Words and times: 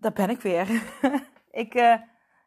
Daar 0.00 0.12
ben 0.12 0.30
ik 0.30 0.40
weer. 0.40 0.82
ik, 1.62 1.74
uh, 1.74 1.96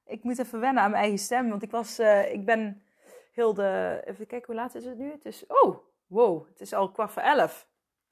ik 0.06 0.24
moet 0.24 0.40
even 0.40 0.60
wennen 0.60 0.84
aan 0.84 0.92
mijn 0.92 1.02
eigen 1.02 1.20
stem. 1.20 1.50
Want 1.50 1.64
ik 1.64 1.72
was, 1.72 2.00
uh, 2.00 2.34
ik 2.34 2.46
ben 2.46 2.84
heel 3.32 3.54
de. 3.54 4.02
Even 4.06 4.28
kijken, 4.28 4.46
hoe 4.46 4.56
laat 4.56 4.76
is 4.76 4.86
het 4.86 4.98
nu? 4.98 5.12
Het 5.12 5.26
is. 5.26 5.46
Oh, 5.48 5.78
wow. 6.08 6.48
Het 6.48 6.62
is 6.62 6.74
al 6.74 6.92
kwart 6.92 7.12
voor 7.12 7.22
elf. 7.22 7.68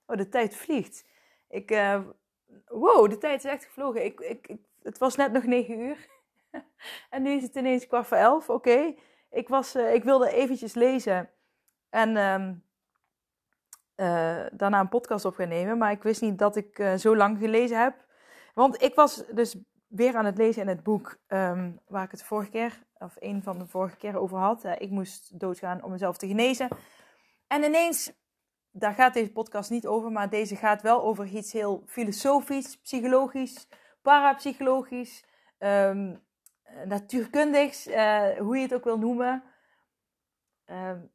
Oh, 0.05 0.17
de 0.17 0.29
tijd 0.29 0.55
vliegt. 0.55 1.05
Ik. 1.49 1.71
Uh, 1.71 2.01
wow, 2.67 3.09
de 3.09 3.17
tijd 3.17 3.43
is 3.43 3.51
echt 3.51 3.65
gevlogen. 3.65 4.05
Ik, 4.05 4.19
ik, 4.19 4.47
ik, 4.47 4.59
het 4.81 4.97
was 4.97 5.15
net 5.15 5.31
nog 5.31 5.43
negen 5.43 5.79
uur. 5.79 6.07
en 7.09 7.21
nu 7.21 7.31
is 7.31 7.43
het 7.43 7.55
ineens 7.55 7.87
kwart 7.87 8.07
voor 8.07 8.17
elf. 8.17 8.49
Oké. 8.49 8.95
Ik, 9.29 9.47
was, 9.47 9.75
ik 9.75 10.03
wilde 10.03 10.31
eventjes 10.31 10.73
lezen. 10.73 11.29
En. 11.89 12.17
Um, 12.17 12.69
daarna 14.51 14.79
een 14.79 14.89
podcast 14.89 15.25
op 15.25 15.35
gaan 15.35 15.47
nemen. 15.47 15.77
Maar 15.77 15.91
ik 15.91 16.03
wist 16.03 16.21
niet 16.21 16.39
dat 16.39 16.55
ik 16.55 16.93
zo 16.97 17.15
lang 17.15 17.37
gelezen 17.37 17.81
heb. 17.81 18.05
Want 18.53 18.81
ik 18.81 18.95
was 18.95 19.23
dus 19.31 19.55
weer 19.87 20.15
aan 20.15 20.25
het 20.25 20.37
lezen 20.37 20.61
in 20.61 20.67
het 20.67 20.83
boek 20.83 21.17
um, 21.27 21.79
waar 21.87 22.03
ik 22.03 22.11
het 22.11 22.23
vorige 22.23 22.49
keer, 22.49 22.83
of 22.97 23.15
een 23.19 23.43
van 23.43 23.59
de 23.59 23.67
vorige 23.67 23.97
keer 23.97 24.17
over 24.17 24.37
had. 24.37 24.65
Uh, 24.65 24.71
ik 24.77 24.89
moest 24.89 25.39
doodgaan 25.39 25.83
om 25.83 25.91
mezelf 25.91 26.17
te 26.17 26.27
genezen. 26.27 26.67
En 27.47 27.63
ineens, 27.63 28.11
daar 28.71 28.93
gaat 28.93 29.13
deze 29.13 29.31
podcast 29.31 29.69
niet 29.69 29.87
over, 29.87 30.11
maar 30.11 30.29
deze 30.29 30.55
gaat 30.55 30.81
wel 30.81 31.01
over 31.03 31.25
iets 31.25 31.51
heel 31.51 31.83
filosofisch, 31.85 32.77
psychologisch, 32.77 33.67
parapsychologisch, 34.01 35.25
um, 35.59 36.23
natuurkundigs, 36.85 37.87
uh, 37.87 38.29
hoe 38.29 38.55
je 38.55 38.61
het 38.61 38.73
ook 38.73 38.83
wil 38.83 38.99
noemen. 38.99 39.43
Um, 40.65 41.11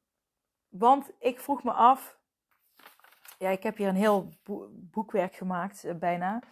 want 0.69 1.11
ik 1.19 1.41
vroeg 1.41 1.65
me 1.65 1.73
af, 1.73 2.19
ja, 3.39 3.51
ik 3.51 3.63
heb 3.63 3.77
hier 3.77 3.89
een 3.89 3.95
heel 3.95 4.29
boekwerk 4.71 5.35
gemaakt, 5.35 5.85
uh, 5.85 5.95
bijna. 5.95 6.43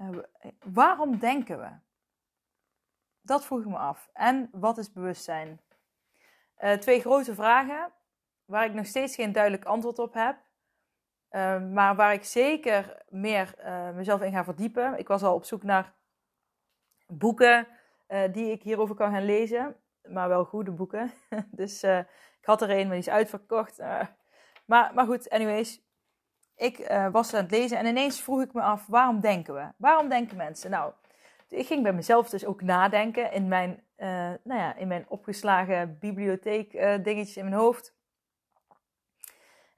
Uh, 0.00 0.18
waarom 0.62 1.18
denken 1.18 1.58
we? 1.58 1.68
Dat 3.20 3.44
vroeg 3.44 3.60
ik 3.60 3.66
me 3.66 3.76
af. 3.76 4.10
En 4.12 4.48
wat 4.52 4.78
is 4.78 4.92
bewustzijn? 4.92 5.60
Uh, 6.62 6.72
twee 6.72 7.00
grote 7.00 7.34
vragen 7.34 7.92
waar 8.44 8.64
ik 8.64 8.74
nog 8.74 8.86
steeds 8.86 9.14
geen 9.14 9.32
duidelijk 9.32 9.64
antwoord 9.64 9.98
op 9.98 10.14
heb. 10.14 10.36
Maar 11.72 11.96
waar 11.96 12.12
ik 12.12 12.24
zeker 12.24 13.02
meer 13.08 13.54
mezelf 13.94 14.22
in 14.22 14.32
ga 14.32 14.44
verdiepen. 14.44 14.98
Ik 14.98 15.08
was 15.08 15.22
al 15.22 15.34
op 15.34 15.44
zoek 15.44 15.62
naar 15.62 15.94
boeken 17.06 17.68
die 18.32 18.50
ik 18.50 18.62
hierover 18.62 18.94
kan 18.94 19.12
gaan 19.12 19.24
lezen. 19.24 19.76
Maar 20.02 20.28
wel 20.28 20.44
goede 20.44 20.70
boeken. 20.70 21.12
dus 21.50 21.82
ik 21.82 22.44
had 22.44 22.62
er 22.62 22.70
een, 22.70 22.86
maar 22.86 22.96
die 22.96 23.06
is 23.06 23.08
uitverkocht. 23.08 23.78
maar, 24.64 24.94
maar 24.94 25.06
goed, 25.06 25.30
anyways 25.30 25.83
ik 26.56 26.78
uh, 26.78 27.10
was 27.10 27.34
aan 27.34 27.42
het 27.42 27.50
lezen 27.50 27.78
en 27.78 27.86
ineens 27.86 28.22
vroeg 28.22 28.42
ik 28.42 28.52
me 28.52 28.62
af, 28.62 28.86
waarom 28.86 29.20
denken 29.20 29.54
we? 29.54 29.72
Waarom 29.76 30.08
denken 30.08 30.36
mensen? 30.36 30.70
Nou, 30.70 30.92
ik 31.48 31.66
ging 31.66 31.82
bij 31.82 31.92
mezelf 31.92 32.28
dus 32.28 32.44
ook 32.44 32.62
nadenken 32.62 33.32
in 33.32 33.48
mijn, 33.48 33.70
uh, 33.96 34.08
nou 34.42 34.60
ja, 34.60 34.74
in 34.74 34.88
mijn 34.88 35.08
opgeslagen 35.08 35.98
bibliotheek 35.98 36.72
uh, 36.72 37.02
dingetjes 37.02 37.36
in 37.36 37.44
mijn 37.44 37.56
hoofd. 37.56 37.96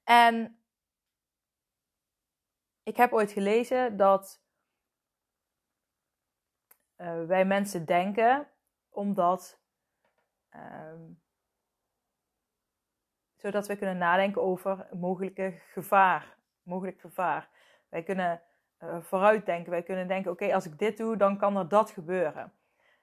En 0.04 0.60
ik 2.82 2.96
heb 2.96 3.12
ooit 3.12 3.32
gelezen 3.32 3.96
dat 3.96 4.44
wij 7.26 7.44
mensen 7.44 7.86
denken 7.86 8.48
omdat 8.88 9.60
ehm, 10.48 11.02
zodat 13.36 13.66
we 13.66 13.76
kunnen 13.76 13.98
nadenken 13.98 14.42
over 14.42 14.88
mogelijke 14.92 15.60
gevaar 15.72 16.35
mogelijk 16.66 17.00
gevaar. 17.00 17.48
Wij 17.88 18.02
kunnen 18.02 18.42
uh, 18.82 18.96
vooruitdenken. 19.00 19.70
Wij 19.70 19.82
kunnen 19.82 20.08
denken: 20.08 20.30
oké, 20.30 20.54
als 20.54 20.66
ik 20.66 20.78
dit 20.78 20.96
doe, 20.96 21.16
dan 21.16 21.38
kan 21.38 21.56
er 21.56 21.68
dat 21.68 21.90
gebeuren. 21.90 22.52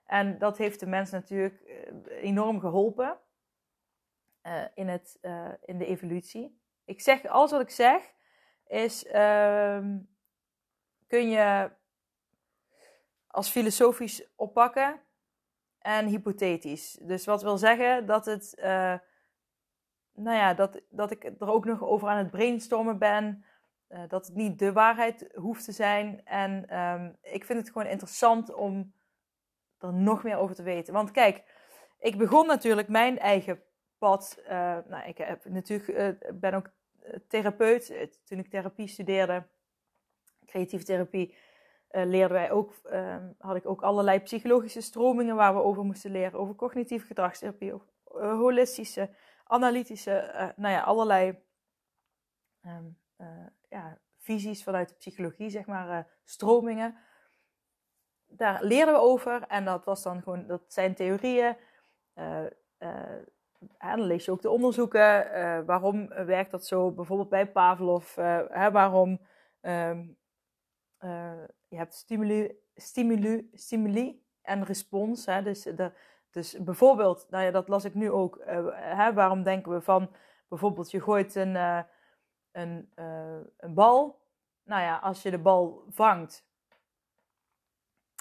En 0.05 0.37
dat 0.37 0.57
heeft 0.57 0.79
de 0.79 0.85
mens 0.85 1.11
natuurlijk 1.11 1.61
uh, 1.65 2.23
enorm 2.23 2.59
geholpen 2.59 3.19
uh, 4.43 4.61
in, 4.73 4.87
het, 4.87 5.19
in 5.61 5.77
de 5.77 5.85
evolutie. 5.85 6.61
Ik 6.85 7.01
zeg, 7.01 7.25
alles 7.25 7.51
wat 7.51 7.61
ik 7.61 7.69
zeg, 7.69 8.13
is: 8.67 9.05
ehm, 9.05 9.99
kun 11.07 11.29
je 11.29 11.71
als 13.27 13.49
filosofisch 13.49 14.29
oppakken 14.35 15.01
en 15.79 16.07
hypothetisch. 16.07 16.99
Dus 17.01 17.25
wat 17.25 17.41
wil 17.41 17.57
zeggen 17.57 18.05
dat 18.05 18.25
het. 18.25 18.53
nou 20.13 20.37
ja, 20.37 20.53
dat, 20.53 20.81
dat 20.89 21.11
ik 21.11 21.23
er 21.23 21.51
ook 21.51 21.65
nog 21.65 21.83
over 21.83 22.07
aan 22.07 22.17
het 22.17 22.31
brainstormen 22.31 22.97
ben. 22.97 23.45
Uh, 23.89 23.99
dat 24.07 24.25
het 24.25 24.35
niet 24.35 24.59
de 24.59 24.73
waarheid 24.73 25.29
hoeft 25.33 25.65
te 25.65 25.71
zijn. 25.71 26.25
En 26.25 26.79
um, 26.79 27.17
ik 27.21 27.45
vind 27.45 27.59
het 27.59 27.71
gewoon 27.71 27.87
interessant 27.87 28.53
om 28.53 28.93
er 29.77 29.93
nog 29.93 30.23
meer 30.23 30.37
over 30.37 30.55
te 30.55 30.63
weten. 30.63 30.93
Want 30.93 31.11
kijk, 31.11 31.43
ik 31.99 32.17
begon 32.17 32.47
natuurlijk 32.47 32.87
mijn 32.87 33.19
eigen 33.19 33.63
pad. 33.97 34.39
Uh, 34.43 34.49
nou, 34.87 35.07
ik 35.07 35.17
heb 35.17 35.45
natuurlijk, 35.45 36.19
uh, 36.21 36.31
ben 36.39 36.53
ook 36.53 36.69
therapeut. 37.27 38.09
Toen 38.25 38.39
ik 38.39 38.49
therapie 38.49 38.87
studeerde, 38.87 39.47
creatieve 40.45 40.85
therapie, 40.85 41.35
leerden 41.89 42.37
wij 42.37 42.51
ook, 42.51 42.73
ehm, 42.83 43.31
had 43.37 43.55
ik 43.55 43.65
ook 43.65 43.81
allerlei 43.81 44.19
psychologische 44.19 44.81
stromingen 44.81 45.35
waar 45.35 45.53
we 45.53 45.61
over 45.61 45.83
moesten 45.83 46.11
leren. 46.11 46.39
Over 46.39 46.55
cognitieve 46.55 47.05
gedragstherapie, 47.05 47.73
holistische, 48.13 49.09
analytische, 49.43 50.53
nou 50.55 50.73
ja, 50.73 50.81
allerlei 50.81 51.37
um, 52.65 52.97
ja, 53.73 53.97
visies 54.17 54.63
vanuit 54.63 54.89
de 54.89 54.95
psychologie, 54.95 55.49
zeg 55.49 55.65
maar, 55.65 55.89
uh, 55.89 56.03
stromingen. 56.23 56.97
Daar 58.27 58.63
leerden 58.63 58.93
we 58.93 58.99
over 58.99 59.43
en 59.47 59.65
dat 59.65 59.85
was 59.85 60.03
dan 60.03 60.21
gewoon, 60.21 60.47
dat 60.47 60.63
zijn 60.67 60.95
theorieën. 60.95 61.57
Uh, 62.15 62.43
uh, 62.79 63.21
dan 63.77 64.01
lees 64.01 64.25
je 64.25 64.31
ook 64.31 64.41
de 64.41 64.49
onderzoeken. 64.49 65.05
waarom 65.65 66.07
werkt 66.07 66.51
dat 66.51 66.65
zo? 66.65 66.91
Bijvoorbeeld 66.91 67.29
bij 67.29 67.51
Pavlov. 67.51 68.15
Hè, 68.49 68.71
waarom 68.71 69.19
um, 69.61 70.17
je 71.67 71.77
hebt 71.77 71.93
stimuli, 71.93 72.59
stimuli, 72.75 73.49
stimuli 73.53 74.25
en 74.41 74.63
respons. 74.63 75.25
Hè, 75.25 75.43
dus, 75.43 75.67
dus 76.31 76.63
bijvoorbeeld, 76.63 77.27
nou 77.29 77.51
dat 77.51 77.67
las 77.67 77.85
ik 77.85 77.93
nu 77.93 78.11
ook. 78.11 78.41
hè, 78.73 79.13
waarom 79.13 79.43
denken 79.43 79.71
we 79.71 79.81
van, 79.81 80.15
bijvoorbeeld, 80.47 80.91
je 80.91 81.01
gooit 81.01 81.35
een 81.35 81.85
een, 82.53 82.91
uh, 82.95 83.39
een 83.57 83.73
bal. 83.73 84.21
Nou 84.63 84.81
ja, 84.81 84.97
als 84.97 85.21
je 85.21 85.31
de 85.31 85.39
bal 85.39 85.85
vangt, 85.89 86.45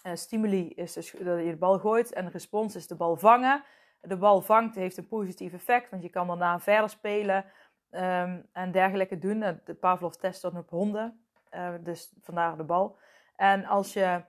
uh, 0.06 0.14
stimuli 0.14 0.68
is 0.68 0.92
dus 0.92 1.10
dat 1.10 1.38
je 1.38 1.50
de 1.50 1.56
bal 1.56 1.78
gooit 1.78 2.12
en 2.12 2.24
de 2.24 2.30
respons 2.30 2.76
is 2.76 2.86
de 2.86 2.96
bal 2.96 3.16
vangen. 3.16 3.64
De 4.00 4.16
bal 4.16 4.40
vangt 4.40 4.74
heeft 4.74 4.96
een 4.96 5.08
positief 5.08 5.52
effect, 5.52 5.90
want 5.90 6.02
je 6.02 6.08
kan 6.08 6.26
daarna 6.26 6.60
verder 6.60 6.90
spelen 6.90 7.44
um, 7.90 8.48
en 8.52 8.72
dergelijke 8.72 9.18
doen. 9.18 9.60
De 9.64 9.74
Pavlov 9.74 10.14
test 10.14 10.42
dat 10.42 10.54
op 10.54 10.70
honden, 10.70 11.26
uh, 11.50 11.74
dus 11.80 12.12
vandaar 12.20 12.56
de 12.56 12.64
bal. 12.64 12.98
En 13.36 13.64
als 13.64 13.92
je 13.92 14.24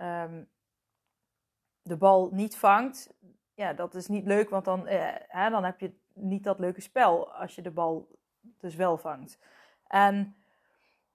um, 0.00 0.48
de 1.82 1.96
bal 1.96 2.28
niet 2.32 2.56
vangt, 2.56 3.14
ja, 3.54 3.72
dat 3.72 3.94
is 3.94 4.06
niet 4.06 4.26
leuk, 4.26 4.50
want 4.50 4.64
dan, 4.64 4.86
hè, 4.86 5.50
dan 5.50 5.64
heb 5.64 5.80
je 5.80 5.94
niet 6.12 6.44
dat 6.44 6.58
leuke 6.58 6.80
spel 6.80 7.32
als 7.32 7.54
je 7.54 7.62
de 7.62 7.70
bal 7.70 8.18
dus 8.58 8.74
wel 8.74 8.98
vangt. 8.98 9.38
En 9.86 10.36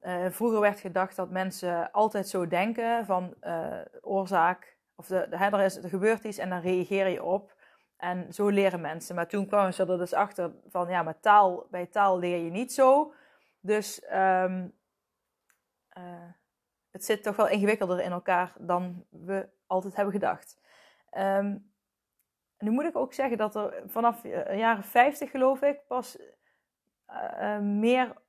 uh, 0.01 0.29
vroeger 0.29 0.59
werd 0.59 0.79
gedacht 0.79 1.15
dat 1.15 1.29
mensen 1.29 1.91
altijd 1.91 2.27
zo 2.27 2.47
denken 2.47 3.05
van 3.05 3.33
uh, 3.43 3.79
oorzaak, 4.01 4.77
of 4.95 5.07
de, 5.07 5.27
de, 5.29 5.35
er, 5.35 5.61
is, 5.61 5.77
er 5.77 5.89
gebeurt 5.89 6.23
iets 6.23 6.37
en 6.37 6.49
dan 6.49 6.59
reageer 6.59 7.07
je 7.07 7.23
op. 7.23 7.59
En 7.97 8.33
zo 8.33 8.49
leren 8.49 8.81
mensen. 8.81 9.15
Maar 9.15 9.27
toen 9.27 9.47
kwamen 9.47 9.73
ze 9.73 9.85
er 9.85 9.97
dus 9.97 10.13
achter 10.13 10.51
van, 10.69 10.89
ja, 10.89 11.03
maar 11.03 11.19
taal, 11.19 11.67
bij 11.69 11.85
taal 11.85 12.19
leer 12.19 12.43
je 12.43 12.51
niet 12.51 12.73
zo. 12.73 13.13
Dus 13.59 14.03
um, 14.13 14.73
uh, 15.97 16.29
het 16.91 17.05
zit 17.05 17.23
toch 17.23 17.35
wel 17.35 17.47
ingewikkelder 17.47 18.01
in 18.01 18.11
elkaar 18.11 18.53
dan 18.59 19.05
we 19.09 19.49
altijd 19.67 19.95
hebben 19.95 20.13
gedacht. 20.13 20.59
Um, 21.17 21.71
nu 22.57 22.71
moet 22.71 22.85
ik 22.85 22.95
ook 22.95 23.13
zeggen 23.13 23.37
dat 23.37 23.55
er 23.55 23.83
vanaf 23.85 24.21
de 24.21 24.53
jaren 24.55 24.83
50 24.83 25.31
geloof 25.31 25.61
ik 25.61 25.87
pas 25.87 26.17
meer 27.61 28.21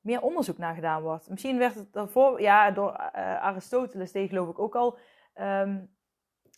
meer 0.00 0.20
onderzoek 0.20 0.58
naar 0.58 0.74
gedaan 0.74 1.02
wordt. 1.02 1.28
Misschien 1.28 1.58
werd 1.58 1.74
het 1.74 1.92
daarvoor, 1.92 2.40
ja, 2.40 2.70
door 2.70 2.96
Aristoteles 3.16 4.12
deed 4.12 4.28
geloof 4.28 4.48
ik 4.48 4.58
ook 4.58 4.74
al 4.74 4.98
um, 5.34 5.96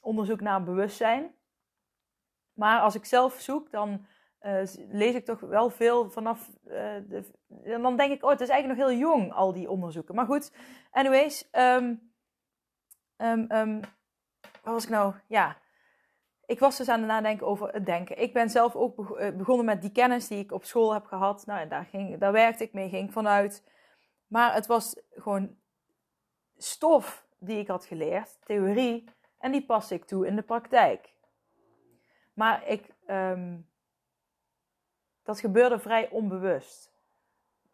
onderzoek 0.00 0.40
naar 0.40 0.62
bewustzijn. 0.62 1.34
Maar 2.52 2.80
als 2.80 2.94
ik 2.94 3.04
zelf 3.04 3.40
zoek, 3.40 3.70
dan 3.70 4.06
lees 4.88 5.14
ik 5.14 5.24
toch 5.24 5.40
wel 5.40 5.70
veel 5.70 6.10
vanaf. 6.10 6.50
De, 6.62 7.30
dan 7.64 7.96
denk 7.96 8.12
ik, 8.12 8.24
oh, 8.24 8.30
het 8.30 8.40
is 8.40 8.48
eigenlijk 8.48 8.80
nog 8.80 8.88
heel 8.88 8.98
jong, 8.98 9.32
al 9.32 9.52
die 9.52 9.70
onderzoeken. 9.70 10.14
Maar 10.14 10.26
goed, 10.26 10.52
anyways. 10.90 11.48
Um, 11.52 12.10
waar 14.62 14.74
was 14.74 14.84
ik 14.84 14.90
nou? 14.90 15.14
Ja, 15.26 15.56
ik 16.46 16.58
was 16.58 16.76
dus 16.76 16.88
aan 16.88 16.98
het 16.98 17.08
nadenken 17.08 17.46
over 17.46 17.72
het 17.72 17.86
denken. 17.86 18.18
Ik 18.18 18.32
ben 18.32 18.50
zelf 18.50 18.74
ook 18.74 19.16
eh, 19.16 19.36
begonnen 19.36 19.64
met 19.66 19.80
die 19.80 19.92
kennis 19.92 20.28
die 20.28 20.38
ik 20.38 20.52
op 20.52 20.64
school 20.64 20.92
heb 20.92 21.06
gehad. 21.06 21.46
Nou, 21.46 21.68
daar, 21.68 21.84
ging, 21.84 22.18
daar 22.18 22.32
werkte 22.32 22.64
ik 22.64 22.72
mee, 22.72 22.88
ging 22.88 23.12
vanuit. 23.12 23.64
Maar 24.26 24.54
het 24.54 24.66
was 24.66 25.00
gewoon 25.10 25.56
stof 26.56 27.26
die 27.38 27.58
ik 27.58 27.68
had 27.68 27.84
geleerd, 27.84 28.38
theorie, 28.44 29.04
en 29.38 29.52
die 29.52 29.66
paste 29.66 29.94
ik 29.94 30.04
toe 30.04 30.26
in 30.26 30.36
de 30.36 30.42
praktijk. 30.42 31.14
Maar 32.32 32.66
ik, 32.66 32.94
um, 33.06 33.68
dat 35.22 35.40
gebeurde 35.40 35.78
vrij 35.78 36.10
onbewust. 36.10 36.92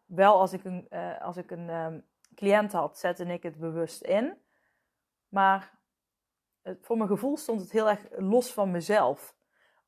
Wel 0.05 0.39
als 0.39 0.53
ik 0.53 0.63
een, 0.63 0.87
uh, 0.89 1.21
als 1.21 1.37
ik 1.37 1.51
een 1.51 1.69
um, 1.69 2.05
cliënt 2.35 2.71
had, 2.71 2.97
zette 2.97 3.25
ik 3.25 3.43
het 3.43 3.57
bewust 3.57 4.01
in. 4.01 4.37
Maar 5.29 5.71
voor 6.81 6.97
mijn 6.97 7.09
gevoel 7.09 7.37
stond 7.37 7.61
het 7.61 7.71
heel 7.71 7.89
erg 7.89 7.99
los 8.17 8.53
van 8.53 8.71
mezelf. 8.71 9.35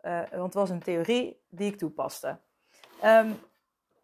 Uh, 0.01 0.19
want 0.29 0.43
het 0.43 0.53
was 0.53 0.69
een 0.69 0.83
theorie 0.83 1.43
die 1.49 1.71
ik 1.71 1.77
toepaste. 1.77 2.39
Um, 3.03 3.39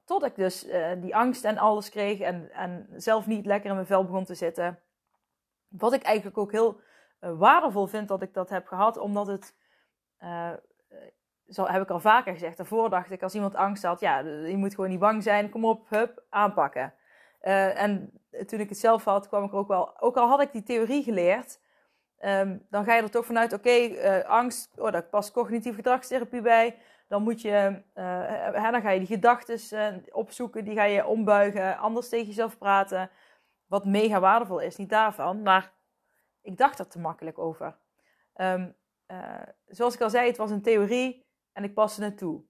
tot 0.06 0.24
ik 0.26 0.36
dus 0.36 0.68
uh, 0.68 0.92
die 0.98 1.16
angst 1.16 1.46
en 1.46 1.58
alles 1.58 1.90
kreeg 1.90 2.20
en, 2.20 2.52
en 2.52 2.88
zelf 2.96 3.28
niet 3.28 3.46
lekker 3.46 3.70
in 3.70 3.76
mijn 3.76 3.88
vel 3.88 4.06
begon 4.06 4.26
te 4.26 4.36
zitten. 4.36 4.80
Wat 5.68 5.94
ik 5.94 6.04
eigenlijk 6.04 6.38
ook 6.38 6.52
heel 6.52 6.80
waardevol 7.20 7.88
vind 7.88 8.08
dat 8.08 8.22
ik 8.22 8.34
dat 8.34 8.50
heb 8.50 8.68
gehad, 8.68 8.98
omdat 8.98 9.28
het, 9.28 9.56
zo 11.48 11.66
heb 11.66 11.82
ik 11.82 11.90
al 11.90 12.00
vaker 12.00 12.34
gezegd, 12.34 12.58
daarvoor 12.58 12.90
dacht 12.90 13.12
ik 13.12 13.24
als 13.24 13.36
iemand 13.36 13.56
angst 13.56 13.84
had, 13.84 14.00
ja, 14.00 14.20
je 14.20 14.58
moet 14.58 14.76
gewoon 14.76 14.90
niet 14.90 15.00
bang 15.00 15.24
zijn, 15.24 15.50
kom 15.50 15.66
op, 15.66 15.90
hup, 15.90 16.24
aanpakken. 16.30 16.94
en 17.40 18.22
toen 18.46 18.60
ik 18.60 18.70
het 18.70 18.78
zelf 18.78 19.04
had, 19.04 19.28
kwam 19.28 19.44
ik 19.44 19.52
er 19.52 19.58
ook 19.58 19.68
wel, 19.68 20.02
ook 20.02 20.18
al 20.18 20.28
had 20.28 20.42
ik 20.42 20.52
die 20.52 20.64
theorie 20.64 21.04
geleerd, 21.04 21.61
Um, 22.26 22.66
dan 22.70 22.86
ga 22.86 22.96
je 22.96 23.02
er 23.02 23.10
toch 23.10 23.26
vanuit, 23.26 23.54
oké, 23.54 23.70
eh, 23.70 24.30
angst, 24.30 24.80
oh, 24.80 24.92
daar 24.92 25.04
past 25.04 25.32
cognitieve 25.32 25.76
gedragstherapie 25.76 26.42
bij. 26.42 26.78
Dan 27.08 27.24
moet 27.24 27.42
je, 27.42 27.82
uh, 27.96 28.72
dan 28.72 28.82
ga 28.82 28.90
je 28.90 29.00
die 29.00 29.08
gedachten 29.08 29.60
uh, 29.74 30.16
opzoeken, 30.16 30.64
die 30.64 30.76
ga 30.76 30.84
je 30.84 31.06
ombuigen, 31.06 31.78
anders 31.78 32.10
tegen 32.10 32.28
jezelf 32.28 32.58
praten. 32.58 33.10
Wat 33.66 33.86
mega 33.86 34.20
waardevol 34.20 34.60
is, 34.60 34.76
niet 34.76 34.90
daarvan, 34.90 35.42
maar 35.42 35.74
ik 36.42 36.58
dacht 36.58 36.80
er 36.80 36.88
te 36.88 37.00
makkelijk 37.00 37.40
over. 37.40 37.78
Um, 38.36 38.76
zoals 39.68 39.94
ik 39.94 40.02
al 40.02 40.10
zei, 40.10 40.28
het 40.28 40.38
was 40.38 40.52
een 40.52 40.62
theorie 40.62 41.26
en 41.54 41.64
ik 41.64 41.74
paste 41.74 42.04
het 42.04 42.18
toe. 42.18 42.44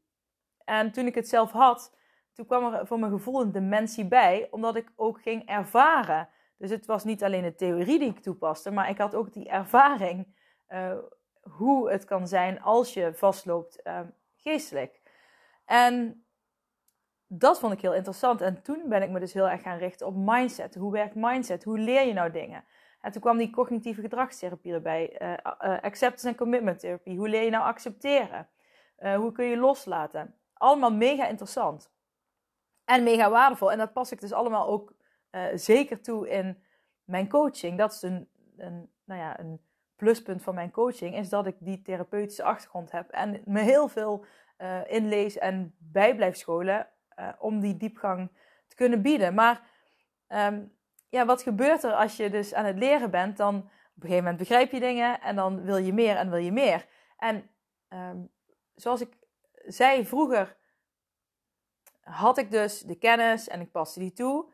En 0.64 0.92
toen 0.92 1.06
ik 1.06 1.16
het 1.16 1.28
zelf 1.28 1.52
had, 1.52 1.96
toen 2.34 2.46
kwam 2.46 2.74
er 2.74 2.88
voor 2.88 3.00
mijn 3.00 3.12
gevoel 3.12 3.42
een 3.42 3.52
dimensie 3.52 4.08
bij, 4.08 4.48
omdat 4.52 4.76
ik 4.76 4.92
ook 4.96 5.22
ging 5.22 5.46
ervaren 5.50 6.30
dus 6.62 6.70
het 6.70 6.86
was 6.86 7.04
niet 7.04 7.24
alleen 7.24 7.44
de 7.44 7.56
theorie 7.56 8.00
die 8.00 8.10
ik 8.10 8.20
toepaste, 8.20 8.72
maar 8.72 8.90
ik 8.90 8.98
had 8.98 9.16
ook 9.16 9.34
die 9.34 9.50
ervaring 9.50 10.36
uh, 10.70 10.98
hoe 11.42 11.92
het 11.92 12.06
kan 12.06 12.28
zijn 12.28 12.62
als 12.62 12.94
je 12.94 13.14
vastloopt 13.14 13.80
uh, 13.84 14.00
geestelijk. 14.36 15.02
En 15.66 16.26
dat 17.28 17.60
vond 17.60 17.74
ik 17.74 17.82
heel 17.82 17.94
interessant. 17.94 18.42
En 18.42 18.62
toen 18.62 18.84
ben 18.90 19.02
ik 19.02 19.10
me 19.10 19.20
dus 19.20 19.34
heel 19.34 19.50
erg 19.50 19.62
gaan 19.62 19.78
richten 19.78 20.08
op 20.08 20.16
mindset. 20.16 20.76
Hoe 20.76 20.92
werkt 20.92 21.16
mindset? 21.16 21.64
Hoe 21.64 21.80
leer 21.80 22.08
je 22.08 22.14
nou 22.14 22.32
dingen? 22.32 22.64
En 23.02 23.12
toen 23.12 23.22
kwam 23.22 23.38
die 23.38 23.50
cognitieve 23.50 24.02
gedragstherapie 24.02 24.74
erbij. 24.74 25.22
Uh, 25.22 25.34
acceptance 25.82 26.28
en 26.28 26.36
commitment 26.36 26.80
therapie. 26.80 27.18
Hoe 27.18 27.30
leer 27.30 27.44
je 27.44 27.50
nou 27.50 27.64
accepteren? 27.64 28.50
hoe 29.16 29.32
kun 29.32 29.46
je 29.46 29.58
loslaten? 29.58 30.36
Allemaal 30.54 30.94
mega 30.94 31.28
interessant. 31.28 31.92
En 32.86 33.04
mega 33.04 33.30
waardevol. 33.30 33.72
En 33.72 33.78
dat 33.78 33.94
pas 33.94 34.12
ik 34.12 34.22
dus 34.22 34.34
allemaal 34.34 34.68
ook 34.68 34.94
uh, 35.32 35.46
zeker 35.54 36.02
toe 36.02 36.30
in 36.30 36.64
mijn 37.04 37.30
coaching. 37.30 37.78
Dat 37.78 37.94
is 37.94 38.02
een, 38.02 38.30
een, 38.58 38.92
nou 39.04 39.20
ja, 39.20 39.40
een 39.40 39.62
pluspunt 39.96 40.44
van 40.44 40.56
mijn 40.56 40.72
coaching, 40.72 41.16
is 41.16 41.30
dat 41.30 41.48
ik 41.48 41.56
die 41.60 41.82
therapeutische 41.82 42.44
achtergrond 42.44 42.92
heb 42.92 43.10
en 43.10 43.42
me 43.46 43.60
heel 43.60 43.88
veel 43.88 44.26
uh, 44.58 44.92
inlees 44.92 45.38
en 45.38 45.76
bij 45.78 46.16
blijf 46.16 46.36
scholen 46.36 46.88
uh, 47.20 47.30
om 47.40 47.60
die 47.60 47.78
diepgang 47.78 48.32
te 48.68 48.76
kunnen 48.76 49.02
bieden. 49.02 49.34
Maar 49.34 49.62
um, 50.28 50.74
ja, 51.10 51.26
wat 51.26 51.42
gebeurt 51.42 51.84
er 51.84 51.94
als 51.94 52.18
je 52.18 52.30
dus 52.30 52.54
aan 52.54 52.66
het 52.66 52.78
leren 52.78 53.12
bent? 53.12 53.38
Dan 53.38 53.56
op 53.56 53.64
een 53.64 54.02
gegeven 54.02 54.24
moment 54.24 54.38
begrijp 54.38 54.72
je 54.72 54.80
dingen 54.80 55.22
en 55.22 55.36
dan 55.36 55.64
wil 55.64 55.78
je 55.78 55.94
meer 55.94 56.16
en 56.16 56.30
wil 56.30 56.40
je 56.40 56.52
meer. 56.52 56.86
En 57.18 57.50
um, 57.90 58.32
zoals 58.76 59.02
ik 59.02 59.18
zei 59.54 60.06
vroeger, 60.06 60.58
had 62.02 62.38
ik 62.38 62.52
dus 62.52 62.80
de 62.80 62.96
kennis 62.96 63.48
en 63.48 63.62
ik 63.62 63.72
paste 63.72 64.00
die 64.00 64.14
toe. 64.14 64.46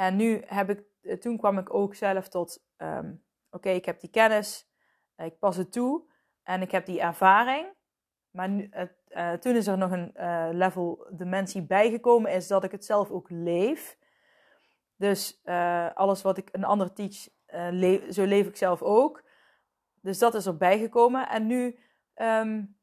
En 0.00 0.16
nu 0.16 0.42
heb 0.46 0.70
ik, 0.70 0.82
eh, 1.02 1.16
toen 1.16 1.36
kwam 1.36 1.58
ik 1.58 1.74
ook 1.74 1.94
zelf 1.94 2.28
tot, 2.28 2.64
um, 2.76 3.24
oké, 3.50 3.70
ik 3.70 3.84
heb 3.84 4.00
die 4.00 4.10
kennis, 4.10 4.70
eh, 5.14 5.26
ik 5.26 5.38
pas 5.38 5.56
het 5.56 5.72
toe 5.72 6.02
en 6.42 6.62
ik 6.62 6.70
heb 6.70 6.86
die 6.86 7.00
ervaring. 7.00 7.68
Maar 8.30 8.48
nu, 8.48 8.70
uh, 9.08 9.32
toen 9.32 9.56
is 9.56 9.66
er 9.66 9.78
nog 9.78 9.90
een 9.90 10.12
level 10.56 11.06
dimensie 11.10 11.62
bijgekomen, 11.62 12.32
is 12.32 12.46
dat 12.46 12.64
ik 12.64 12.70
het 12.70 12.84
zelf 12.84 13.10
ook 13.10 13.30
leef. 13.30 13.98
Dus 14.96 15.40
alles 15.94 16.22
wat 16.22 16.38
ik 16.38 16.48
een 16.52 16.64
ander 16.64 16.92
teach, 16.92 17.28
zo 18.12 18.24
leef 18.24 18.46
ik 18.46 18.56
zelf 18.56 18.82
ook. 18.82 19.24
Dus 20.00 20.18
dat 20.18 20.34
is 20.34 20.46
erbij 20.46 20.78
gekomen. 20.78 21.28
En 21.28 21.46
nu 21.46 21.78
um, 22.14 22.76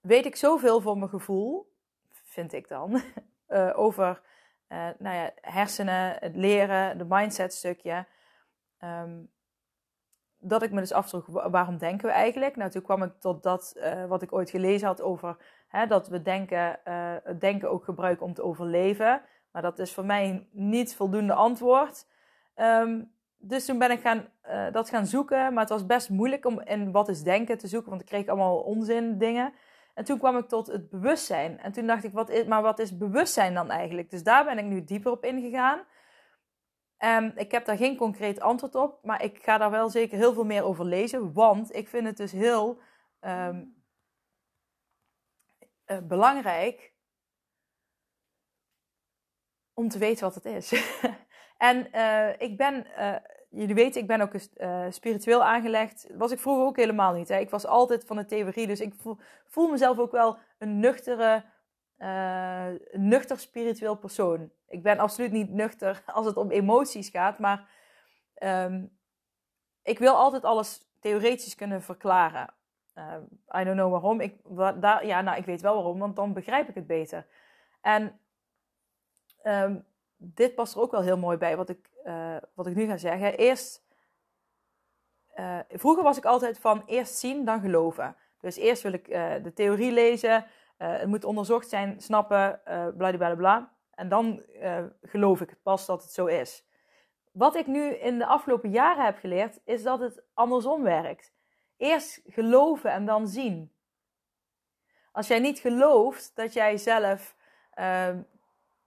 weet 0.00 0.26
ik 0.26 0.36
zoveel 0.36 0.80
voor 0.80 0.98
mijn 0.98 1.10
gevoel, 1.10 1.72
vind 2.10 2.52
ik 2.52 2.68
dan, 2.68 3.02
over 3.86 4.28
uh, 4.72 4.88
nou 4.98 5.16
ja, 5.16 5.30
hersenen, 5.40 6.16
het 6.20 6.36
leren, 6.36 6.98
de 6.98 7.06
mindset 7.08 7.54
stukje. 7.54 8.06
Um, 8.84 9.30
dat 10.38 10.62
ik 10.62 10.70
me 10.70 10.80
dus 10.80 10.92
afvroeg, 10.92 11.26
waarom 11.26 11.78
denken 11.78 12.06
we 12.06 12.12
eigenlijk? 12.12 12.56
Nou, 12.56 12.70
toen 12.70 12.82
kwam 12.82 13.02
ik 13.02 13.12
tot 13.18 13.42
dat 13.42 13.74
uh, 13.76 14.04
wat 14.06 14.22
ik 14.22 14.32
ooit 14.32 14.50
gelezen 14.50 14.86
had 14.86 15.00
over 15.00 15.36
hè, 15.68 15.86
dat 15.86 16.08
we 16.08 16.22
denken, 16.22 16.78
uh, 16.84 17.14
het 17.24 17.40
denken 17.40 17.70
ook 17.70 17.84
gebruiken 17.84 18.26
om 18.26 18.34
te 18.34 18.42
overleven. 18.42 19.22
Maar 19.50 19.62
dat 19.62 19.78
is 19.78 19.92
voor 19.92 20.04
mij 20.04 20.48
niet 20.50 20.94
voldoende 20.94 21.34
antwoord. 21.34 22.06
Um, 22.56 23.12
dus 23.36 23.64
toen 23.64 23.78
ben 23.78 23.90
ik 23.90 24.00
gaan, 24.00 24.28
dat 24.72 24.90
gaan 24.90 25.06
zoeken. 25.06 25.52
Maar 25.52 25.62
het 25.62 25.72
was 25.72 25.86
best 25.86 26.10
moeilijk 26.10 26.46
om 26.46 26.60
in 26.60 26.92
wat 26.92 27.08
is 27.08 27.22
denken 27.22 27.58
te 27.58 27.68
zoeken, 27.68 27.90
want 27.90 28.02
ik 28.02 28.06
kreeg 28.06 28.26
allemaal 28.26 28.60
onzin 28.60 29.18
dingen. 29.18 29.52
En 30.00 30.06
toen 30.06 30.18
kwam 30.18 30.36
ik 30.36 30.48
tot 30.48 30.66
het 30.66 30.90
bewustzijn. 30.90 31.58
En 31.58 31.72
toen 31.72 31.86
dacht 31.86 32.04
ik, 32.04 32.12
wat 32.12 32.28
is, 32.28 32.44
maar 32.44 32.62
wat 32.62 32.78
is 32.78 32.96
bewustzijn 32.96 33.54
dan 33.54 33.70
eigenlijk? 33.70 34.10
Dus 34.10 34.22
daar 34.22 34.44
ben 34.44 34.58
ik 34.58 34.64
nu 34.64 34.84
dieper 34.84 35.12
op 35.12 35.24
ingegaan. 35.24 35.86
Um, 36.98 37.32
ik 37.36 37.50
heb 37.50 37.64
daar 37.64 37.76
geen 37.76 37.96
concreet 37.96 38.40
antwoord 38.40 38.74
op, 38.74 39.04
maar 39.04 39.22
ik 39.22 39.42
ga 39.42 39.58
daar 39.58 39.70
wel 39.70 39.88
zeker 39.88 40.18
heel 40.18 40.32
veel 40.32 40.44
meer 40.44 40.64
over 40.64 40.84
lezen. 40.84 41.32
Want 41.32 41.74
ik 41.74 41.88
vind 41.88 42.06
het 42.06 42.16
dus 42.16 42.32
heel 42.32 42.80
um, 43.20 43.84
uh, 45.86 45.98
belangrijk 46.02 46.94
om 49.74 49.88
te 49.88 49.98
weten 49.98 50.24
wat 50.24 50.34
het 50.34 50.44
is. 50.44 50.72
en 51.70 51.88
uh, 51.94 52.40
ik 52.40 52.56
ben 52.56 52.86
uh, 52.98 53.16
jullie 53.50 53.74
weten, 53.74 54.00
ik 54.00 54.06
ben 54.06 54.20
ook 54.20 54.34
uh, 54.34 54.86
spiritueel 54.90 55.44
aangelegd. 55.44 56.06
Was 56.14 56.30
ik 56.30 56.38
vroeger 56.38 56.64
ook 56.64 56.76
helemaal 56.76 57.12
niet. 57.12 57.28
Hè. 57.28 57.38
Ik 57.38 57.50
was 57.50 57.66
altijd 57.66 58.04
van 58.04 58.16
de 58.16 58.24
theorie, 58.24 58.66
dus 58.66 58.80
ik 58.80 58.94
voel, 59.46 59.68
mezelf 59.68 59.98
ook 59.98 60.12
wel 60.12 60.38
een 60.58 60.80
nuchtere, 60.80 61.44
uh, 61.98 62.66
nuchter 62.92 63.38
spiritueel 63.38 63.96
persoon. 63.96 64.50
Ik 64.68 64.82
ben 64.82 64.98
absoluut 64.98 65.32
niet 65.32 65.50
nuchter 65.50 66.02
als 66.06 66.26
het 66.26 66.36
om 66.36 66.50
emoties 66.50 67.08
gaat, 67.08 67.38
maar 67.38 67.68
um, 68.42 68.98
ik 69.82 69.98
wil 69.98 70.14
altijd 70.14 70.44
alles 70.44 70.88
theoretisch 71.00 71.54
kunnen 71.54 71.82
verklaren. 71.82 72.54
Uh, 72.94 73.60
I 73.60 73.64
don't 73.64 73.76
know 73.76 73.90
waarom. 73.90 74.20
Ik, 74.20 74.36
ja, 75.02 75.20
nou, 75.20 75.38
ik 75.38 75.44
weet 75.44 75.60
wel 75.60 75.74
waarom, 75.74 75.98
want 75.98 76.16
dan 76.16 76.32
begrijp 76.32 76.68
ik 76.68 76.74
het 76.74 76.86
beter. 76.86 77.26
En 77.80 78.20
um, 79.42 79.84
dit 80.16 80.54
past 80.54 80.74
er 80.74 80.80
ook 80.80 80.90
wel 80.90 81.02
heel 81.02 81.18
mooi 81.18 81.36
bij, 81.36 81.56
wat 81.56 81.68
ik, 81.68 81.89
uh, 82.04 82.36
wat 82.54 82.66
ik 82.66 82.74
nu 82.74 82.86
ga 82.86 82.96
zeggen. 82.96 83.36
Eerst, 83.36 83.84
uh, 85.36 85.58
vroeger 85.68 86.02
was 86.02 86.16
ik 86.16 86.24
altijd 86.24 86.58
van 86.58 86.82
eerst 86.86 87.14
zien, 87.14 87.44
dan 87.44 87.60
geloven. 87.60 88.16
Dus 88.40 88.56
eerst 88.56 88.82
wil 88.82 88.92
ik 88.92 89.08
uh, 89.08 89.34
de 89.42 89.52
theorie 89.52 89.92
lezen, 89.92 90.46
het 90.76 91.06
moet 91.06 91.24
onderzocht 91.24 91.68
zijn, 91.68 92.00
snappen, 92.00 92.60
bla 92.96 93.16
bla 93.16 93.34
bla. 93.34 93.72
En 93.94 94.08
dan 94.08 94.42
geloof 95.02 95.40
ik 95.40 95.56
pas 95.62 95.86
dat 95.86 96.02
het 96.02 96.12
zo 96.12 96.26
is. 96.26 96.64
Wat 97.32 97.54
ik 97.54 97.66
nu 97.66 97.88
in 97.88 98.18
de 98.18 98.26
afgelopen 98.26 98.70
jaren 98.70 99.04
heb 99.04 99.18
geleerd, 99.18 99.60
is 99.64 99.82
dat 99.82 100.00
het 100.00 100.22
andersom 100.34 100.82
werkt. 100.82 101.32
Eerst 101.76 102.20
geloven 102.26 102.90
en 102.90 103.06
dan 103.06 103.28
zien. 103.28 103.72
Als 105.12 105.26
jij 105.26 105.38
niet 105.38 105.58
gelooft 105.58 106.36
dat 106.36 106.52
jij 106.52 106.76
zelf 106.76 107.36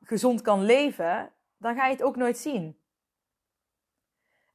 gezond 0.04 0.42
kan 0.42 0.64
leven, 0.64 1.32
dan 1.58 1.76
ga 1.76 1.86
je 1.86 1.92
het 1.92 2.04
ook 2.04 2.16
nooit 2.16 2.38
zien. 2.38 2.83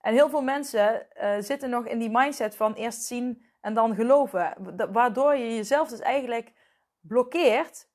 En 0.01 0.13
heel 0.13 0.29
veel 0.29 0.43
mensen 0.43 1.07
uh, 1.17 1.37
zitten 1.39 1.71
nog 1.71 1.87
in 1.87 1.99
die 1.99 2.11
mindset 2.11 2.57
van 2.57 2.75
eerst 2.75 3.03
zien 3.03 3.45
en 3.61 3.75
dan 3.75 3.95
geloven. 3.95 4.55
Waardoor 4.93 5.35
je 5.35 5.55
jezelf 5.55 5.89
dus 5.89 6.01
eigenlijk 6.01 6.53
blokkeert 7.01 7.89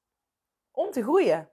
om 0.71 0.91
te 0.91 1.01
groeien. 1.01 1.49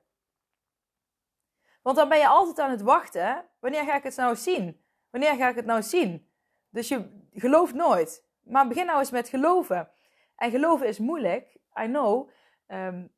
Want 1.83 1.97
dan 1.97 2.09
ben 2.09 2.19
je 2.19 2.28
altijd 2.28 2.59
aan 2.59 2.71
het 2.71 2.83
wachten. 2.83 3.49
Wanneer 3.61 3.85
ga 3.85 3.97
ik 3.97 4.02
het 4.02 4.16
nou 4.16 4.37
zien? 4.37 4.85
Wanneer 5.11 5.35
ga 5.35 5.49
ik 5.49 5.57
het 5.57 5.64
nou 5.64 5.83
zien? 5.83 6.30
Dus 6.69 6.88
je 6.88 7.26
gelooft 7.33 7.75
nooit. 7.75 8.25
Maar 8.40 8.69
begin 8.69 8.87
nou 8.87 8.99
eens 8.99 9.11
met 9.11 9.28
geloven. 9.28 9.90
En 10.37 10.50
geloven 10.50 10.87
is 10.87 10.99
moeilijk. 10.99 11.59
I 11.83 11.85
know. 11.85 12.30
Um, 12.66 13.12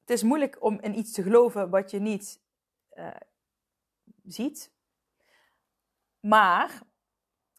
het 0.00 0.10
is 0.10 0.22
moeilijk 0.22 0.62
om 0.62 0.80
in 0.80 0.98
iets 0.98 1.12
te 1.12 1.22
geloven 1.22 1.70
wat 1.70 1.90
je 1.90 2.00
niet 2.00 2.42
uh, 2.94 3.10
ziet. 4.24 4.71
Maar, 6.22 6.82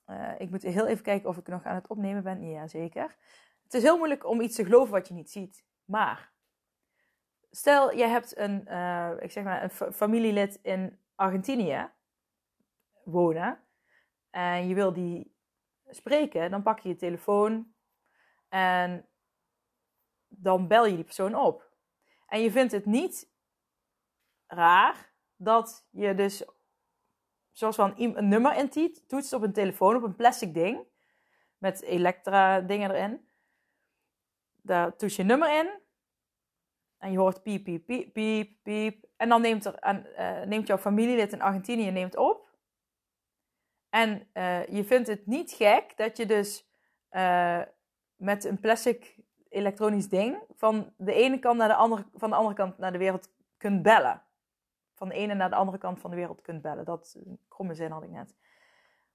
uh, 0.07 0.33
ik 0.37 0.49
moet 0.49 0.61
heel 0.61 0.87
even 0.87 1.03
kijken 1.03 1.29
of 1.29 1.37
ik 1.37 1.47
nog 1.47 1.63
aan 1.63 1.75
het 1.75 1.87
opnemen 1.87 2.23
ben. 2.23 2.49
Ja, 2.49 2.67
zeker. 2.67 3.17
Het 3.63 3.73
is 3.73 3.83
heel 3.83 3.97
moeilijk 3.97 4.25
om 4.25 4.41
iets 4.41 4.55
te 4.55 4.63
geloven 4.63 4.93
wat 4.93 5.07
je 5.07 5.13
niet 5.13 5.31
ziet. 5.31 5.65
Maar, 5.85 6.31
stel 7.51 7.91
je 7.91 8.05
hebt 8.05 8.37
een, 8.37 8.65
uh, 8.67 9.11
ik 9.19 9.31
zeg 9.31 9.43
maar, 9.43 9.63
een 9.63 9.93
familielid 9.93 10.59
in 10.61 10.99
Argentinië 11.15 11.89
wonen. 13.03 13.59
En 14.29 14.67
je 14.67 14.75
wil 14.75 14.93
die 14.93 15.35
spreken, 15.89 16.51
dan 16.51 16.63
pak 16.63 16.79
je 16.79 16.89
je 16.89 16.95
telefoon 16.95 17.73
en 18.49 19.07
dan 20.27 20.67
bel 20.67 20.85
je 20.85 20.95
die 20.95 21.03
persoon 21.03 21.35
op. 21.35 21.71
En 22.27 22.41
je 22.41 22.51
vindt 22.51 22.71
het 22.71 22.85
niet 22.85 23.31
raar 24.47 25.13
dat 25.35 25.87
je 25.89 26.15
dus, 26.15 26.45
zoals 27.53 27.75
van 27.75 27.93
een 27.97 28.27
nummer 28.27 28.55
in 28.55 28.93
toetst 29.07 29.33
op 29.33 29.41
een 29.41 29.53
telefoon, 29.53 29.95
op 29.95 30.03
een 30.03 30.15
plastic 30.15 30.53
ding, 30.53 30.85
met 31.57 31.81
elektra 31.81 32.61
dingen 32.61 32.91
erin. 32.91 33.27
Daar 34.61 34.95
toets 34.95 35.15
je 35.15 35.23
nummer 35.23 35.59
in. 35.59 35.81
En 36.97 37.11
je 37.11 37.17
hoort 37.17 37.43
piep, 37.43 37.63
piep, 37.63 37.85
piep, 37.85 38.13
piep, 38.13 38.51
piep. 38.63 39.05
En 39.17 39.29
dan 39.29 39.41
neemt, 39.41 39.65
er, 39.65 39.75
en, 39.75 40.07
uh, 40.17 40.41
neemt 40.41 40.67
jouw 40.67 40.77
familielid 40.77 41.33
in 41.33 41.41
Argentinië 41.41 41.91
neemt 41.91 42.15
op. 42.15 42.49
En 43.89 44.27
uh, 44.33 44.67
je 44.67 44.83
vindt 44.83 45.07
het 45.07 45.25
niet 45.25 45.51
gek 45.51 45.97
dat 45.97 46.17
je 46.17 46.25
dus 46.25 46.67
uh, 47.11 47.61
met 48.15 48.43
een 48.43 48.59
plastic 48.59 49.15
elektronisch 49.49 50.09
ding 50.09 50.37
van 50.55 50.93
de 50.97 51.13
ene 51.13 51.39
kant 51.39 51.57
naar 51.57 51.67
de 51.67 51.75
andere, 51.75 52.05
van 52.13 52.29
de 52.29 52.35
andere 52.35 52.55
kant 52.55 52.77
naar 52.77 52.91
de 52.91 52.97
wereld 52.97 53.29
kunt 53.57 53.81
bellen. 53.81 54.21
Van 54.93 55.09
de 55.09 55.15
ene 55.15 55.33
naar 55.33 55.49
de 55.49 55.55
andere 55.55 55.77
kant 55.77 55.99
van 55.99 56.09
de 56.09 56.15
wereld 56.15 56.41
kunt 56.41 56.61
bellen. 56.61 56.85
Dat 56.85 57.17
kromme 57.49 57.73
zin 57.73 57.91
had 57.91 58.03
ik 58.03 58.09
net. 58.09 58.35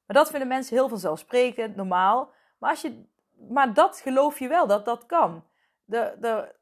Maar 0.06 0.16
dat 0.16 0.30
vinden 0.30 0.48
mensen 0.48 0.76
heel 0.76 0.88
vanzelfsprekend, 0.88 1.76
normaal. 1.76 2.32
Maar, 2.58 2.70
als 2.70 2.80
je, 2.80 3.04
maar 3.48 3.74
dat 3.74 4.00
geloof 4.00 4.38
je 4.38 4.48
wel, 4.48 4.66
dat 4.66 4.84
dat 4.84 5.06
kan. 5.06 5.44
De, 5.84 6.16
de, 6.20 6.54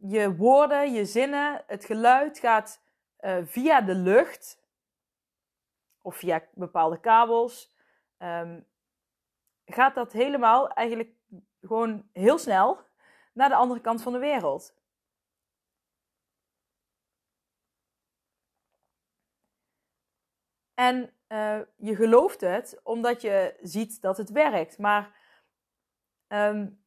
je 0.00 0.36
woorden, 0.36 0.92
je 0.92 1.04
zinnen, 1.04 1.62
het 1.66 1.84
geluid 1.84 2.38
gaat 2.38 2.82
uh, 3.20 3.36
via 3.44 3.80
de 3.80 3.94
lucht 3.94 4.62
of 6.02 6.16
via 6.16 6.42
bepaalde 6.54 7.00
kabels. 7.00 7.74
Um, 8.18 8.66
gaat 9.64 9.94
dat 9.94 10.12
helemaal 10.12 10.68
eigenlijk 10.68 11.10
gewoon 11.60 12.08
heel 12.12 12.38
snel 12.38 12.78
naar 13.32 13.48
de 13.48 13.54
andere 13.54 13.80
kant 13.80 14.02
van 14.02 14.12
de 14.12 14.18
wereld. 14.18 14.74
En 20.86 21.12
uh, 21.28 21.58
je 21.76 21.94
gelooft 21.94 22.40
het 22.40 22.80
omdat 22.82 23.22
je 23.22 23.54
ziet 23.60 24.00
dat 24.00 24.16
het 24.16 24.30
werkt. 24.30 24.78
Maar 24.78 25.14
um, 26.28 26.84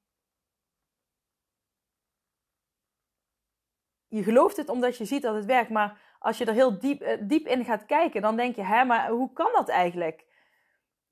je 4.08 4.24
gelooft 4.24 4.58
het 4.58 4.70
omdat 4.70 4.98
je 4.98 5.06
ziet 5.06 5.22
dat 5.22 5.36
het 5.36 5.46
werkt. 5.46 5.70
Maar 5.70 6.02
als 6.20 6.38
je 6.38 6.46
er 6.46 6.54
heel 6.54 6.80
diep, 6.80 7.02
uh, 7.02 7.18
diep 7.22 7.48
in 7.48 7.66
gaat 7.66 7.86
kijken, 7.86 8.22
dan 8.22 8.36
denk 8.36 8.56
je: 8.56 8.64
hè, 8.64 8.84
maar 8.84 9.10
hoe 9.10 9.34
kan 9.34 9.52
dat 9.54 9.70
eigenlijk? 9.70 10.26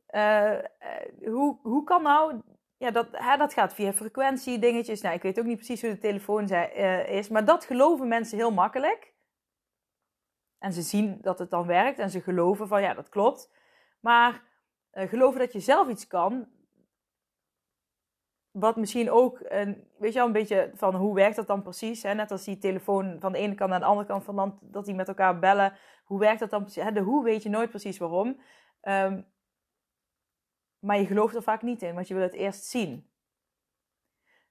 Uh, 0.09 0.59
hoe, 1.25 1.59
hoe 1.61 1.83
kan 1.83 2.03
nou 2.03 2.41
ja, 2.77 2.91
dat, 2.91 3.07
hè, 3.11 3.37
dat 3.37 3.53
gaat 3.53 3.73
via 3.73 3.93
frequentie 3.93 4.59
dingetjes. 4.59 5.01
Nou, 5.01 5.15
ik 5.15 5.21
weet 5.21 5.39
ook 5.39 5.45
niet 5.45 5.57
precies 5.57 5.81
hoe 5.81 5.89
de 5.89 5.97
telefoon 5.97 6.49
is, 7.07 7.29
maar 7.29 7.45
dat 7.45 7.65
geloven 7.65 8.07
mensen 8.07 8.37
heel 8.37 8.51
makkelijk. 8.51 9.12
En 10.63 10.73
ze 10.73 10.81
zien 10.81 11.17
dat 11.21 11.39
het 11.39 11.49
dan 11.49 11.65
werkt 11.65 11.99
en 11.99 12.09
ze 12.09 12.21
geloven 12.21 12.67
van 12.67 12.81
ja, 12.81 12.93
dat 12.93 13.09
klopt. 13.09 13.51
Maar 13.99 14.43
uh, 14.93 15.09
geloven 15.09 15.39
dat 15.39 15.53
je 15.53 15.59
zelf 15.59 15.87
iets 15.87 16.07
kan, 16.07 16.47
wat 18.51 18.75
misschien 18.75 19.11
ook, 19.11 19.39
een, 19.43 19.87
weet 19.97 20.11
je 20.11 20.17
wel, 20.17 20.27
een 20.27 20.33
beetje 20.33 20.71
van 20.73 20.95
hoe 20.95 21.15
werkt 21.15 21.35
dat 21.35 21.47
dan 21.47 21.61
precies? 21.61 22.03
Hè? 22.03 22.13
Net 22.13 22.31
als 22.31 22.43
die 22.43 22.57
telefoon 22.57 23.19
van 23.19 23.31
de 23.31 23.37
ene 23.37 23.55
kant 23.55 23.69
naar 23.69 23.79
de 23.79 23.85
andere 23.85 24.07
kant 24.07 24.23
van 24.23 24.35
land, 24.35 24.59
dat 24.61 24.85
die 24.85 24.95
met 24.95 25.07
elkaar 25.07 25.39
bellen. 25.39 25.77
Hoe 26.03 26.19
werkt 26.19 26.39
dat 26.39 26.49
dan 26.49 26.61
precies? 26.61 26.93
De 26.93 26.99
hoe 26.99 27.23
weet 27.23 27.43
je 27.43 27.49
nooit 27.49 27.69
precies 27.69 27.97
waarom. 27.97 28.41
Um, 28.81 29.31
maar 30.79 30.99
je 30.99 31.05
gelooft 31.05 31.35
er 31.35 31.43
vaak 31.43 31.61
niet 31.61 31.81
in, 31.81 31.93
want 31.93 32.07
je 32.07 32.13
wil 32.13 32.23
het 32.23 32.33
eerst 32.33 32.63
zien. 32.63 33.11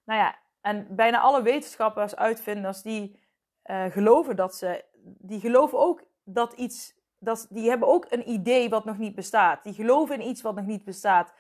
Nou 0.04 0.21
ja, 0.21 0.38
en 0.61 0.97
bijna 0.97 1.21
alle 1.21 1.42
wetenschappers, 1.42 2.16
uitvinders, 2.16 2.83
die 2.83 3.21
uh, 3.64 3.85
geloven 3.85 4.37
dat 4.37 4.54
ze, 4.54 4.85
die 5.02 5.40
geloven 5.40 5.78
ook 5.78 6.02
dat 6.25 6.52
iets, 6.52 6.94
dat, 7.18 7.47
die 7.50 7.68
hebben 7.68 7.88
ook 7.88 8.06
een 8.09 8.30
idee 8.30 8.68
wat 8.68 8.85
nog 8.85 8.99
niet 8.99 9.14
bestaat. 9.14 9.64
Die 9.64 9.75
geloven 9.75 10.21
in 10.21 10.28
iets 10.28 10.42
wat 10.42 10.54
nog 10.54 10.66
niet 10.66 10.85
bestaat. 10.85 11.32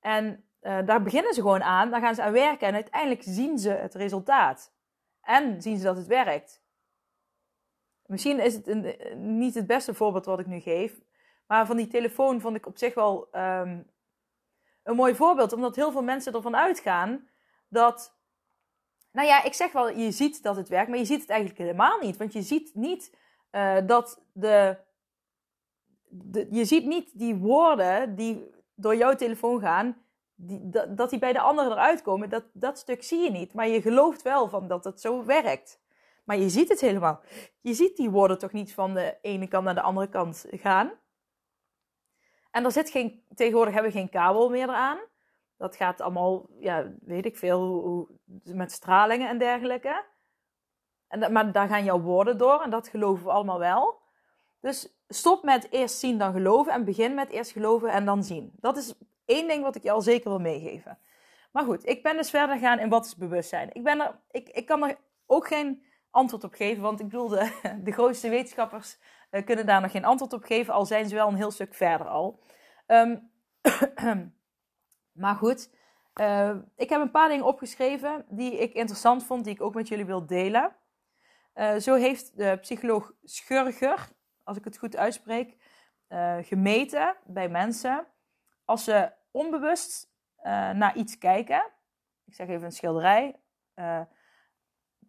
En 0.00 0.44
uh, 0.62 0.78
daar 0.86 1.02
beginnen 1.02 1.34
ze 1.34 1.40
gewoon 1.40 1.62
aan, 1.62 1.90
daar 1.90 2.00
gaan 2.00 2.14
ze 2.14 2.22
aan 2.22 2.32
werken 2.32 2.68
en 2.68 2.74
uiteindelijk 2.74 3.22
zien 3.22 3.58
ze 3.58 3.70
het 3.70 3.94
resultaat. 3.94 4.72
En 5.20 5.62
zien 5.62 5.76
ze 5.76 5.84
dat 5.84 5.96
het 5.96 6.06
werkt. 6.06 6.62
Misschien 8.06 8.40
is 8.40 8.54
het 8.54 9.16
niet 9.16 9.54
het 9.54 9.66
beste 9.66 9.94
voorbeeld 9.94 10.24
wat 10.24 10.38
ik 10.38 10.46
nu 10.46 10.60
geef, 10.60 11.00
maar 11.46 11.66
van 11.66 11.76
die 11.76 11.86
telefoon 11.86 12.40
vond 12.40 12.56
ik 12.56 12.66
op 12.66 12.78
zich 12.78 12.94
wel 12.94 13.28
um, 13.32 13.90
een 14.82 14.96
mooi 14.96 15.14
voorbeeld, 15.14 15.52
omdat 15.52 15.76
heel 15.76 15.92
veel 15.92 16.02
mensen 16.02 16.32
ervan 16.32 16.56
uitgaan 16.56 17.28
dat. 17.68 18.13
Nou 19.14 19.28
ja, 19.28 19.42
ik 19.42 19.54
zeg 19.54 19.72
wel, 19.72 19.88
je 19.88 20.10
ziet 20.10 20.42
dat 20.42 20.56
het 20.56 20.68
werkt, 20.68 20.88
maar 20.88 20.98
je 20.98 21.04
ziet 21.04 21.20
het 21.20 21.30
eigenlijk 21.30 21.60
helemaal 21.60 21.98
niet. 21.98 22.16
Want 22.16 22.32
je 22.32 22.42
ziet 22.42 22.74
niet 22.74 23.16
uh, 23.52 23.76
dat 23.86 24.22
de, 24.32 24.78
Je 26.50 26.64
ziet 26.64 26.86
niet 26.86 27.18
die 27.18 27.36
woorden 27.36 28.14
die 28.14 28.50
door 28.74 28.96
jouw 28.96 29.14
telefoon 29.14 29.60
gaan, 29.60 29.96
die, 30.34 30.70
dat, 30.70 30.96
dat 30.96 31.10
die 31.10 31.18
bij 31.18 31.32
de 31.32 31.40
anderen 31.40 31.72
eruit 31.72 32.02
komen. 32.02 32.28
Dat, 32.28 32.44
dat 32.52 32.78
stuk 32.78 33.02
zie 33.02 33.20
je 33.20 33.30
niet. 33.30 33.54
Maar 33.54 33.68
je 33.68 33.82
gelooft 33.82 34.22
wel 34.22 34.48
van 34.48 34.68
dat 34.68 34.84
het 34.84 35.00
zo 35.00 35.24
werkt. 35.24 35.80
Maar 36.24 36.36
je 36.36 36.48
ziet 36.48 36.68
het 36.68 36.80
helemaal. 36.80 37.20
Je 37.60 37.74
ziet 37.74 37.96
die 37.96 38.10
woorden 38.10 38.38
toch 38.38 38.52
niet 38.52 38.74
van 38.74 38.94
de 38.94 39.18
ene 39.22 39.48
kant 39.48 39.64
naar 39.64 39.74
de 39.74 39.80
andere 39.80 40.08
kant 40.08 40.46
gaan. 40.50 40.92
En 42.50 42.64
er 42.64 42.72
zit 42.72 42.90
geen, 42.90 43.24
tegenwoordig 43.34 43.74
hebben 43.74 43.92
we 43.92 43.98
geen 43.98 44.10
kabel 44.10 44.48
meer 44.50 44.68
eraan. 44.68 44.98
Dat 45.56 45.76
gaat 45.76 46.00
allemaal, 46.00 46.46
ja, 46.58 46.92
weet 47.00 47.24
ik 47.24 47.36
veel, 47.36 48.08
met 48.44 48.72
stralingen 48.72 49.28
en 49.28 49.38
dergelijke. 49.38 50.04
En 51.08 51.32
maar 51.32 51.52
daar 51.52 51.68
gaan 51.68 51.84
jouw 51.84 52.00
woorden 52.00 52.38
door 52.38 52.62
en 52.62 52.70
dat 52.70 52.88
geloven 52.88 53.24
we 53.24 53.30
allemaal 53.30 53.58
wel. 53.58 54.02
Dus 54.60 54.88
stop 55.08 55.42
met 55.42 55.66
eerst 55.70 55.98
zien 55.98 56.18
dan 56.18 56.32
geloven 56.32 56.72
en 56.72 56.84
begin 56.84 57.14
met 57.14 57.30
eerst 57.30 57.50
geloven 57.50 57.90
en 57.90 58.04
dan 58.04 58.24
zien. 58.24 58.52
Dat 58.56 58.76
is 58.76 58.94
één 59.24 59.48
ding 59.48 59.62
wat 59.62 59.76
ik 59.76 59.82
je 59.82 59.90
al 59.90 60.00
zeker 60.00 60.30
wil 60.30 60.40
meegeven. 60.40 60.98
Maar 61.52 61.64
goed, 61.64 61.86
ik 61.86 62.02
ben 62.02 62.16
dus 62.16 62.30
verder 62.30 62.58
gaan 62.58 62.78
in 62.78 62.88
wat 62.88 63.06
is 63.06 63.16
bewustzijn. 63.16 63.70
Ik, 63.72 63.82
ben 63.82 64.00
er, 64.00 64.20
ik, 64.30 64.48
ik 64.48 64.66
kan 64.66 64.88
er 64.88 64.96
ook 65.26 65.46
geen 65.46 65.84
antwoord 66.10 66.44
op 66.44 66.54
geven, 66.54 66.82
want 66.82 67.00
ik 67.00 67.08
bedoel, 67.08 67.28
de, 67.28 67.50
de 67.84 67.92
grootste 67.92 68.28
wetenschappers 68.28 68.98
uh, 69.30 69.44
kunnen 69.44 69.66
daar 69.66 69.80
nog 69.80 69.90
geen 69.90 70.04
antwoord 70.04 70.32
op 70.32 70.44
geven, 70.44 70.74
al 70.74 70.86
zijn 70.86 71.08
ze 71.08 71.14
wel 71.14 71.28
een 71.28 71.36
heel 71.36 71.50
stuk 71.50 71.74
verder 71.74 72.06
al. 72.06 72.40
Um, 72.86 73.30
maar 75.14 75.34
goed, 75.34 75.70
uh, 76.20 76.56
ik 76.76 76.88
heb 76.88 77.00
een 77.00 77.10
paar 77.10 77.28
dingen 77.28 77.44
opgeschreven 77.44 78.24
die 78.28 78.58
ik 78.58 78.72
interessant 78.72 79.24
vond, 79.24 79.44
die 79.44 79.54
ik 79.54 79.62
ook 79.62 79.74
met 79.74 79.88
jullie 79.88 80.04
wil 80.04 80.26
delen. 80.26 80.76
Uh, 81.54 81.76
zo 81.76 81.94
heeft 81.94 82.36
de 82.36 82.58
psycholoog 82.60 83.12
Schurger, 83.22 84.08
als 84.42 84.56
ik 84.56 84.64
het 84.64 84.78
goed 84.78 84.96
uitspreek, 84.96 85.56
uh, 86.08 86.36
gemeten 86.40 87.16
bij 87.24 87.48
mensen 87.48 88.06
als 88.64 88.84
ze 88.84 89.12
onbewust 89.30 90.12
naar 90.72 90.96
iets 90.96 91.18
kijken. 91.18 91.70
Ik 92.24 92.34
zeg 92.34 92.48
even 92.48 92.64
een 92.64 92.72
schilderij. 92.72 93.36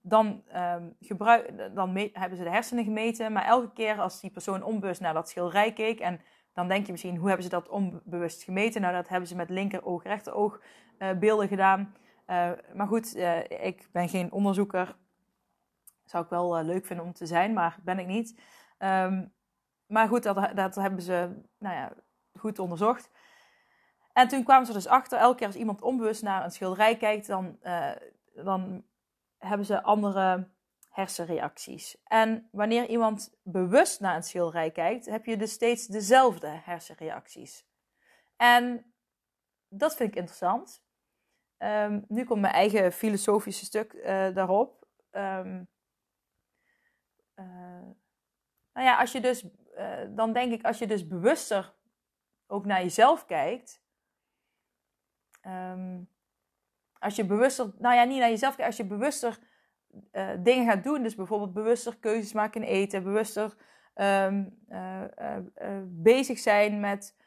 dan, 0.02 0.44
um, 0.56 0.96
gebruik, 1.00 1.76
dan 1.76 1.98
hebben 1.98 2.38
ze 2.38 2.44
de 2.44 2.50
hersenen 2.50 2.84
gemeten. 2.84 3.32
Maar 3.32 3.46
elke 3.46 3.74
keer 3.74 4.00
als 4.00 4.20
die 4.22 4.32
persoon 4.32 4.64
onbewust 4.64 5.02
naar 5.02 5.14
dat 5.14 5.30
schilderij 5.30 5.74
keek. 5.74 6.00
En 6.00 6.22
dan 6.56 6.68
denk 6.68 6.86
je 6.86 6.92
misschien, 6.92 7.18
hoe 7.18 7.28
hebben 7.28 7.44
ze 7.44 7.52
dat 7.52 7.70
onbewust 7.70 8.44
gemeten? 8.44 8.82
Nou, 8.82 8.94
dat 8.94 9.08
hebben 9.08 9.28
ze 9.28 9.36
met 9.36 9.50
linkeroog, 9.50 10.04
rechteroog 10.04 10.62
uh, 11.00 11.12
beelden 11.12 11.48
gedaan. 11.48 11.96
Uh, 12.28 12.52
maar 12.74 12.88
goed, 12.88 13.16
uh, 13.16 13.40
ik 13.40 13.88
ben 13.92 14.10
geen 14.10 14.32
onderzoeker. 14.32 14.96
Zou 16.06 16.24
ik 16.24 16.30
wel 16.30 16.64
leuk 16.64 16.86
vinden 16.86 17.06
om 17.06 17.14
te 17.14 17.26
zijn, 17.26 17.54
maar 17.54 17.78
ben 17.84 18.00
ik 18.00 18.08
niet. 18.08 18.42
Um, 18.80 19.34
maar 19.88 20.08
goed, 20.08 20.24
dat, 20.24 20.52
dat 20.56 20.76
hebben 20.76 21.02
ze 21.02 21.44
nou 21.60 21.76
ja, 21.76 21.94
goed 22.34 22.60
onderzocht. 22.60 23.10
En 24.14 24.28
toen 24.28 24.44
kwamen 24.44 24.66
ze 24.66 24.74
dus 24.74 24.88
achter, 24.88 25.20
elke 25.20 25.38
keer 25.38 25.48
als 25.48 25.56
iemand 25.56 25.82
onbewust 25.82 26.24
naar 26.24 26.44
een 26.44 26.52
schilderij 26.52 26.98
kijkt, 26.98 27.28
dan, 27.28 27.60
dan 28.44 28.84
hebben 29.38 29.66
ze 29.66 29.84
andere 29.84 30.48
hersenreacties. 30.96 31.98
En 32.04 32.50
wanneer 32.52 32.88
iemand 32.88 33.38
bewust 33.44 34.00
naar 34.00 34.16
een 34.16 34.24
schilderij 34.24 34.72
kijkt, 34.72 35.06
heb 35.06 35.26
je 35.26 35.38
dus 35.38 35.52
steeds 35.52 35.88
dezelfde 35.88 36.48
hersenreacties. 36.48 37.66
En 38.36 38.94
dat 39.68 39.96
vind 39.96 40.10
ik 40.10 40.16
interessant. 40.16 40.84
Um, 41.58 42.06
nu 42.08 42.26
komt 42.26 42.42
mijn 42.42 42.54
eigen 42.54 42.92
filosofische 42.92 43.66
stuk 43.66 43.94
uh, 43.94 44.04
daarop. 44.34 44.88
Um, 45.12 45.68
uh, 47.36 47.46
nou 48.74 48.86
ja, 48.88 49.00
als 49.00 49.12
je 49.12 49.22
dus, 49.22 49.44
uh, 49.78 50.06
dan 50.10 50.34
denk 50.34 50.52
ik, 50.52 50.66
als 50.66 50.78
je 50.78 50.88
dus 50.88 51.08
bewuster 51.08 51.74
ook 52.48 52.66
naar 52.66 52.82
jezelf 52.82 53.26
kijkt. 53.26 53.84
Um, 55.42 56.14
als 57.00 57.16
je 57.16 57.26
bewuster, 57.26 57.74
nou 57.78 57.96
ja, 57.96 58.04
niet 58.04 58.20
naar 58.20 58.30
jezelf 58.30 58.56
kijkt, 58.56 58.70
als 58.70 58.78
je 58.78 58.88
bewuster 58.88 59.40
uh, 60.12 60.30
dingen 60.40 60.66
gaat 60.66 60.84
doen, 60.84 61.04
dus 61.04 61.16
bijvoorbeeld 61.16 61.54
bewuster 61.54 61.98
keuzes 61.98 62.34
maken 62.34 62.62
in 62.62 62.68
eten, 62.68 63.04
bewuster 63.04 63.56
um, 63.96 64.60
uh, 64.70 65.02
uh, 65.18 65.38
bezig 65.86 66.40
zijn 66.40 66.80
met 66.80 67.18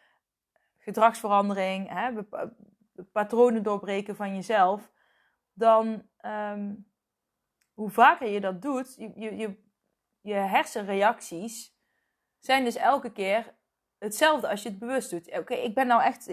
gedragsverandering, 0.78 1.88
hè, 1.88 2.22
patronen 3.12 3.62
doorbreken 3.62 4.16
van 4.16 4.34
jezelf, 4.34 4.92
dan 5.52 6.02
um, 6.24 6.86
hoe 7.74 7.90
vaker 7.90 8.28
je 8.28 8.40
dat 8.40 8.62
doet, 8.62 8.94
je, 8.94 9.12
je, 9.14 9.36
je, 9.36 9.56
je 10.20 10.34
hersenreacties 10.34 11.76
zijn 12.38 12.64
dus 12.64 12.76
elke 12.76 13.12
keer 13.12 13.54
hetzelfde 13.98 14.48
als 14.48 14.62
je 14.62 14.68
het 14.68 14.78
bewust 14.78 15.10
doet. 15.10 15.38
Oké, 15.38 15.54
ik 15.54 15.74
ben 15.74 15.86
nou 15.86 16.02
echt, 16.02 16.28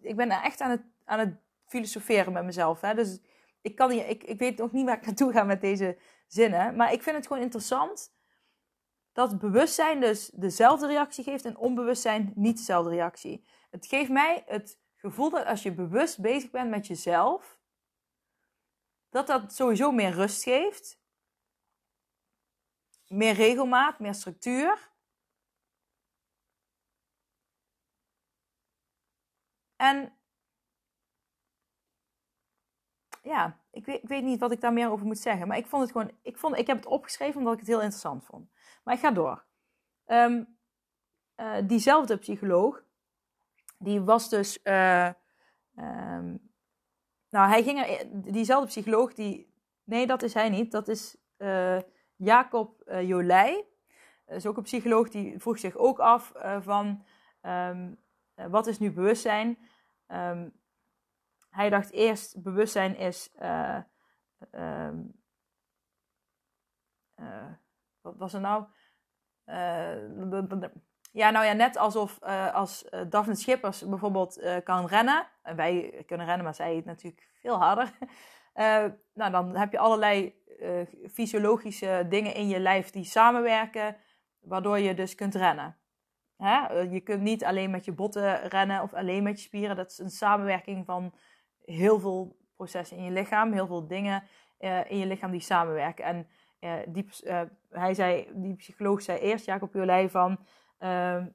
ik 0.00 0.16
ben 0.16 0.28
nou 0.28 0.42
echt 0.42 0.60
aan 0.60 0.70
het, 0.70 0.82
aan 1.04 1.18
het 1.18 1.36
filosoferen 1.64 2.32
met 2.32 2.44
mezelf. 2.44 2.80
Hè? 2.80 2.94
Dus 2.94 3.20
ik, 3.66 3.76
kan 3.76 3.90
hier, 3.90 4.06
ik, 4.06 4.22
ik 4.24 4.38
weet 4.38 4.58
nog 4.58 4.72
niet 4.72 4.84
waar 4.84 4.96
ik 4.96 5.06
naartoe 5.06 5.32
ga 5.32 5.42
met 5.42 5.60
deze 5.60 5.98
zinnen. 6.26 6.76
Maar 6.76 6.92
ik 6.92 7.02
vind 7.02 7.16
het 7.16 7.26
gewoon 7.26 7.42
interessant 7.42 8.14
dat 9.12 9.38
bewustzijn 9.38 10.00
dus 10.00 10.30
dezelfde 10.34 10.86
reactie 10.86 11.24
geeft 11.24 11.44
en 11.44 11.56
onbewustzijn 11.56 12.32
niet 12.34 12.56
dezelfde 12.56 12.90
reactie. 12.90 13.46
Het 13.70 13.86
geeft 13.86 14.10
mij 14.10 14.42
het 14.46 14.80
gevoel 14.96 15.30
dat 15.30 15.46
als 15.46 15.62
je 15.62 15.74
bewust 15.74 16.20
bezig 16.20 16.50
bent 16.50 16.70
met 16.70 16.86
jezelf, 16.86 17.60
dat 19.08 19.26
dat 19.26 19.54
sowieso 19.54 19.90
meer 19.92 20.10
rust 20.10 20.42
geeft. 20.42 21.00
Meer 23.06 23.34
regelmaat, 23.34 23.98
meer 23.98 24.14
structuur. 24.14 24.90
En 29.76 30.15
ja, 33.26 33.60
ik 33.70 33.84
weet, 33.84 34.02
ik 34.02 34.08
weet 34.08 34.22
niet 34.22 34.40
wat 34.40 34.52
ik 34.52 34.60
daar 34.60 34.72
meer 34.72 34.90
over 34.90 35.06
moet 35.06 35.18
zeggen. 35.18 35.48
Maar 35.48 35.56
ik 35.56 35.66
vond 35.66 35.82
het 35.82 35.92
gewoon, 35.92 36.10
ik, 36.22 36.36
vond, 36.36 36.56
ik 36.56 36.66
heb 36.66 36.76
het 36.76 36.86
opgeschreven 36.86 37.38
omdat 37.38 37.52
ik 37.52 37.58
het 37.58 37.68
heel 37.68 37.80
interessant 37.80 38.24
vond. 38.24 38.50
Maar 38.84 38.94
ik 38.94 39.00
ga 39.00 39.10
door. 39.10 39.44
Um, 40.06 40.58
uh, 41.36 41.56
diezelfde 41.64 42.16
psycholoog, 42.16 42.82
die 43.78 44.00
was 44.00 44.28
dus, 44.28 44.58
uh, 44.64 45.10
um, 45.76 46.50
nou 47.30 47.48
hij 47.48 47.62
ging 47.62 47.78
er, 47.78 48.06
diezelfde 48.32 48.68
psycholoog, 48.68 49.14
die, 49.14 49.54
nee 49.84 50.06
dat 50.06 50.22
is 50.22 50.34
hij 50.34 50.48
niet, 50.48 50.72
dat 50.72 50.88
is 50.88 51.16
uh, 51.38 51.78
Jacob 52.16 52.82
Jolij. 53.02 53.64
Dat 54.24 54.36
is 54.36 54.46
ook 54.46 54.56
een 54.56 54.62
psycholoog 54.62 55.08
die 55.08 55.38
vroeg 55.38 55.58
zich 55.58 55.76
ook 55.76 55.98
af 55.98 56.32
van, 56.60 57.04
um, 57.42 57.98
wat 58.34 58.66
is 58.66 58.78
nu 58.78 58.92
bewustzijn? 58.92 59.58
Um, 60.08 60.55
hij 61.56 61.70
dacht 61.70 61.92
eerst 61.92 62.42
bewustzijn 62.42 62.96
is. 62.96 63.30
Uh, 63.42 63.78
uh, 64.52 64.92
uh, 67.20 67.52
wat 68.00 68.16
was 68.16 68.34
er 68.34 68.40
nou? 68.40 68.64
ja, 71.12 71.30
nou 71.30 71.44
ja, 71.44 71.52
net 71.52 71.76
alsof 71.76 72.22
als 72.52 72.88
Daphne 73.08 73.34
Schippers 73.34 73.88
bijvoorbeeld 73.88 74.60
kan 74.64 74.86
rennen. 74.86 75.26
En 75.42 75.56
wij 75.56 76.04
kunnen 76.06 76.26
rennen, 76.26 76.44
maar 76.44 76.54
zij 76.54 76.82
natuurlijk 76.84 77.28
veel 77.40 77.56
harder. 77.56 77.92
nou, 79.14 79.30
dan 79.30 79.56
heb 79.56 79.72
je 79.72 79.78
allerlei 79.78 80.42
fysiologische 81.12 82.06
dingen 82.08 82.34
in 82.34 82.48
je 82.48 82.60
lijf 82.60 82.90
die 82.90 83.04
samenwerken, 83.04 83.96
waardoor 84.40 84.78
je 84.78 84.94
dus 84.94 85.14
kunt 85.14 85.34
rennen. 85.34 85.76
Hè? 86.36 86.80
Je 86.80 87.00
kunt 87.00 87.22
niet 87.22 87.44
alleen 87.44 87.70
met 87.70 87.84
je 87.84 87.92
botten 87.92 88.48
rennen 88.48 88.82
of 88.82 88.94
alleen 88.94 89.22
met 89.22 89.40
je 89.40 89.46
spieren. 89.46 89.76
Dat 89.76 89.90
is 89.90 89.98
een 89.98 90.10
samenwerking 90.10 90.84
van 90.84 91.14
heel 91.66 92.00
veel 92.00 92.36
processen 92.56 92.96
in 92.96 93.04
je 93.04 93.10
lichaam, 93.10 93.52
heel 93.52 93.66
veel 93.66 93.86
dingen 93.86 94.22
uh, 94.60 94.90
in 94.90 94.98
je 94.98 95.06
lichaam 95.06 95.30
die 95.30 95.40
samenwerken. 95.40 96.04
En 96.04 96.28
uh, 96.60 96.72
die, 96.86 97.08
uh, 97.24 97.40
hij 97.70 97.94
zei, 97.94 98.28
die 98.34 98.56
psycholoog 98.56 99.02
zei 99.02 99.18
eerst, 99.18 99.46
Jacob 99.46 99.74
Jolij, 99.74 100.10
van 100.10 100.38
ehm, 100.78 101.26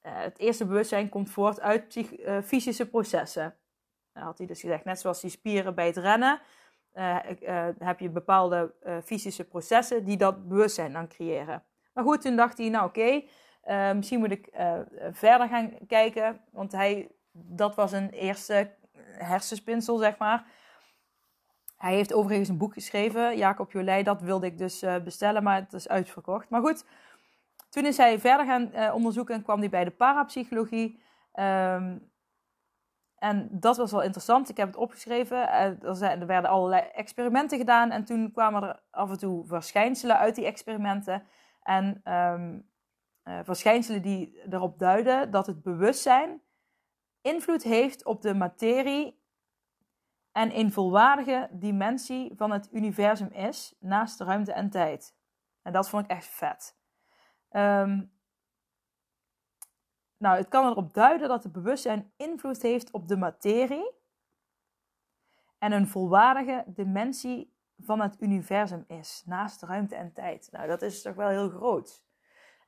het 0.00 0.38
eerste 0.38 0.66
bewustzijn 0.66 1.08
komt 1.08 1.30
voort 1.30 1.60
uit 1.60 1.98
fysische 2.44 2.88
processen. 2.88 3.54
Dat 4.12 4.22
had 4.22 4.38
hij 4.38 4.46
dus 4.46 4.60
gezegd, 4.60 4.84
net 4.84 5.00
zoals 5.00 5.20
die 5.20 5.30
spieren 5.30 5.74
bij 5.74 5.86
het 5.86 5.96
rennen, 5.96 6.40
heb 7.78 8.00
je 8.00 8.10
bepaalde 8.10 8.74
fysische 9.04 9.44
processen 9.44 10.04
die 10.04 10.16
dat 10.16 10.48
bewustzijn 10.48 10.92
dan 10.92 11.08
creëren. 11.08 11.64
Maar 11.92 12.04
goed, 12.04 12.22
toen 12.22 12.36
dacht 12.36 12.58
hij, 12.58 12.68
nou 12.68 12.86
oké, 12.86 13.22
misschien 13.94 14.18
moet 14.18 14.30
ik 14.30 14.48
verder 15.10 15.48
gaan 15.48 15.72
kijken, 15.86 16.40
want 16.50 16.72
hij, 16.72 17.10
dat 17.32 17.74
was 17.74 17.92
een 17.92 18.10
eerste 18.10 18.70
hersenspinsel, 19.12 19.96
zeg 19.96 20.18
maar. 20.18 20.46
Hij 21.76 21.94
heeft 21.94 22.12
overigens 22.12 22.48
een 22.48 22.58
boek 22.58 22.72
geschreven, 22.72 23.36
Jacob 23.36 23.72
Jolij. 23.72 24.02
Dat 24.02 24.20
wilde 24.20 24.46
ik 24.46 24.58
dus 24.58 24.82
uh, 24.82 24.96
bestellen, 24.98 25.42
maar 25.42 25.60
het 25.60 25.72
is 25.72 25.88
uitverkocht. 25.88 26.48
Maar 26.48 26.60
goed, 26.60 26.84
toen 27.70 27.86
is 27.86 27.96
hij 27.96 28.18
verder 28.18 28.46
gaan 28.46 28.70
uh, 28.74 28.94
onderzoeken 28.94 29.34
en 29.34 29.42
kwam 29.42 29.58
hij 29.58 29.68
bij 29.68 29.84
de 29.84 29.90
parapsychologie. 29.90 31.02
Um, 31.34 32.10
en 33.18 33.48
dat 33.50 33.76
was 33.76 33.90
wel 33.90 34.02
interessant. 34.02 34.48
Ik 34.48 34.56
heb 34.56 34.66
het 34.66 34.76
opgeschreven. 34.76 35.36
Uh, 35.36 36.02
er, 36.02 36.02
er, 36.02 36.26
werden 36.26 36.50
allerlei 36.50 36.82
experimenten 36.82 37.58
gedaan. 37.58 37.90
En 37.90 38.04
toen 38.04 38.32
kwamen 38.32 38.62
er 38.62 38.80
af 38.90 39.10
en 39.10 39.18
toe 39.18 39.46
verschijnselen 39.46 40.18
uit 40.18 40.34
die 40.34 40.46
experimenten. 40.46 41.26
En 41.62 42.02
um, 42.12 42.68
verschijnselen 43.44 44.02
die 44.02 44.42
erop 44.50 44.78
duiden 44.78 45.30
dat 45.30 45.46
het 45.46 45.62
bewustzijn 45.62 46.40
invloed 47.26 47.62
heeft 47.62 48.04
op 48.04 48.22
de 48.22 48.34
materie 48.34 49.24
en 50.32 50.58
een 50.58 50.72
volwaardige 50.72 51.48
dimensie 51.52 52.32
van 52.36 52.50
het 52.50 52.68
universum 52.72 53.28
is, 53.28 53.76
naast 53.80 54.20
ruimte 54.20 54.52
en 54.52 54.70
tijd. 54.70 55.16
En 55.62 55.72
dat 55.72 55.88
vond 55.88 56.04
ik 56.04 56.10
echt 56.10 56.26
vet. 56.26 56.76
Um, 57.50 58.14
nou, 60.16 60.36
het 60.36 60.48
kan 60.48 60.66
erop 60.66 60.94
duiden 60.94 61.28
dat 61.28 61.42
het 61.42 61.52
bewustzijn 61.52 62.12
invloed 62.16 62.62
heeft 62.62 62.90
op 62.90 63.08
de 63.08 63.16
materie 63.16 63.90
en 65.58 65.72
een 65.72 65.88
volwaardige 65.88 66.64
dimensie 66.66 67.54
van 67.78 68.00
het 68.00 68.20
universum 68.20 68.84
is, 68.86 69.22
naast 69.26 69.62
ruimte 69.62 69.96
en 69.96 70.12
tijd. 70.12 70.48
Nou, 70.50 70.66
dat 70.68 70.82
is 70.82 71.02
toch 71.02 71.14
wel 71.14 71.28
heel 71.28 71.48
groot. 71.48 72.04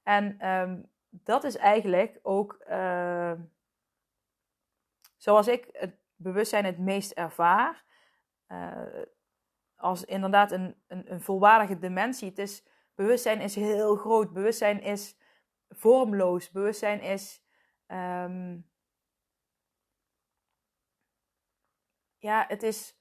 En 0.02 0.48
um, 0.48 0.90
dat 1.10 1.44
is 1.44 1.56
eigenlijk 1.56 2.18
ook. 2.22 2.64
Uh, 2.70 3.32
zoals 5.18 5.48
ik 5.48 5.68
het 5.72 5.96
bewustzijn 6.16 6.64
het 6.64 6.78
meest 6.78 7.12
ervaar, 7.12 7.84
uh, 8.48 9.02
als 9.76 10.04
inderdaad 10.04 10.52
een, 10.52 10.82
een, 10.86 11.12
een, 11.12 11.20
volwaardige 11.20 11.78
dimensie. 11.78 12.28
Het 12.28 12.38
is, 12.38 12.64
bewustzijn 12.94 13.40
is 13.40 13.54
heel 13.54 13.96
groot, 13.96 14.32
bewustzijn 14.32 14.82
is 14.82 15.16
vormloos, 15.68 16.50
bewustzijn 16.50 17.00
is. 17.00 17.42
Um, 17.86 18.70
ja, 22.18 22.44
het 22.48 22.62
is 22.62 22.96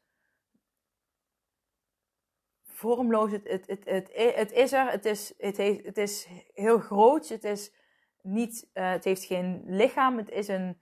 vormloos, 2.63 3.31
het, 3.31 3.47
het, 3.47 3.67
het, 3.67 3.85
het, 3.85 4.11
het 4.35 4.51
is 4.51 4.73
er, 4.73 4.91
het 4.91 5.05
is, 5.05 5.33
het, 5.37 5.57
heeft, 5.57 5.85
het 5.85 5.97
is 5.97 6.27
heel 6.53 6.79
groot, 6.79 7.27
het, 7.27 7.43
is 7.43 7.73
niet, 8.21 8.69
uh, 8.73 8.89
het 8.89 9.03
heeft 9.03 9.23
geen 9.23 9.63
lichaam, 9.65 10.17
het 10.17 10.29
is 10.29 10.47
een, 10.47 10.81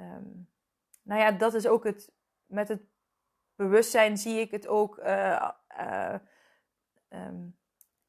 um, 0.00 0.48
nou 1.02 1.20
ja, 1.20 1.30
dat 1.32 1.54
is 1.54 1.66
ook 1.66 1.84
het. 1.84 2.12
Met 2.46 2.68
het 2.68 2.82
bewustzijn 3.54 4.18
zie 4.18 4.40
ik 4.40 4.50
het 4.50 4.66
ook. 4.66 4.98
Uh, 4.98 5.50
uh, 5.80 6.14
ehm, 7.08 7.48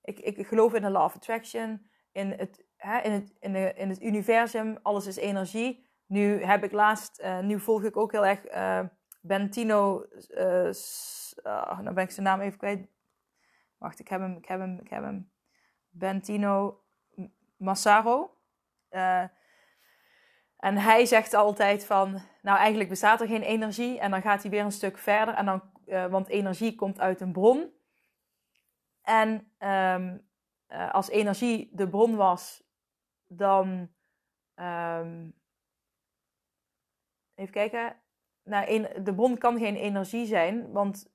ik, 0.01 0.19
ik 0.19 0.47
geloof 0.47 0.73
in 0.73 0.81
de 0.81 0.89
law 0.89 1.03
of 1.03 1.15
attraction, 1.15 1.89
in 2.11 2.31
het, 2.31 2.65
hè, 2.75 2.99
in, 2.99 3.11
het, 3.11 3.33
in, 3.39 3.53
de, 3.53 3.73
in 3.75 3.89
het 3.89 4.01
universum, 4.01 4.77
alles 4.81 5.05
is 5.05 5.15
energie. 5.15 5.89
Nu 6.05 6.43
heb 6.43 6.63
ik 6.63 6.71
laatst, 6.71 7.21
uh, 7.21 7.39
nu 7.39 7.59
volg 7.59 7.83
ik 7.83 7.97
ook 7.97 8.11
heel 8.11 8.25
erg 8.25 8.41
Bentino, 9.21 10.05
uh, 10.29 10.71
nou 11.43 11.93
ben 11.93 12.03
ik 12.03 12.11
zijn 12.11 12.25
naam 12.25 12.41
even 12.41 12.57
kwijt. 12.57 12.87
Wacht, 13.77 13.99
ik 13.99 14.07
heb 14.07 14.19
hem, 14.19 14.37
ik 14.37 14.47
heb 14.47 14.59
hem, 14.59 14.79
ik 14.79 14.89
heb 14.89 15.03
hem. 15.03 15.31
Bentino 15.89 16.83
Massaro. 17.57 18.37
En 20.61 20.77
hij 20.77 21.05
zegt 21.05 21.33
altijd 21.33 21.85
van, 21.85 22.21
nou 22.41 22.57
eigenlijk 22.57 22.89
bestaat 22.89 23.21
er 23.21 23.27
geen 23.27 23.41
energie. 23.41 23.99
En 23.99 24.11
dan 24.11 24.21
gaat 24.21 24.41
hij 24.41 24.51
weer 24.51 24.63
een 24.63 24.71
stuk 24.71 24.97
verder. 24.97 25.33
En 25.33 25.45
dan, 25.45 25.61
want 26.09 26.27
energie 26.27 26.75
komt 26.75 26.99
uit 26.99 27.21
een 27.21 27.31
bron. 27.31 27.73
En 29.01 29.29
um, 29.59 30.27
uh, 30.69 30.93
als 30.93 31.09
energie 31.09 31.69
de 31.73 31.89
bron 31.89 32.15
was, 32.15 32.63
dan. 33.27 33.89
Um, 34.55 35.33
even 37.35 37.53
kijken. 37.53 37.95
Nou, 38.43 38.87
de 39.03 39.15
bron 39.15 39.37
kan 39.37 39.57
geen 39.57 39.75
energie 39.75 40.25
zijn, 40.25 40.71
want 40.71 41.11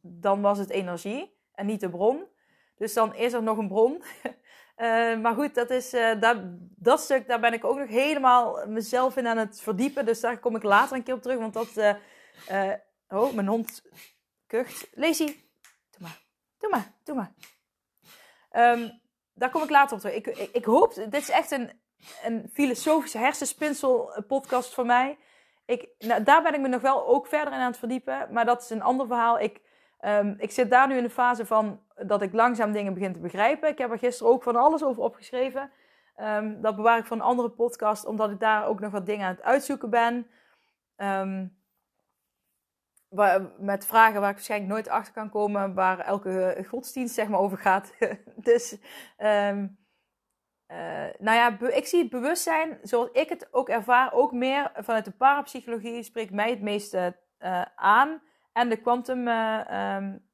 dan 0.00 0.40
was 0.40 0.58
het 0.58 0.70
energie 0.70 1.36
en 1.52 1.66
niet 1.66 1.80
de 1.80 1.90
bron. 1.90 2.26
Dus 2.76 2.94
dan 2.94 3.14
is 3.14 3.32
er 3.32 3.42
nog 3.42 3.58
een 3.58 3.68
bron. 3.68 4.02
uh, 4.76 5.18
maar 5.18 5.34
goed, 5.34 5.54
dat, 5.54 5.70
is, 5.70 5.94
uh, 5.94 6.20
dat, 6.20 6.36
dat 6.76 7.00
stuk, 7.00 7.28
daar 7.28 7.40
ben 7.40 7.52
ik 7.52 7.64
ook 7.64 7.78
nog 7.78 7.88
helemaal 7.88 8.66
mezelf 8.66 9.16
in 9.16 9.26
aan 9.26 9.38
het 9.38 9.60
verdiepen. 9.60 10.06
Dus 10.06 10.20
daar 10.20 10.38
kom 10.38 10.56
ik 10.56 10.62
later 10.62 10.96
een 10.96 11.02
keer 11.02 11.14
op 11.14 11.22
terug. 11.22 11.38
Want 11.38 11.54
dat. 11.54 11.96
oh, 13.08 13.32
mijn 13.32 13.46
hond 13.46 13.82
kucht. 14.46 14.88
Lazy, 14.94 15.26
doe 15.90 16.00
maar. 16.00 16.22
Doe 16.58 16.70
maar, 16.70 16.92
doe 17.04 17.14
maar. 17.14 17.32
Um, 18.52 19.00
daar 19.34 19.50
kom 19.50 19.62
ik 19.62 19.70
later 19.70 19.94
op 19.94 20.00
terug. 20.00 20.16
Ik, 20.16 20.26
ik, 20.52 20.64
hoop, 20.64 20.94
dit 20.94 21.14
is 21.14 21.30
echt 21.30 21.50
een, 21.50 21.80
een 22.22 22.50
filosofische 22.52 23.18
hersenspinsel 23.18 24.14
eh, 24.14 24.22
podcast 24.26 24.74
voor 24.74 24.86
mij. 24.86 25.18
Ik, 25.66 25.88
nou, 25.98 26.22
daar 26.22 26.42
ben 26.42 26.54
ik 26.54 26.60
me 26.60 26.68
nog 26.68 26.80
wel 26.80 27.06
ook 27.06 27.26
verder 27.26 27.52
in 27.52 27.58
aan 27.58 27.70
het 27.70 27.78
verdiepen. 27.78 28.28
Maar 28.30 28.44
dat 28.44 28.62
is 28.62 28.70
een 28.70 28.82
ander 28.82 29.06
verhaal. 29.06 29.40
Ik, 29.40 29.60
um, 30.04 30.34
ik 30.38 30.50
zit 30.50 30.70
daar 30.70 30.88
nu 30.88 30.96
in 30.96 31.02
de 31.02 31.10
fase 31.10 31.46
van 31.46 31.80
dat 32.06 32.22
ik 32.22 32.32
langzaam 32.32 32.72
dingen 32.72 32.94
begin 32.94 33.12
te 33.12 33.18
begrijpen. 33.18 33.68
Ik 33.68 33.78
heb 33.78 33.90
er 33.90 33.98
gisteren 33.98 34.32
ook 34.32 34.42
van 34.42 34.56
alles 34.56 34.84
over 34.84 35.02
opgeschreven. 35.02 35.70
Um, 36.16 36.60
dat 36.60 36.76
bewaar 36.76 36.98
ik 36.98 37.04
voor 37.04 37.16
een 37.16 37.22
andere 37.22 37.50
podcast, 37.50 38.04
omdat 38.04 38.30
ik 38.30 38.40
daar 38.40 38.66
ook 38.66 38.80
nog 38.80 38.92
wat 38.92 39.06
dingen 39.06 39.26
aan 39.26 39.34
het 39.34 39.42
uitzoeken 39.42 39.90
ben. 39.90 40.26
Um, 40.96 41.60
met 43.58 43.86
vragen 43.86 44.20
waar 44.20 44.30
ik 44.30 44.36
waarschijnlijk 44.36 44.72
nooit 44.72 44.88
achter 44.88 45.12
kan 45.12 45.30
komen, 45.30 45.74
waar 45.74 45.98
elke 45.98 46.64
godsdienst 46.68 47.14
zeg 47.14 47.28
maar 47.28 47.40
over 47.40 47.58
gaat. 47.58 47.92
dus, 48.48 48.78
uh, 49.18 49.64
nou 51.18 51.36
ja, 51.36 51.60
ik 51.60 51.86
zie 51.86 52.00
het 52.00 52.10
bewustzijn, 52.10 52.78
zoals 52.82 53.08
ik 53.12 53.28
het 53.28 53.48
ook 53.50 53.68
ervaar, 53.68 54.12
ook 54.12 54.32
meer 54.32 54.72
vanuit 54.74 55.04
de 55.04 55.10
parapsychologie 55.10 56.02
spreekt 56.02 56.32
mij 56.32 56.50
het 56.50 56.62
meeste 56.62 57.16
uh, 57.40 57.62
aan. 57.74 58.22
En 58.52 58.68
de 58.68 58.80
quantum 58.80 59.28
uh, 59.28 59.96
um, 59.96 60.24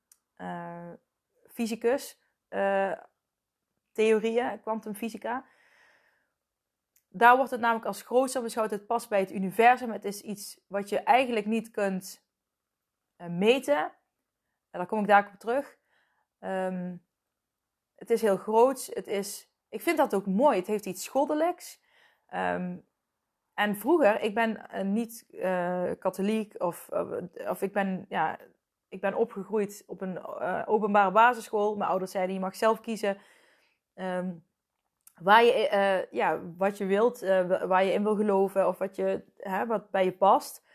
fysicus, 1.52 2.20
theorieën, 3.92 4.60
kwantumfysica. 4.60 5.44
Daar 7.08 7.36
wordt 7.36 7.50
het 7.50 7.60
namelijk 7.60 7.86
als 7.86 8.02
grootste 8.02 8.40
beschouwd. 8.40 8.70
Het 8.70 8.86
past 8.86 9.08
bij 9.08 9.20
het 9.20 9.32
universum. 9.32 9.90
Het 9.90 10.04
is 10.04 10.20
iets 10.20 10.60
wat 10.66 10.88
je 10.88 10.98
eigenlijk 10.98 11.46
niet 11.46 11.70
kunt 11.70 12.26
meten. 13.16 13.78
En 14.70 14.78
daar 14.78 14.86
kom 14.86 15.00
ik 15.00 15.06
daar 15.06 15.30
op 15.32 15.38
terug. 15.38 15.76
Um, 16.40 17.06
het 17.94 18.10
is 18.10 18.22
heel 18.22 18.36
groot. 18.36 18.90
Het 18.92 19.06
is, 19.06 19.50
ik 19.68 19.80
vind 19.80 19.96
dat 19.96 20.14
ook 20.14 20.26
mooi. 20.26 20.58
Het 20.58 20.66
heeft 20.66 20.86
iets 20.86 21.08
goddelijks. 21.08 21.80
Um, 22.34 22.87
en 23.58 23.76
vroeger, 23.76 24.20
ik 24.20 24.34
ben 24.34 24.60
uh, 24.74 24.82
niet 24.82 25.26
uh, 25.30 25.90
katholiek 25.98 26.62
of, 26.62 26.88
of 27.48 27.62
ik 27.62 27.72
ben, 27.72 28.06
ja, 28.08 28.38
ik 28.88 29.00
ben 29.00 29.14
opgegroeid 29.14 29.84
op 29.86 30.00
een 30.00 30.24
openbare 30.66 31.10
basisschool. 31.10 31.76
Mijn 31.76 31.90
ouders 31.90 32.10
zeiden, 32.10 32.34
je 32.34 32.40
mag 32.40 32.56
zelf 32.56 32.80
kiezen 32.80 33.16
um, 33.94 34.44
waar 35.20 35.44
je, 35.44 36.06
ja, 36.10 36.40
wat 36.56 36.78
je 36.78 36.86
wilt, 36.86 37.20
waar 37.66 37.84
je 37.84 37.92
in 37.92 38.02
wil 38.02 38.16
geloven 38.16 38.68
of 38.68 38.78
wat, 38.78 38.96
je, 38.96 39.24
hè, 39.36 39.66
wat 39.66 39.90
bij 39.90 40.04
je 40.04 40.12
past. 40.12 40.66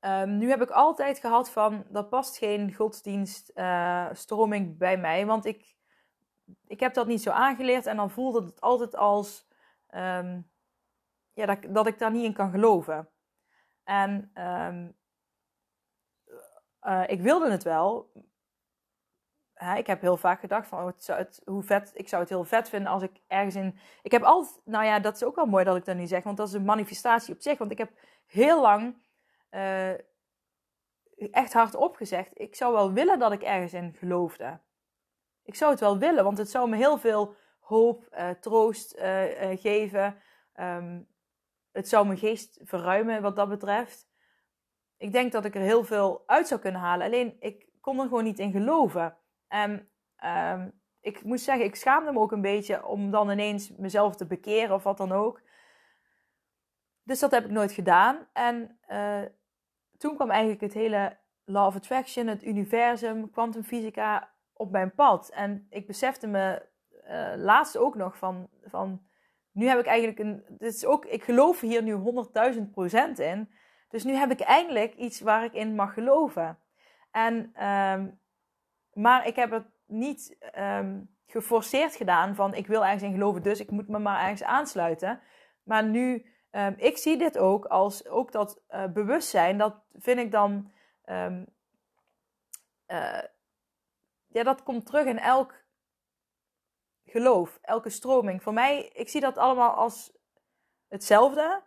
Um, 0.00 0.38
nu 0.38 0.48
heb 0.48 0.62
ik 0.62 0.70
altijd 0.70 1.18
gehad 1.18 1.50
van, 1.50 1.84
dat 1.88 2.08
past 2.08 2.38
geen 2.38 2.74
godsdienststroming 2.74 4.78
bij 4.78 4.96
mij. 4.96 5.26
Want 5.26 5.44
ik, 5.44 5.74
ik 6.66 6.80
heb 6.80 6.94
dat 6.94 7.06
niet 7.06 7.22
zo 7.22 7.30
aangeleerd. 7.30 7.86
En 7.86 7.96
dan 7.96 8.10
voelde 8.10 8.44
het 8.44 8.60
altijd 8.60 8.96
als 8.96 9.48
um, 9.94 10.54
ja, 11.36 11.46
dat, 11.46 11.58
dat 11.68 11.86
ik 11.86 11.98
daar 11.98 12.10
niet 12.10 12.24
in 12.24 12.32
kan 12.32 12.50
geloven. 12.50 13.08
En 13.84 14.30
um, 14.34 14.96
uh, 16.82 17.02
ik 17.06 17.20
wilde 17.20 17.50
het 17.50 17.62
wel. 17.62 18.12
Hè, 19.52 19.76
ik 19.76 19.86
heb 19.86 20.00
heel 20.00 20.16
vaak 20.16 20.40
gedacht 20.40 20.68
van, 20.68 20.78
oh, 20.78 20.86
het 20.86 21.04
zou 21.04 21.18
het, 21.18 21.42
hoe 21.44 21.62
vet, 21.62 21.90
ik 21.94 22.08
zou 22.08 22.22
het 22.22 22.30
heel 22.30 22.44
vet 22.44 22.68
vinden 22.68 22.92
als 22.92 23.02
ik 23.02 23.20
ergens 23.26 23.54
in... 23.54 23.78
Ik 24.02 24.10
heb 24.10 24.22
altijd, 24.22 24.60
nou 24.64 24.84
ja, 24.84 25.00
dat 25.00 25.14
is 25.14 25.24
ook 25.24 25.34
wel 25.34 25.46
mooi 25.46 25.64
dat 25.64 25.76
ik 25.76 25.84
dat 25.84 25.96
nu 25.96 26.06
zeg. 26.06 26.22
Want 26.22 26.36
dat 26.36 26.48
is 26.48 26.54
een 26.54 26.64
manifestatie 26.64 27.34
op 27.34 27.40
zich. 27.40 27.58
Want 27.58 27.70
ik 27.70 27.78
heb 27.78 27.90
heel 28.26 28.60
lang 28.60 28.96
uh, 29.50 29.92
echt 31.30 31.52
hard 31.52 31.74
opgezegd. 31.74 32.30
Ik 32.40 32.54
zou 32.54 32.72
wel 32.72 32.92
willen 32.92 33.18
dat 33.18 33.32
ik 33.32 33.42
ergens 33.42 33.72
in 33.72 33.94
geloofde. 33.98 34.60
Ik 35.42 35.54
zou 35.54 35.70
het 35.70 35.80
wel 35.80 35.98
willen, 35.98 36.24
want 36.24 36.38
het 36.38 36.50
zou 36.50 36.68
me 36.68 36.76
heel 36.76 36.98
veel 36.98 37.34
hoop, 37.60 38.08
uh, 38.12 38.30
troost 38.30 38.94
geven. 39.54 40.22
Um, 40.60 41.14
het 41.76 41.88
zou 41.88 42.06
mijn 42.06 42.18
geest 42.18 42.60
verruimen 42.62 43.22
wat 43.22 43.36
dat 43.36 43.48
betreft. 43.48 44.08
Ik 44.96 45.12
denk 45.12 45.32
dat 45.32 45.44
ik 45.44 45.54
er 45.54 45.60
heel 45.60 45.84
veel 45.84 46.22
uit 46.26 46.48
zou 46.48 46.60
kunnen 46.60 46.80
halen. 46.80 47.06
Alleen 47.06 47.36
ik 47.38 47.68
kon 47.80 47.98
er 47.98 48.08
gewoon 48.08 48.24
niet 48.24 48.38
in 48.38 48.52
geloven. 48.52 49.16
En 49.48 49.88
um, 50.24 50.80
ik 51.00 51.24
moet 51.24 51.40
zeggen, 51.40 51.64
ik 51.64 51.76
schaamde 51.76 52.12
me 52.12 52.18
ook 52.18 52.32
een 52.32 52.40
beetje 52.40 52.86
om 52.86 53.10
dan 53.10 53.30
ineens 53.30 53.76
mezelf 53.76 54.16
te 54.16 54.26
bekeren 54.26 54.74
of 54.74 54.82
wat 54.82 54.96
dan 54.96 55.12
ook. 55.12 55.42
Dus 57.02 57.18
dat 57.18 57.30
heb 57.30 57.44
ik 57.44 57.50
nooit 57.50 57.72
gedaan. 57.72 58.28
En 58.32 58.78
uh, 58.88 59.22
toen 59.98 60.14
kwam 60.14 60.30
eigenlijk 60.30 60.60
het 60.60 60.72
hele 60.72 61.16
Law 61.44 61.66
of 61.66 61.76
Attraction, 61.76 62.26
het 62.26 62.44
universum, 62.44 63.30
kwantumfysica 63.30 64.32
op 64.52 64.70
mijn 64.70 64.94
pad. 64.94 65.30
En 65.30 65.66
ik 65.70 65.86
besefte 65.86 66.26
me 66.26 66.66
uh, 67.08 67.32
laatst 67.36 67.76
ook 67.76 67.94
nog 67.94 68.16
van, 68.16 68.48
van, 68.64 69.06
nu 69.56 69.66
heb 69.66 69.78
ik 69.78 69.86
eigenlijk 69.86 70.18
een, 70.18 70.44
dit 70.48 70.74
is 70.74 70.84
ook, 70.84 71.04
ik 71.04 71.22
geloof 71.22 71.60
hier 71.60 71.82
nu 71.82 71.96
100.000 72.54 72.60
procent 72.72 73.18
in. 73.18 73.50
Dus 73.88 74.04
nu 74.04 74.12
heb 74.12 74.30
ik 74.30 74.40
eindelijk 74.40 74.94
iets 74.94 75.20
waar 75.20 75.44
ik 75.44 75.52
in 75.52 75.74
mag 75.74 75.94
geloven. 75.94 76.58
En, 77.10 77.64
um, 77.66 78.20
maar 78.92 79.26
ik 79.26 79.36
heb 79.36 79.50
het 79.50 79.66
niet 79.86 80.36
um, 80.58 81.16
geforceerd 81.26 81.96
gedaan 81.96 82.34
van 82.34 82.54
ik 82.54 82.66
wil 82.66 82.84
ergens 82.84 83.02
in 83.02 83.12
geloven, 83.12 83.42
dus 83.42 83.60
ik 83.60 83.70
moet 83.70 83.88
me 83.88 83.98
maar 83.98 84.20
ergens 84.20 84.42
aansluiten. 84.42 85.20
Maar 85.62 85.84
nu 85.84 86.26
Um, 86.56 86.74
ik 86.76 86.96
zie 86.96 87.18
dit 87.18 87.38
ook 87.38 87.64
als 87.64 88.06
ook 88.08 88.32
dat 88.32 88.62
uh, 88.70 88.86
bewustzijn, 88.86 89.58
dat 89.58 89.74
vind 89.92 90.18
ik 90.18 90.32
dan. 90.32 90.72
Uh, 91.06 91.42
ja, 94.26 94.42
dat 94.42 94.62
komt 94.62 94.86
terug 94.86 95.06
in 95.06 95.18
elk 95.18 95.54
geloof, 97.16 97.58
elke 97.62 97.90
stroming. 97.90 98.42
Voor 98.42 98.52
mij, 98.52 98.90
ik 98.94 99.08
zie 99.08 99.20
dat 99.20 99.38
allemaal 99.38 99.70
als 99.70 100.12
hetzelfde. 100.88 101.62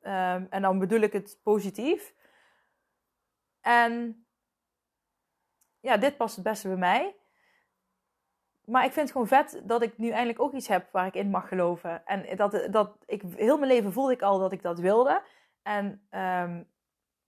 Um, 0.00 0.46
en 0.50 0.62
dan 0.62 0.78
bedoel 0.78 1.00
ik 1.00 1.12
het 1.12 1.38
positief. 1.42 2.14
En 3.60 4.26
ja, 5.80 5.96
dit 5.96 6.16
past 6.16 6.34
het 6.34 6.44
beste 6.44 6.68
bij 6.68 6.76
mij 6.76 7.16
maar 8.64 8.84
ik 8.84 8.92
vind 8.92 9.08
het 9.08 9.12
gewoon 9.12 9.26
vet 9.26 9.62
dat 9.64 9.82
ik 9.82 9.98
nu 9.98 10.08
eindelijk 10.08 10.40
ook 10.40 10.52
iets 10.52 10.68
heb 10.68 10.88
waar 10.92 11.06
ik 11.06 11.14
in 11.14 11.30
mag 11.30 11.48
geloven. 11.48 12.06
En 12.06 12.36
dat, 12.36 12.68
dat 12.70 12.96
ik, 13.06 13.22
heel 13.36 13.58
mijn 13.58 13.72
leven 13.72 13.92
voelde 13.92 14.12
ik 14.12 14.22
al 14.22 14.38
dat 14.38 14.52
ik 14.52 14.62
dat 14.62 14.78
wilde. 14.78 15.22
En 15.62 16.06
um, 16.10 16.68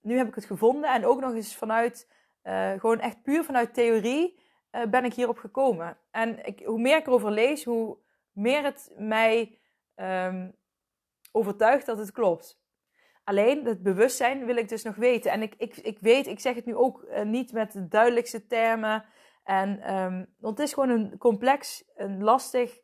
nu 0.01 0.17
heb 0.17 0.27
ik 0.27 0.35
het 0.35 0.45
gevonden. 0.45 0.93
En 0.93 1.05
ook 1.05 1.19
nog 1.19 1.33
eens 1.33 1.55
vanuit, 1.55 2.11
uh, 2.43 2.71
gewoon 2.71 2.99
echt 2.99 3.21
puur 3.21 3.43
vanuit 3.43 3.73
theorie, 3.73 4.39
uh, 4.75 4.85
ben 4.85 5.05
ik 5.05 5.13
hierop 5.13 5.37
gekomen. 5.37 5.97
En 6.11 6.45
ik, 6.45 6.59
hoe 6.65 6.79
meer 6.79 6.97
ik 6.97 7.07
erover 7.07 7.31
lees, 7.31 7.63
hoe 7.63 7.97
meer 8.31 8.63
het 8.63 8.93
mij 8.97 9.59
um, 9.95 10.55
overtuigt 11.31 11.85
dat 11.85 11.97
het 11.97 12.11
klopt. 12.11 12.63
Alleen 13.23 13.65
het 13.65 13.83
bewustzijn 13.83 14.45
wil 14.45 14.55
ik 14.55 14.69
dus 14.69 14.83
nog 14.83 14.95
weten. 14.95 15.31
En 15.31 15.41
ik, 15.41 15.55
ik, 15.57 15.77
ik 15.77 15.99
weet, 15.99 16.27
ik 16.27 16.39
zeg 16.39 16.55
het 16.55 16.65
nu 16.65 16.75
ook 16.75 17.05
uh, 17.09 17.21
niet 17.21 17.51
met 17.51 17.71
de 17.71 17.87
duidelijkste 17.87 18.47
termen. 18.47 19.05
En 19.43 19.95
um, 19.95 20.33
want 20.39 20.57
het 20.57 20.67
is 20.67 20.73
gewoon 20.73 20.89
een 20.89 21.17
complex, 21.17 21.83
een 21.95 22.23
lastig 22.23 22.79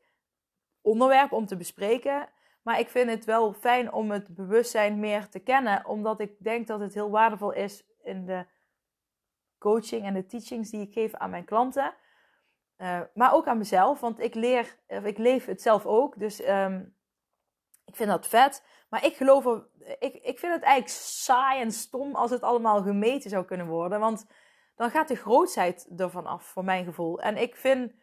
onderwerp 0.81 1.31
om 1.31 1.45
te 1.45 1.57
bespreken. 1.57 2.29
Maar 2.61 2.79
ik 2.79 2.89
vind 2.89 3.09
het 3.09 3.25
wel 3.25 3.53
fijn 3.53 3.93
om 3.93 4.11
het 4.11 4.35
bewustzijn 4.35 4.99
meer 4.99 5.29
te 5.29 5.39
kennen, 5.39 5.85
omdat 5.85 6.19
ik 6.19 6.35
denk 6.39 6.67
dat 6.67 6.79
het 6.79 6.93
heel 6.93 7.09
waardevol 7.09 7.51
is 7.51 7.83
in 8.03 8.25
de 8.25 8.45
coaching 9.61 10.05
en 10.05 10.13
de 10.13 10.25
teachings 10.25 10.69
die 10.69 10.81
ik 10.81 10.93
geef 10.93 11.13
aan 11.13 11.29
mijn 11.29 11.45
klanten. 11.45 11.93
Uh, 12.77 13.01
maar 13.13 13.33
ook 13.33 13.47
aan 13.47 13.57
mezelf, 13.57 13.99
want 13.99 14.19
ik 14.19 14.35
leer, 14.35 14.77
ik 14.87 15.17
leef 15.17 15.45
het 15.45 15.61
zelf 15.61 15.85
ook. 15.85 16.19
Dus 16.19 16.47
um, 16.47 16.95
ik 17.85 17.95
vind 17.95 18.09
dat 18.09 18.27
vet. 18.27 18.65
Maar 18.89 19.05
ik 19.05 19.15
geloof 19.15 19.45
ik, 19.99 20.13
ik 20.13 20.39
vind 20.39 20.53
het 20.53 20.63
eigenlijk 20.63 20.87
saai 20.89 21.61
en 21.61 21.71
stom 21.71 22.15
als 22.15 22.31
het 22.31 22.41
allemaal 22.41 22.83
gemeten 22.83 23.29
zou 23.29 23.45
kunnen 23.45 23.67
worden. 23.67 23.99
Want 23.99 24.25
dan 24.75 24.89
gaat 24.89 25.07
de 25.07 25.15
grootheid 25.15 25.89
ervan 25.97 26.25
af, 26.25 26.43
voor 26.43 26.63
mijn 26.63 26.85
gevoel. 26.85 27.21
En 27.21 27.37
ik 27.37 27.55
vind, 27.55 27.93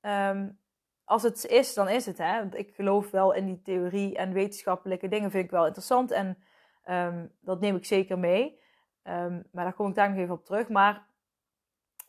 um, 0.00 0.60
als 1.04 1.22
het 1.22 1.46
is, 1.46 1.74
dan 1.74 1.88
is 1.88 2.06
het. 2.06 2.18
Hè? 2.18 2.38
Want 2.38 2.54
ik 2.54 2.74
geloof 2.74 3.10
wel 3.10 3.32
in 3.32 3.46
die 3.46 3.62
theorie 3.62 4.16
en 4.16 4.32
wetenschappelijke 4.32 5.08
dingen 5.08 5.30
vind 5.30 5.44
ik 5.44 5.50
wel 5.50 5.66
interessant. 5.66 6.10
En 6.10 6.38
um, 6.84 7.36
dat 7.40 7.60
neem 7.60 7.76
ik 7.76 7.84
zeker 7.84 8.18
mee. 8.18 8.60
Um, 9.08 9.44
maar 9.52 9.64
daar 9.64 9.74
kom 9.74 9.88
ik 9.88 9.94
daar 9.94 10.08
nog 10.08 10.18
even 10.18 10.34
op 10.34 10.44
terug. 10.44 10.68
Maar 10.68 11.06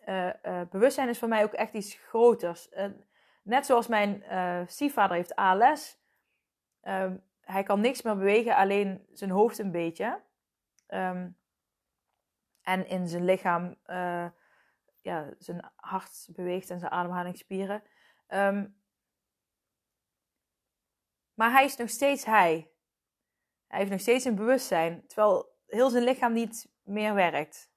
uh, 0.07 0.61
bewustzijn 0.69 1.09
is 1.09 1.19
voor 1.19 1.27
mij 1.27 1.43
ook 1.43 1.53
echt 1.53 1.73
iets 1.73 1.93
groters. 1.93 2.71
Uh, 2.71 2.85
net 3.43 3.65
zoals 3.65 3.87
mijn 3.87 4.23
stiefvader 4.67 5.15
heeft 5.15 5.35
ALS. 5.35 5.97
Um, 6.83 7.23
hij 7.41 7.63
kan 7.63 7.79
niks 7.81 8.01
meer 8.01 8.17
bewegen, 8.17 8.55
alleen 8.55 9.05
zijn 9.11 9.29
hoofd 9.29 9.57
een 9.57 9.71
beetje. 9.71 10.21
Um, 10.87 11.37
en 12.61 12.87
in 12.87 13.07
zijn 13.07 13.25
lichaam, 13.25 13.75
ja, 15.01 15.33
zijn 15.37 15.71
hart 15.75 16.27
beweegt 16.31 16.69
en 16.69 16.79
zijn 16.79 16.91
ademhalingsspieren. 16.91 17.83
Maar 21.33 21.51
hij 21.51 21.65
is 21.65 21.75
nog 21.77 21.89
steeds 21.89 22.25
hij. 22.25 22.71
Hij 23.67 23.79
heeft 23.79 23.91
nog 23.91 23.99
steeds 23.99 24.25
een 24.25 24.35
bewustzijn, 24.35 25.07
terwijl 25.07 25.57
heel 25.67 25.89
zijn 25.89 26.03
lichaam 26.03 26.33
niet 26.33 26.71
meer 26.89 27.13
werkt. 27.13 27.71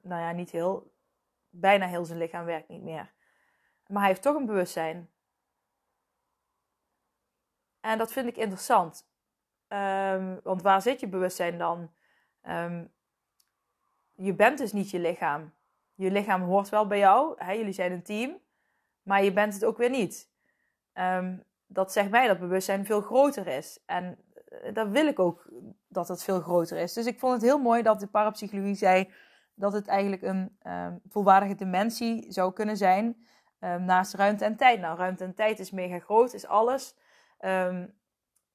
Nou 0.00 0.20
ja, 0.20 0.32
niet 0.32 0.50
heel. 0.50 0.92
Bijna 1.50 1.86
heel 1.86 2.04
zijn 2.04 2.18
lichaam 2.18 2.44
werkt 2.44 2.68
niet 2.68 2.82
meer. 2.82 3.12
Maar 3.86 3.98
hij 3.98 4.08
heeft 4.08 4.22
toch 4.22 4.36
een 4.36 4.46
bewustzijn. 4.46 5.10
En 7.80 7.98
dat 7.98 8.12
vind 8.12 8.28
ik 8.28 8.36
interessant. 8.36 9.08
Um, 9.68 10.40
want 10.42 10.62
waar 10.62 10.82
zit 10.82 11.00
je 11.00 11.08
bewustzijn 11.08 11.58
dan? 11.58 11.92
Um, 12.48 12.92
je 14.14 14.34
bent 14.34 14.58
dus 14.58 14.72
niet 14.72 14.90
je 14.90 14.98
lichaam. 14.98 15.54
Je 15.94 16.10
lichaam 16.10 16.42
hoort 16.42 16.68
wel 16.68 16.86
bij 16.86 16.98
jou. 16.98 17.34
Hè? 17.44 17.52
Jullie 17.52 17.72
zijn 17.72 17.92
een 17.92 18.02
team. 18.02 18.40
Maar 19.02 19.24
je 19.24 19.32
bent 19.32 19.54
het 19.54 19.64
ook 19.64 19.76
weer 19.76 19.90
niet. 19.90 20.30
Um, 20.94 21.44
dat 21.66 21.92
zegt 21.92 22.10
mij 22.10 22.26
dat 22.26 22.38
bewustzijn 22.38 22.86
veel 22.86 23.00
groter 23.00 23.46
is. 23.46 23.80
En 23.86 24.18
uh, 24.50 24.74
dat 24.74 24.88
wil 24.88 25.06
ik 25.06 25.18
ook 25.18 25.48
dat 25.88 26.08
het 26.08 26.22
veel 26.22 26.40
groter 26.40 26.78
is. 26.78 26.92
Dus 26.92 27.06
ik 27.06 27.18
vond 27.18 27.32
het 27.32 27.42
heel 27.42 27.58
mooi 27.58 27.82
dat 27.82 28.00
de 28.00 28.06
parapsychologie 28.06 28.74
zei 28.74 29.12
dat 29.54 29.72
het 29.72 29.86
eigenlijk 29.86 30.22
een 30.22 30.58
volwaardige 31.08 31.54
dimensie 31.54 32.32
zou 32.32 32.52
kunnen 32.52 32.76
zijn. 32.76 33.26
naast 33.60 34.14
ruimte 34.14 34.44
en 34.44 34.56
tijd. 34.56 34.80
Nou, 34.80 34.98
ruimte 34.98 35.24
en 35.24 35.34
tijd 35.34 35.58
is 35.58 35.70
mega 35.70 35.98
groot, 35.98 36.32
is 36.32 36.46
alles. 36.46 36.96
Um, 37.40 37.98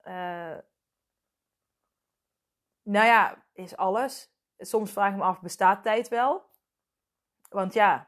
uh, 0.04 0.58
nou 2.84 3.06
ja, 3.06 3.44
is 3.54 3.78
alles. 3.78 4.34
Soms 4.58 4.92
vraag 4.92 5.12
ik 5.12 5.18
me 5.18 5.24
af, 5.24 5.42
bestaat 5.42 5.84
tijd 5.84 6.08
wel? 6.08 6.44
Want 7.50 7.74
ja. 7.74 8.08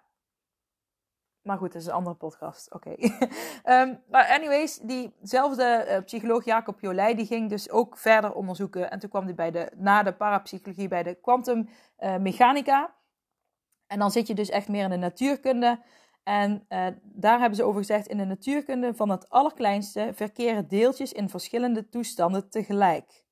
Maar 1.48 1.58
goed, 1.58 1.74
dat 1.74 1.82
is 1.82 1.88
een 1.88 1.94
andere 1.94 2.16
podcast. 2.16 2.74
Oké. 2.74 2.90
Um, 3.66 4.02
maar 4.12 4.28
anyways, 4.28 4.78
diezelfde 4.78 5.86
uh, 5.90 6.04
psycholoog 6.04 6.46
Jacob 6.46 6.80
Jolij, 6.80 7.16
die 7.16 7.26
ging 7.26 7.50
dus 7.50 7.70
ook 7.70 7.98
verder 7.98 8.34
onderzoeken. 8.34 8.92
En 8.92 9.00
toen 9.00 9.10
kwam 9.10 9.24
hij 9.24 9.36
bij 9.36 9.52
de, 9.52 9.72
na 9.76 10.04
de 10.04 10.14
parapsychologie 10.14 10.88
bij 10.88 11.04
de 11.04 11.16
kwantummechanica. 11.16 12.82
Uh, 12.84 12.90
en 13.88 14.00
dan 14.00 14.12
zit 14.12 14.28
je 14.28 14.34
dus 14.34 14.50
echt 14.50 14.68
meer 14.68 14.84
in 14.84 14.90
de 14.90 14.96
natuurkunde. 14.98 15.80
En 16.24 16.66
uh, 16.70 16.88
daar 17.02 17.40
hebben 17.40 17.58
ze 17.58 17.64
over 17.64 17.80
gezegd, 17.80 18.08
in 18.08 18.18
de 18.18 18.26
natuurkunde 18.26 18.94
van 18.94 19.10
het 19.10 19.30
allerkleinste 19.30 20.10
verkeren 20.14 20.68
deeltjes 20.68 21.14
in 21.14 21.30
verschillende 21.30 21.90
toestanden 21.90 22.50
tegelijk. 22.50 23.26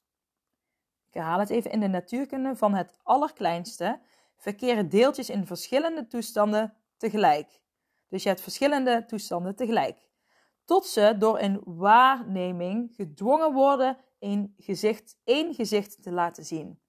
Ik 1.08 1.13
herhaal 1.13 1.39
het 1.39 1.49
even, 1.49 1.71
in 1.71 1.80
de 1.80 1.88
natuurkunde 1.88 2.56
van 2.56 2.73
het 2.73 2.93
allerkleinste 3.04 3.99
verkeren 4.38 4.89
deeltjes 4.89 5.30
in 5.30 5.45
verschillende 5.45 6.08
toestanden 6.08 6.73
tegelijk. 6.97 7.63
Dus 8.15 8.23
je 8.23 8.30
hebt 8.30 8.41
verschillende 8.41 9.06
toestanden 9.06 9.56
tegelijk. 9.56 10.10
Tot 10.63 10.86
ze 10.86 11.15
door 11.17 11.39
een 11.39 11.62
waarneming 11.65 12.95
gedwongen 12.95 13.54
worden 13.54 13.97
een 14.19 14.54
gezicht, 14.58 15.17
één 15.23 15.54
gezicht 15.54 16.04
te 16.04 16.12
laten 16.12 16.45
zien. 16.45 16.82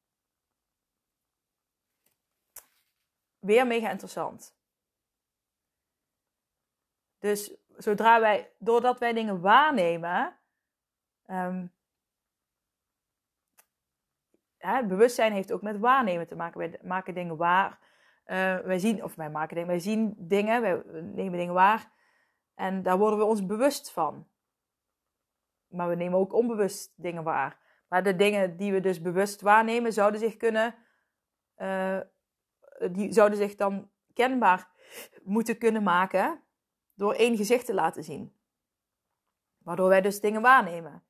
Weer 3.39 3.67
mega 3.67 3.91
interessant. 3.91 4.57
Dus 7.19 7.57
zodra 7.77 8.21
wij, 8.21 8.53
doordat 8.59 8.99
wij 8.99 9.13
dingen 9.13 9.41
waarnemen, 9.41 10.39
um, 11.27 11.73
bewustzijn 14.89 15.33
heeft 15.33 15.53
ook 15.53 15.63
met 15.63 15.79
waarnemen 15.79 16.27
te 16.27 16.37
maken. 16.37 16.59
Wij 16.59 16.81
maken 16.83 17.15
dingen 17.15 17.37
waar. 17.37 17.86
Uh, 18.27 18.59
wij 18.59 18.79
zien, 18.79 19.05
of 19.05 19.15
wij 19.15 19.31
maken 19.31 19.55
dingen, 19.55 19.71
wij 19.71 19.79
zien 19.79 20.15
dingen, 20.19 20.61
wij 20.61 20.83
nemen 21.03 21.39
dingen 21.39 21.55
waar. 21.55 21.91
En 22.55 22.83
daar 22.83 22.99
worden 22.99 23.19
we 23.19 23.25
ons 23.25 23.47
bewust 23.47 23.91
van. 23.91 24.27
Maar 25.67 25.89
we 25.89 25.95
nemen 25.95 26.19
ook 26.19 26.33
onbewust 26.33 26.93
dingen 26.97 27.23
waar. 27.23 27.59
Maar 27.89 28.03
de 28.03 28.17
dingen 28.17 28.57
die 28.57 28.73
we 28.73 28.81
dus 28.81 29.01
bewust 29.01 29.41
waarnemen, 29.41 29.93
zouden 29.93 30.21
zich 30.21 30.37
kunnen, 30.37 30.75
uh, 31.59 32.01
die 32.91 33.13
zouden 33.13 33.39
zich 33.39 33.55
dan 33.55 33.91
kenbaar 34.15 34.69
moeten 35.23 35.59
kunnen 35.59 35.83
maken 35.83 36.41
door 36.95 37.13
één 37.13 37.37
gezicht 37.37 37.67
te 37.67 37.75
laten 37.75 38.05
zien. 38.05 38.35
Waardoor 39.59 39.89
wij 39.89 40.01
dus 40.01 40.21
dingen 40.21 40.43
waarnemen. 40.43 41.03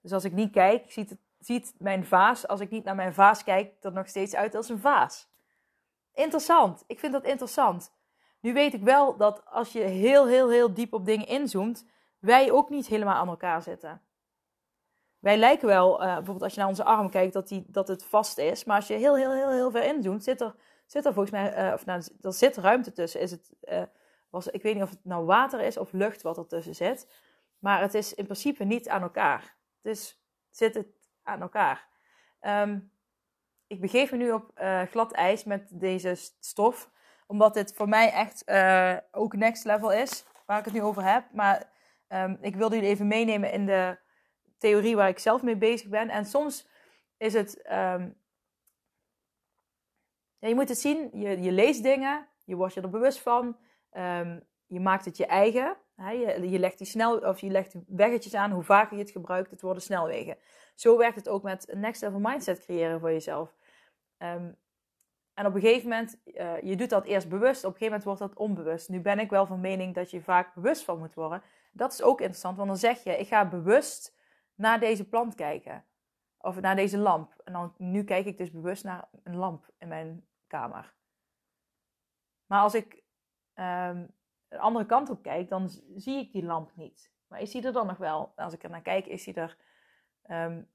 Dus 0.00 0.12
als 0.12 0.24
ik 0.24 0.32
niet 0.32 0.52
kijk, 0.52 0.92
ziet, 0.92 1.16
ziet 1.38 1.74
mijn 1.78 2.04
vaas, 2.04 2.46
als 2.46 2.60
ik 2.60 2.70
niet 2.70 2.84
naar 2.84 2.94
mijn 2.94 3.14
vaas 3.14 3.44
kijk, 3.44 3.74
er 3.80 3.92
nog 3.92 4.08
steeds 4.08 4.34
uit 4.34 4.54
als 4.54 4.68
een 4.68 4.78
vaas. 4.78 5.29
Interessant. 6.14 6.84
Ik 6.86 6.98
vind 6.98 7.12
dat 7.12 7.24
interessant. 7.24 7.92
Nu 8.40 8.52
weet 8.52 8.74
ik 8.74 8.82
wel 8.82 9.16
dat 9.16 9.44
als 9.44 9.72
je 9.72 9.80
heel, 9.80 10.26
heel, 10.26 10.50
heel 10.50 10.74
diep 10.74 10.92
op 10.92 11.04
dingen 11.04 11.26
inzoomt, 11.26 11.86
wij 12.18 12.50
ook 12.50 12.70
niet 12.70 12.86
helemaal 12.86 13.14
aan 13.14 13.28
elkaar 13.28 13.62
zitten. 13.62 14.02
Wij 15.18 15.36
lijken 15.36 15.66
wel, 15.66 16.00
uh, 16.00 16.06
bijvoorbeeld 16.06 16.42
als 16.42 16.54
je 16.54 16.60
naar 16.60 16.68
onze 16.68 16.84
arm 16.84 17.10
kijkt, 17.10 17.32
dat, 17.32 17.48
die, 17.48 17.64
dat 17.68 17.88
het 17.88 18.04
vast 18.04 18.38
is. 18.38 18.64
Maar 18.64 18.76
als 18.76 18.86
je 18.86 18.94
heel, 18.94 19.16
heel, 19.16 19.32
heel, 19.32 19.50
heel 19.50 19.70
ver 19.70 19.84
inzoomt, 19.84 20.24
zit 20.24 20.40
er, 20.40 20.54
zit 20.86 21.04
er 21.04 21.12
volgens 21.12 21.34
mij, 21.34 21.66
uh, 21.66 21.72
of 21.72 21.86
nou, 21.86 22.02
er 22.20 22.32
zit 22.32 22.56
ruimte 22.56 22.92
tussen. 22.92 23.20
Is 23.20 23.30
het, 23.30 23.52
uh, 23.62 23.82
was, 24.30 24.46
ik 24.48 24.62
weet 24.62 24.74
niet 24.74 24.82
of 24.82 24.90
het 24.90 25.04
nou 25.04 25.24
water 25.24 25.60
is 25.60 25.76
of 25.76 25.92
lucht 25.92 26.22
wat 26.22 26.38
ertussen 26.38 26.74
zit. 26.74 27.12
Maar 27.58 27.80
het 27.80 27.94
is 27.94 28.14
in 28.14 28.24
principe 28.24 28.64
niet 28.64 28.88
aan 28.88 29.02
elkaar. 29.02 29.56
Dus 29.80 30.22
zit 30.50 30.74
het 30.74 30.86
aan 31.22 31.40
elkaar. 31.40 31.88
Um, 32.40 32.92
ik 33.70 33.80
begeef 33.80 34.10
me 34.10 34.16
nu 34.16 34.32
op 34.32 34.50
uh, 34.60 34.82
glad 34.82 35.12
ijs 35.12 35.44
met 35.44 35.80
deze 35.80 36.14
stof. 36.40 36.90
Omdat 37.26 37.54
dit 37.54 37.74
voor 37.74 37.88
mij 37.88 38.12
echt 38.12 38.42
uh, 38.46 38.96
ook 39.10 39.34
next 39.34 39.64
level 39.64 39.92
is. 39.92 40.24
Waar 40.46 40.58
ik 40.58 40.64
het 40.64 40.74
nu 40.74 40.82
over 40.82 41.12
heb. 41.12 41.24
Maar 41.32 41.70
um, 42.08 42.38
ik 42.40 42.56
wilde 42.56 42.74
jullie 42.74 42.90
even 42.90 43.06
meenemen 43.06 43.52
in 43.52 43.66
de 43.66 43.98
theorie 44.58 44.96
waar 44.96 45.08
ik 45.08 45.18
zelf 45.18 45.42
mee 45.42 45.56
bezig 45.56 45.88
ben. 45.88 46.08
En 46.08 46.24
soms 46.24 46.68
is 47.16 47.32
het... 47.32 47.56
Um, 47.72 48.18
ja, 50.38 50.48
je 50.48 50.54
moet 50.54 50.68
het 50.68 50.78
zien. 50.78 51.10
Je, 51.12 51.42
je 51.42 51.52
leest 51.52 51.82
dingen. 51.82 52.28
Je 52.44 52.56
wordt 52.56 52.74
je 52.74 52.80
er 52.80 52.90
bewust 52.90 53.20
van. 53.20 53.56
Um, 53.92 54.46
je 54.66 54.80
maakt 54.80 55.04
het 55.04 55.16
je 55.16 55.26
eigen. 55.26 55.76
Hè? 55.96 56.10
Je, 56.10 56.50
je, 56.50 56.58
legt 56.58 56.78
die 56.78 56.86
snel, 56.86 57.18
of 57.18 57.40
je 57.40 57.50
legt 57.50 57.74
weggetjes 57.86 58.34
aan. 58.34 58.50
Hoe 58.50 58.62
vaker 58.62 58.96
je 58.96 59.02
het 59.02 59.12
gebruikt, 59.12 59.50
het 59.50 59.62
worden 59.62 59.82
snelwegen. 59.82 60.36
Zo 60.74 60.96
werkt 60.96 61.16
het 61.16 61.28
ook 61.28 61.42
met 61.42 61.68
een 61.68 61.80
next 61.80 62.02
level 62.02 62.18
mindset 62.18 62.60
creëren 62.64 63.00
voor 63.00 63.12
jezelf. 63.12 63.58
Um, 64.22 64.58
en 65.34 65.46
op 65.46 65.54
een 65.54 65.60
gegeven 65.60 65.88
moment, 65.88 66.20
uh, 66.24 66.60
je 66.60 66.76
doet 66.76 66.90
dat 66.90 67.04
eerst 67.04 67.28
bewust, 67.28 67.64
op 67.64 67.72
een 67.72 67.78
gegeven 67.78 67.98
moment 67.98 68.04
wordt 68.04 68.20
dat 68.20 68.34
onbewust. 68.34 68.88
Nu 68.88 69.00
ben 69.00 69.18
ik 69.18 69.30
wel 69.30 69.46
van 69.46 69.60
mening 69.60 69.94
dat 69.94 70.10
je 70.10 70.22
vaak 70.22 70.54
bewust 70.54 70.84
van 70.84 70.98
moet 70.98 71.14
worden. 71.14 71.42
Dat 71.72 71.92
is 71.92 72.02
ook 72.02 72.20
interessant, 72.20 72.56
want 72.56 72.68
dan 72.68 72.78
zeg 72.78 73.02
je, 73.04 73.18
ik 73.18 73.28
ga 73.28 73.48
bewust 73.48 74.16
naar 74.54 74.80
deze 74.80 75.08
plant 75.08 75.34
kijken. 75.34 75.84
Of 76.38 76.60
naar 76.60 76.76
deze 76.76 76.98
lamp. 76.98 77.40
En 77.44 77.52
dan, 77.52 77.74
nu 77.76 78.04
kijk 78.04 78.26
ik 78.26 78.38
dus 78.38 78.50
bewust 78.50 78.84
naar 78.84 79.08
een 79.22 79.36
lamp 79.36 79.70
in 79.78 79.88
mijn 79.88 80.26
kamer. 80.46 80.94
Maar 82.46 82.60
als 82.60 82.74
ik 82.74 83.02
de 83.54 84.58
andere 84.58 84.86
kant 84.86 85.10
op 85.10 85.22
kijk, 85.22 85.48
dan 85.48 85.68
zie 85.96 86.18
ik 86.18 86.32
die 86.32 86.44
lamp 86.44 86.70
niet. 86.74 87.12
Maar 87.26 87.40
is 87.40 87.50
die 87.50 87.62
er 87.62 87.72
dan 87.72 87.86
nog 87.86 87.96
wel? 87.96 88.32
Als 88.36 88.54
ik 88.54 88.62
er 88.62 88.70
naar 88.70 88.82
kijk, 88.82 89.06
is 89.06 89.24
die 89.24 89.34
er. 89.34 89.56
Um, 90.30 90.68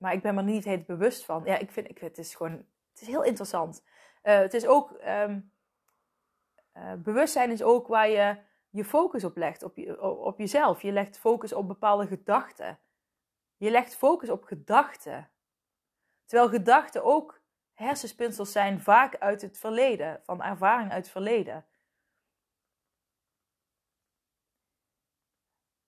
maar 0.00 0.12
ik 0.12 0.22
ben 0.22 0.34
me 0.34 0.42
niet 0.42 0.64
heel 0.64 0.82
bewust 0.86 1.24
van. 1.24 1.44
Ja, 1.44 1.58
ik 1.58 1.70
vind, 1.70 1.88
ik, 1.88 1.98
het 1.98 2.18
is 2.18 2.34
gewoon 2.34 2.64
het 3.00 3.00
is 3.00 3.06
heel 3.14 3.24
interessant. 3.24 3.84
Eh, 4.22 4.38
het 4.38 4.54
is 4.54 4.66
ook, 4.66 4.92
ehm, 4.92 5.40
eh, 6.72 6.92
bewustzijn 6.94 7.50
is 7.50 7.62
ook 7.62 7.86
waar 7.86 8.08
je 8.08 8.38
je 8.70 8.84
focus 8.84 9.24
op 9.24 9.36
legt, 9.36 9.62
op, 9.62 9.76
je, 9.76 10.00
op 10.02 10.38
jezelf. 10.38 10.82
Je 10.82 10.92
legt 10.92 11.18
focus 11.18 11.52
op 11.52 11.68
bepaalde 11.68 12.06
gedachten. 12.06 12.78
Je 13.56 13.70
legt 13.70 13.96
focus 13.96 14.30
op 14.30 14.44
gedachten. 14.44 15.30
Terwijl 16.24 16.50
gedachten 16.50 17.04
ook 17.04 17.40
hersenspinsels 17.72 18.52
zijn, 18.52 18.80
vaak 18.80 19.16
uit 19.18 19.42
het 19.42 19.58
verleden, 19.58 20.20
van 20.22 20.42
ervaring 20.42 20.90
uit 20.90 21.02
het 21.02 21.12
verleden. 21.12 21.66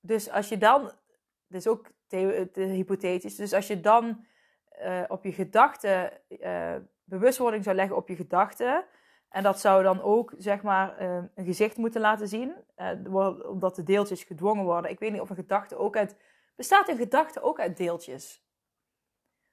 Dus 0.01 0.31
als 0.31 0.49
je 0.49 0.59
dan, 0.59 0.93
dus 1.47 1.67
ook 1.67 1.91
ook 2.13 2.55
hypothetisch, 2.55 3.37
dus 3.37 3.53
als 3.53 3.67
je 3.67 3.81
dan 3.81 4.25
uh, 4.83 5.03
op 5.09 5.25
je 5.25 5.33
gedachten, 5.33 6.13
uh, 6.29 6.75
bewustwording 7.05 7.65
zou 7.65 7.77
leggen 7.77 7.97
op 7.97 8.09
je 8.09 8.17
gedachten, 8.17 8.85
en 9.29 9.43
dat 9.43 9.61
zou 9.61 9.83
dan 9.83 10.03
ook, 10.03 10.33
zeg 10.39 10.63
maar, 10.63 11.01
een 11.35 11.45
gezicht 11.45 11.77
moeten 11.77 12.01
laten 12.01 12.29
zien, 12.29 12.55
omdat 13.47 13.77
de 13.77 13.83
deeltjes 13.83 14.23
gedwongen 14.23 14.65
worden. 14.65 14.91
Ik 14.91 14.99
weet 14.99 15.13
niet 15.13 15.21
of 15.21 15.31
een 15.31 15.37
gedachte 15.37 15.77
ook 15.77 15.97
uit, 15.97 16.17
bestaat 16.57 16.89
een 16.89 16.97
gedachte 16.97 17.43
ook 17.43 17.61
uit 17.61 17.77
deeltjes? 17.77 18.43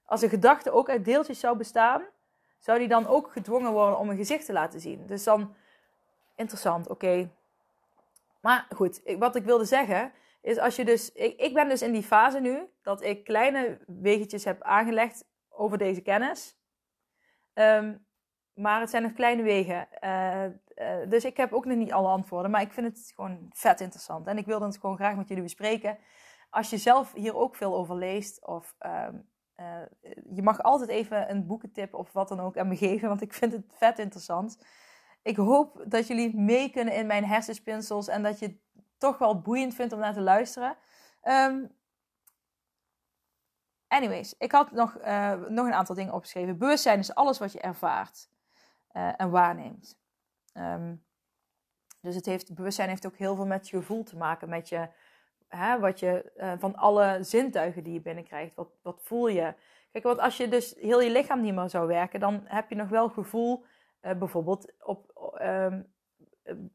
Als 0.06 0.22
een 0.22 0.30
gedachte 0.30 0.72
ook 0.72 0.90
uit 0.90 1.06
deeltjes 1.06 1.40
zou 1.40 1.58
bestaan, 1.58 2.04
zou 2.58 2.80
die 2.80 2.88
dan 2.88 3.08
ook 3.08 3.32
gedwongen 3.32 3.72
worden 3.72 4.00
om 4.00 4.10
een 4.10 4.18
gezicht 4.18 4.46
te 4.46 4.54
laten 4.54 4.80
zien. 4.80 5.06
Dus 5.06 5.24
dan, 5.24 5.56
interessant, 6.36 6.90
oké. 6.90 7.30
Maar 8.42 8.68
goed, 8.76 9.02
wat 9.18 9.36
ik 9.36 9.44
wilde 9.44 9.66
zeggen, 9.66 10.12
is 10.42 10.58
als 10.58 10.76
je 10.76 10.86
dus. 10.86 11.12
Ik, 11.12 11.40
ik 11.40 11.54
ben 11.54 11.70
dus 11.70 11.82
in 11.82 11.92
die 11.92 12.04
fase 12.04 12.40
nu 12.40 12.68
dat 12.82 13.02
ik 13.02 13.24
kleine 13.24 13.80
wegetjes 13.86 14.44
heb 14.44 14.62
aangelegd 14.62 15.26
over 15.50 15.78
deze 15.78 16.02
kennis. 16.02 16.58
Ehm, 17.54 17.96
maar 18.54 18.80
het 18.80 18.90
zijn 18.90 19.04
nog 19.04 19.14
kleine 19.14 19.44
wegen. 19.44 19.88
Uh, 20.04 20.46
uh, 20.46 21.10
dus 21.10 21.26
ik 21.26 21.38
heb 21.38 21.54
ook 21.54 21.66
nog 21.66 21.78
niet 21.78 21.92
alle 21.92 22.08
antwoorden. 22.08 22.52
Maar 22.52 22.62
ik 22.62 22.72
vind 22.72 22.88
het 22.88 23.12
gewoon 23.16 23.50
vet 23.50 23.82
interessant. 23.82 24.28
En 24.28 24.38
ik 24.38 24.46
wil 24.46 24.62
het 24.62 24.78
gewoon 24.78 24.96
graag 24.96 25.16
met 25.16 25.28
jullie 25.28 25.44
bespreken. 25.44 25.98
Als 26.50 26.70
je 26.70 26.78
zelf 26.78 27.14
hier 27.14 27.36
ook 27.36 27.56
veel 27.56 27.76
over 27.76 27.96
leest. 27.96 28.48
Of 28.48 28.76
um, 28.86 29.30
uh, 29.60 29.82
je 30.36 30.42
mag 30.42 30.62
altijd 30.62 30.90
even 30.90 31.30
een 31.30 31.48
boekentip 31.48 31.94
of 31.94 32.12
wat 32.12 32.28
dan 32.28 32.40
ook 32.40 32.58
aan 32.58 32.68
me 32.68 32.76
geven. 32.88 33.08
Want 33.08 33.22
ik 33.22 33.34
vind 33.34 33.52
het 33.52 33.74
vet 33.78 34.00
interessant. 34.00 34.66
Ik 35.22 35.36
hoop 35.36 35.84
dat 35.88 36.08
jullie 36.08 36.36
mee 36.38 36.70
kunnen 36.70 36.94
in 36.94 37.08
mijn 37.08 37.26
hersenspinsels. 37.26 38.08
En 38.08 38.24
dat 38.24 38.40
je 38.40 38.60
toch 39.00 39.18
wel 39.18 39.42
boeiend 39.42 39.76
vindt 39.76 39.94
om 39.94 40.00
naar 40.00 40.14
te 40.14 40.22
luisteren. 40.22 40.78
Um, 41.24 41.76
anyways, 43.88 44.36
ik 44.38 44.52
had 44.52 44.72
nog, 44.72 44.98
uh, 44.98 45.34
nog 45.34 45.66
een 45.66 45.74
aantal 45.74 45.96
dingen 45.96 46.14
opgeschreven. 46.14 46.58
Bewustzijn 46.58 47.00
is 47.00 47.16
alles 47.16 47.40
wat 47.40 47.52
je 47.52 47.60
ervaart 47.60 48.30
uh, 48.94 49.14
en 49.18 49.30
waarneemt. 49.30 50.00
Um, 50.54 51.06
dus 52.02 52.16
het 52.16 52.26
heeft, 52.26 52.56
bewustzijn 52.56 52.90
heeft 52.90 53.06
ook 53.06 53.18
heel 53.18 53.36
veel 53.36 53.46
met 53.46 53.70
je 53.70 53.78
gevoel 53.78 54.04
te 54.04 54.18
maken. 54.18 54.50
Met 54.50 54.70
je, 54.70 54.90
hè, 55.48 55.80
wat 55.80 56.00
je, 56.00 56.32
uh, 56.38 56.54
van 56.58 56.76
alle 56.76 57.24
zintuigen 57.24 57.84
die 57.84 57.94
je 57.94 58.02
binnenkrijgt. 58.02 58.56
Wat, 58.56 58.70
wat 58.82 59.02
voel 59.04 59.28
je? 59.28 59.56
Kijk, 59.92 60.04
want 60.04 60.20
als 60.20 60.38
je 60.38 60.48
dus 60.48 60.76
heel 60.78 61.02
je 61.02 61.12
lichaam 61.12 61.42
niet 61.42 61.56
meer 61.56 61.70
zou 61.70 61.88
werken, 61.88 62.20
dan 62.20 62.42
heb 62.46 62.70
je 62.70 62.76
nog 62.76 62.90
wel 62.90 63.10
gevoel, 63.10 63.66
bijvoorbeeld 64.00 64.74
op, 64.80 65.12
in 65.40 65.94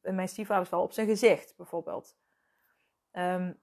mijn 0.03 0.29
stiefvader 0.29 0.71
wel 0.71 0.83
op 0.83 0.93
zijn 0.93 1.07
gezicht, 1.07 1.57
bijvoorbeeld. 1.57 2.17
Um, 3.13 3.63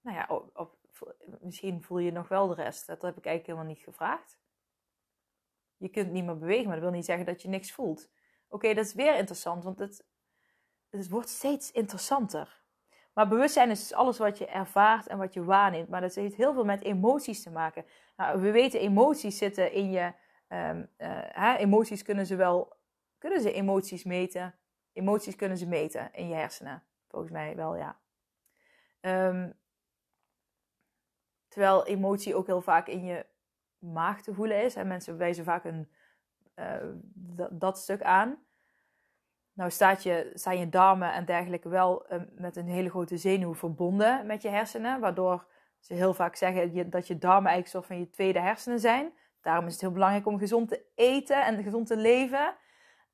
nou 0.00 0.16
ja, 0.16 0.26
op, 0.54 0.76
misschien 1.40 1.82
voel 1.82 1.98
je 1.98 2.12
nog 2.12 2.28
wel 2.28 2.46
de 2.46 2.54
rest. 2.54 2.86
Dat 2.86 3.02
heb 3.02 3.16
ik 3.16 3.26
eigenlijk 3.26 3.46
helemaal 3.46 3.74
niet 3.74 3.84
gevraagd. 3.84 4.40
Je 5.76 5.88
kunt 5.88 6.10
niet 6.10 6.24
meer 6.24 6.38
bewegen, 6.38 6.64
maar 6.64 6.74
dat 6.74 6.84
wil 6.84 6.94
niet 6.94 7.04
zeggen 7.04 7.26
dat 7.26 7.42
je 7.42 7.48
niks 7.48 7.72
voelt. 7.72 8.10
Oké, 8.48 8.74
dat 8.74 8.84
is 8.84 8.94
weer 8.94 9.16
interessant, 9.16 9.64
want 9.64 9.78
het, 9.78 10.06
het 10.90 11.08
wordt 11.08 11.28
steeds 11.28 11.70
interessanter. 11.70 12.60
Maar 13.12 13.28
bewustzijn 13.28 13.70
is 13.70 13.80
dus 13.80 13.92
alles 13.92 14.18
wat 14.18 14.38
je 14.38 14.46
ervaart 14.46 15.06
en 15.06 15.18
wat 15.18 15.34
je 15.34 15.44
waarneemt. 15.44 15.88
Maar 15.88 16.00
dat 16.00 16.14
heeft 16.14 16.34
heel 16.34 16.52
veel 16.52 16.64
met 16.64 16.82
emoties 16.82 17.42
te 17.42 17.50
maken. 17.50 17.84
Nou, 18.16 18.40
we 18.40 18.50
weten, 18.50 18.80
emoties 18.80 19.38
zitten 19.38 19.72
in 19.72 19.90
je. 19.90 20.12
Um, 20.48 20.90
uh, 20.98 21.20
hè, 21.22 21.56
emoties 21.56 22.02
kunnen 22.02 22.26
ze 22.26 22.36
wel 22.36 22.76
kunnen 23.22 23.40
ze 23.40 23.52
emoties 23.52 24.04
meten? 24.04 24.54
Emoties 24.92 25.36
kunnen 25.36 25.58
ze 25.58 25.66
meten 25.66 26.10
in 26.12 26.28
je 26.28 26.34
hersenen. 26.34 26.82
Volgens 27.08 27.32
mij 27.32 27.56
wel, 27.56 27.76
ja. 27.76 27.96
Um, 29.00 29.54
terwijl 31.48 31.86
emotie 31.86 32.34
ook 32.34 32.46
heel 32.46 32.60
vaak 32.60 32.86
in 32.86 33.04
je 33.04 33.26
maag 33.78 34.22
te 34.22 34.34
voelen 34.34 34.62
is. 34.62 34.74
En 34.74 34.86
mensen 34.86 35.16
wijzen 35.16 35.44
vaak 35.44 35.64
een, 35.64 35.90
uh, 36.56 36.76
dat, 37.50 37.78
stuk 37.78 38.02
aan. 38.02 38.38
Nou 39.52 39.70
staat 39.70 40.02
je, 40.02 40.30
staan 40.34 40.58
je 40.58 40.68
darmen 40.68 41.12
en 41.12 41.24
dergelijke 41.24 41.68
wel 41.68 42.12
uh, 42.12 42.20
met 42.34 42.56
een 42.56 42.68
hele 42.68 42.90
grote 42.90 43.16
zenuw 43.16 43.54
verbonden 43.54 44.26
met 44.26 44.42
je 44.42 44.48
hersenen. 44.48 45.00
Waardoor 45.00 45.46
ze 45.78 45.94
heel 45.94 46.14
vaak 46.14 46.36
zeggen 46.36 46.90
dat 46.90 47.06
je 47.06 47.18
darmen 47.18 47.50
eigenlijk 47.50 47.68
soort 47.68 47.86
van 47.86 47.98
je 47.98 48.10
tweede 48.10 48.40
hersenen 48.40 48.80
zijn. 48.80 49.12
Daarom 49.40 49.66
is 49.66 49.72
het 49.72 49.80
heel 49.80 49.92
belangrijk 49.92 50.26
om 50.26 50.38
gezond 50.38 50.68
te 50.68 50.84
eten 50.94 51.44
en 51.44 51.62
gezond 51.62 51.86
te 51.86 51.96
leven. 51.96 52.56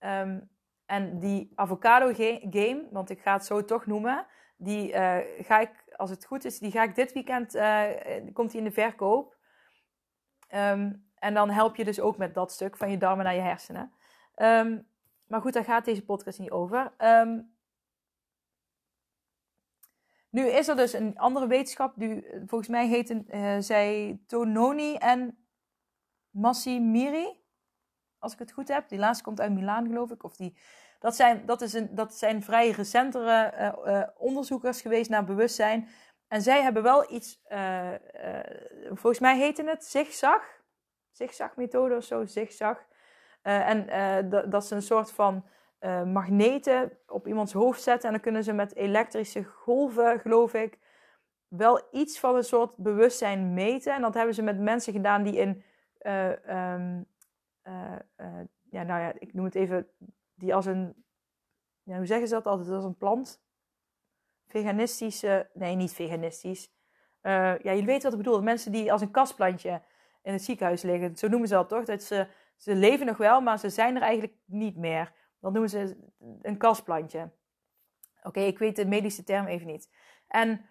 Um, 0.00 0.50
en 0.86 1.18
die 1.18 1.52
avocado 1.54 2.12
game, 2.50 2.88
want 2.90 3.10
ik 3.10 3.20
ga 3.20 3.32
het 3.32 3.44
zo 3.44 3.64
toch 3.64 3.86
noemen, 3.86 4.26
die 4.56 4.92
uh, 4.92 5.16
ga 5.38 5.58
ik, 5.58 5.70
als 5.96 6.10
het 6.10 6.24
goed 6.24 6.44
is, 6.44 6.58
die 6.58 6.70
ga 6.70 6.82
ik 6.82 6.94
dit 6.94 7.12
weekend, 7.12 7.54
uh, 7.54 7.84
komt 8.32 8.50
die 8.50 8.58
in 8.58 8.66
de 8.66 8.72
verkoop. 8.72 9.36
Um, 10.54 11.06
en 11.14 11.34
dan 11.34 11.50
help 11.50 11.76
je 11.76 11.84
dus 11.84 12.00
ook 12.00 12.16
met 12.16 12.34
dat 12.34 12.52
stuk 12.52 12.76
van 12.76 12.90
je 12.90 12.98
darmen 12.98 13.24
naar 13.24 13.34
je 13.34 13.40
hersenen. 13.40 13.92
Um, 14.36 14.86
maar 15.26 15.40
goed, 15.40 15.52
daar 15.52 15.64
gaat 15.64 15.84
deze 15.84 16.04
podcast 16.04 16.38
niet 16.38 16.50
over. 16.50 16.92
nu 20.30 20.46
is 20.46 20.68
er 20.68 20.76
dus 20.76 20.92
een 20.92 21.18
andere 21.18 21.46
wetenschap, 21.46 21.92
die 21.96 22.26
volgens 22.46 22.70
mij 22.70 22.88
heten 22.88 23.26
uh, 23.30 23.56
zij 23.58 24.20
Tononi 24.26 24.94
en 24.94 25.38
Massimiri 26.30 27.37
als 28.18 28.32
ik 28.32 28.38
het 28.38 28.52
goed 28.52 28.68
heb. 28.68 28.88
Die 28.88 28.98
laatste 28.98 29.24
komt 29.24 29.40
uit 29.40 29.52
Milaan, 29.52 29.86
geloof 29.86 30.10
ik. 30.10 30.24
Of 30.24 30.36
die, 30.36 30.58
dat, 30.98 31.16
zijn, 31.16 31.46
dat, 31.46 31.60
is 31.60 31.72
een, 31.72 31.94
dat 31.94 32.14
zijn 32.14 32.42
vrij 32.42 32.70
recentere 32.70 33.52
uh, 33.58 33.94
uh, 33.94 34.02
onderzoekers 34.16 34.80
geweest 34.80 35.10
naar 35.10 35.24
bewustzijn. 35.24 35.88
En 36.28 36.42
zij 36.42 36.62
hebben 36.62 36.82
wel 36.82 37.12
iets, 37.12 37.40
uh, 37.48 37.92
volgens 38.88 39.18
mij 39.18 39.38
heette 39.38 39.64
het 39.64 39.84
zigzag. 39.84 40.42
Zigzag-methode 41.10 41.96
of 41.96 42.04
zo, 42.04 42.26
zigzag. 42.26 42.86
en 43.42 43.86
dat, 44.30 44.50
dat 44.52 44.66
ze 44.66 44.74
een 44.74 44.82
soort 44.82 45.12
van 45.12 45.44
magneten 46.12 46.98
op 47.06 47.26
iemands 47.26 47.52
hoofd 47.52 47.82
zetten. 47.82 48.06
En 48.06 48.14
dan 48.14 48.22
kunnen 48.22 48.44
ze 48.44 48.52
met 48.52 48.74
elektrische 48.74 49.44
golven, 49.44 50.20
geloof 50.20 50.54
ik, 50.54 50.78
wel 51.48 51.82
iets 51.90 52.18
van 52.18 52.36
een 52.36 52.44
soort 52.44 52.76
bewustzijn 52.76 53.54
meten. 53.54 53.94
En 53.94 54.00
dat 54.00 54.14
hebben 54.14 54.34
ze 54.34 54.42
met 54.42 54.58
mensen 54.58 54.92
gedaan 54.92 55.22
die 55.22 55.36
in 55.36 55.62
uh, 56.02 57.00
ja, 58.70 58.82
nou 58.82 59.00
ja, 59.00 59.12
ik 59.18 59.34
noem 59.34 59.44
het 59.44 59.54
even, 59.54 59.88
die 60.34 60.54
als 60.54 60.66
een, 60.66 61.04
ja, 61.82 61.96
hoe 61.96 62.06
zeggen 62.06 62.28
ze 62.28 62.34
dat 62.34 62.46
altijd, 62.46 62.70
als 62.70 62.84
een 62.84 62.96
plant? 62.96 63.42
Veganistische, 64.46 65.50
nee, 65.54 65.74
niet 65.74 65.92
veganistisch. 65.92 66.72
Uh, 67.22 67.32
ja, 67.32 67.70
jullie 67.70 67.84
weten 67.84 68.02
wat 68.02 68.18
ik 68.18 68.24
bedoel. 68.24 68.42
Mensen 68.42 68.72
die 68.72 68.92
als 68.92 69.00
een 69.00 69.10
kastplantje 69.10 69.82
in 70.22 70.32
het 70.32 70.42
ziekenhuis 70.42 70.82
liggen, 70.82 71.16
zo 71.16 71.28
noemen 71.28 71.48
ze 71.48 71.54
dat 71.54 71.68
toch? 71.68 71.84
Dat 71.84 72.02
ze, 72.02 72.28
ze 72.56 72.74
leven 72.74 73.06
nog 73.06 73.16
wel, 73.16 73.40
maar 73.40 73.58
ze 73.58 73.70
zijn 73.70 73.96
er 73.96 74.02
eigenlijk 74.02 74.34
niet 74.44 74.76
meer. 74.76 75.12
Dan 75.40 75.52
noemen 75.52 75.70
ze 75.70 75.96
een 76.42 76.56
kastplantje. 76.56 77.30
Oké, 78.22 78.40
ik 78.40 78.58
weet 78.58 78.76
de 78.76 78.86
medische 78.86 79.24
term 79.24 79.46
even 79.46 79.66
niet. 79.66 79.90
En 80.26 80.66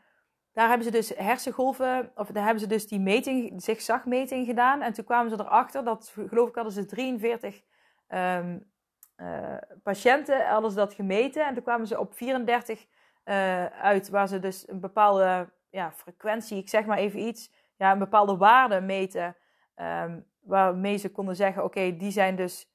daar 0.57 0.67
hebben 0.67 0.85
ze 0.85 0.91
dus 0.91 1.09
hersengolven, 1.09 2.11
of 2.15 2.27
daar 2.27 2.43
hebben 2.43 2.61
ze 2.61 2.67
dus 2.67 2.87
die 2.87 2.99
meting, 2.99 3.61
zigzagmeting 3.61 4.45
gedaan. 4.45 4.81
En 4.81 4.93
toen 4.93 5.05
kwamen 5.05 5.31
ze 5.31 5.39
erachter 5.39 5.83
dat, 5.83 6.13
geloof 6.27 6.49
ik, 6.49 6.55
hadden 6.55 6.73
ze 6.73 6.85
43 6.85 7.63
um, 8.07 8.71
uh, 9.17 9.57
patiënten, 9.83 10.47
hadden 10.47 10.75
dat 10.75 10.93
gemeten. 10.93 11.45
En 11.45 11.53
toen 11.53 11.63
kwamen 11.63 11.87
ze 11.87 11.99
op 11.99 12.13
34 12.13 12.87
uh, 13.25 13.65
uit, 13.65 14.09
waar 14.09 14.27
ze 14.27 14.39
dus 14.39 14.67
een 14.69 14.79
bepaalde 14.79 15.49
ja, 15.69 15.91
frequentie, 15.91 16.57
ik 16.57 16.69
zeg 16.69 16.85
maar 16.85 16.97
even 16.97 17.19
iets, 17.19 17.51
ja, 17.75 17.91
een 17.91 17.99
bepaalde 17.99 18.37
waarde 18.37 18.81
meten. 18.81 19.35
Um, 19.75 20.25
waarmee 20.39 20.97
ze 20.97 21.11
konden 21.11 21.35
zeggen, 21.35 21.63
oké, 21.63 21.97
die 21.97 22.11
zijn 22.11 22.35
dus, 22.35 22.71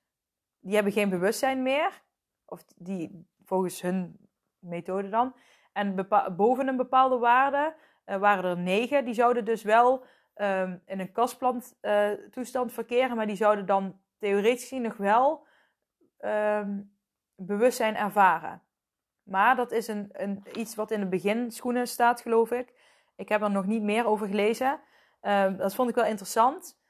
die 0.60 0.74
hebben 0.74 0.92
geen 0.92 1.08
bewustzijn 1.08 1.62
meer. 1.62 2.02
Of 2.44 2.64
die, 2.76 3.26
volgens 3.44 3.80
hun 3.80 4.28
methode 4.58 5.08
dan. 5.08 5.35
En 5.73 6.08
boven 6.37 6.68
een 6.68 6.77
bepaalde 6.77 7.18
waarde 7.18 7.75
uh, 8.06 8.16
waren 8.16 8.44
er 8.44 8.58
negen. 8.58 9.04
Die 9.04 9.14
zouden 9.14 9.44
dus 9.44 9.62
wel 9.62 10.04
um, 10.35 10.83
in 10.87 11.00
een 11.00 11.12
kastplant 11.12 11.77
uh, 11.83 12.10
toestand 12.31 12.73
verkeren. 12.73 13.16
Maar 13.16 13.27
die 13.27 13.37
zouden 13.37 13.66
dan 13.66 14.00
theoretisch 14.18 14.70
nog 14.70 14.96
wel 14.96 15.46
um, 16.20 16.96
bewustzijn 17.35 17.96
ervaren. 17.96 18.62
Maar 19.23 19.56
dat 19.56 19.73
is 19.73 19.88
een, 19.88 20.08
een, 20.12 20.44
iets 20.54 20.75
wat 20.75 20.90
in 20.90 21.00
de 21.00 21.06
beginschoenen 21.06 21.88
staat, 21.88 22.20
geloof 22.20 22.50
ik. 22.50 22.73
Ik 23.16 23.29
heb 23.29 23.42
er 23.42 23.50
nog 23.50 23.66
niet 23.66 23.83
meer 23.83 24.06
over 24.06 24.27
gelezen. 24.27 24.81
Um, 25.23 25.56
dat 25.56 25.75
vond 25.75 25.88
ik 25.88 25.94
wel 25.94 26.04
interessant. 26.04 26.81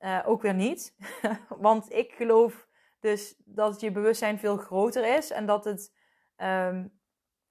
Uh, 0.00 0.18
ook 0.24 0.42
weer 0.42 0.54
niet. 0.54 0.96
Want 1.48 1.92
ik 1.92 2.12
geloof 2.12 2.68
dus 3.00 3.34
dat 3.44 3.80
je 3.80 3.90
bewustzijn 3.90 4.38
veel 4.38 4.56
groter 4.56 5.16
is. 5.16 5.30
En 5.30 5.46
dat 5.46 5.64
het 5.64 5.92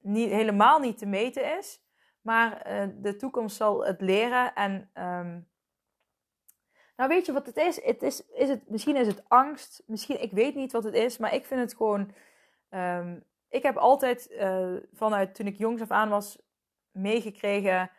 niet, 0.10 0.30
helemaal 0.30 0.80
niet 0.80 0.98
te 0.98 1.06
meten 1.06 1.58
is. 1.58 1.82
Maar 2.22 2.72
uh, 2.72 2.88
de 2.96 3.16
toekomst 3.16 3.56
zal 3.56 3.86
het 3.86 4.02
leren. 4.02 4.54
En 4.54 4.72
um, 4.94 5.50
nou 6.96 7.10
weet 7.10 7.26
je 7.26 7.34
wat 7.34 7.46
het 7.46 7.58
is? 7.58 7.84
Het 7.84 8.02
is, 8.02 8.26
is 8.28 8.50
het, 8.50 8.70
misschien 8.70 8.96
is 8.96 9.08
het 9.08 9.30
angst. 9.30 9.84
Misschien, 9.86 10.22
ik 10.22 10.32
weet 10.32 10.56
niet 10.56 10.72
wat 10.72 10.84
het 10.84 10.94
is. 10.94 11.18
Maar 11.18 11.34
ik 11.34 11.46
vind 11.46 11.62
het 11.62 11.76
gewoon... 11.76 12.14
Um, 12.70 13.28
ik 13.50 13.64
heb 13.64 13.78
altijd 13.78 14.32
uh, 14.32 14.76
vanuit 14.94 15.36
toen 15.36 15.48
ik 15.48 15.58
jongs 15.58 15.82
af 15.82 15.92
aan 15.92 16.10
was 16.10 16.42
meegekregen. 16.92 17.92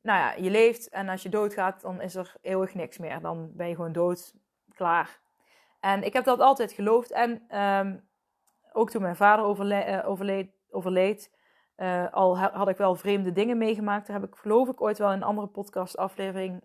Nou 0.00 0.18
ja, 0.18 0.32
je 0.32 0.50
leeft 0.50 0.88
en 0.88 1.08
als 1.08 1.22
je 1.22 1.28
doodgaat, 1.28 1.80
dan 1.80 2.00
is 2.00 2.14
er 2.14 2.34
eeuwig 2.40 2.74
niks 2.74 2.98
meer. 2.98 3.20
Dan 3.20 3.50
ben 3.54 3.68
je 3.68 3.74
gewoon 3.74 3.92
dood, 3.92 4.34
klaar. 4.74 5.20
En 5.80 6.02
ik 6.02 6.12
heb 6.12 6.24
dat 6.24 6.40
altijd 6.40 6.72
geloofd. 6.72 7.10
En 7.10 7.58
um, 7.60 8.08
ook 8.72 8.90
toen 8.90 9.02
mijn 9.02 9.16
vader 9.16 9.44
uh, 9.88 10.08
overleed, 10.08 10.50
overleed 10.72 11.30
uh, 11.76 12.12
al 12.12 12.38
had 12.38 12.68
ik 12.68 12.76
wel 12.76 12.94
vreemde 12.94 13.32
dingen 13.32 13.58
meegemaakt. 13.58 14.06
Daar 14.06 14.20
heb 14.20 14.28
ik 14.28 14.34
geloof 14.34 14.68
ik 14.68 14.80
ooit 14.80 14.98
wel 14.98 15.08
in 15.08 15.16
een 15.16 15.22
andere 15.22 15.46
podcastaflevering, 15.46 16.62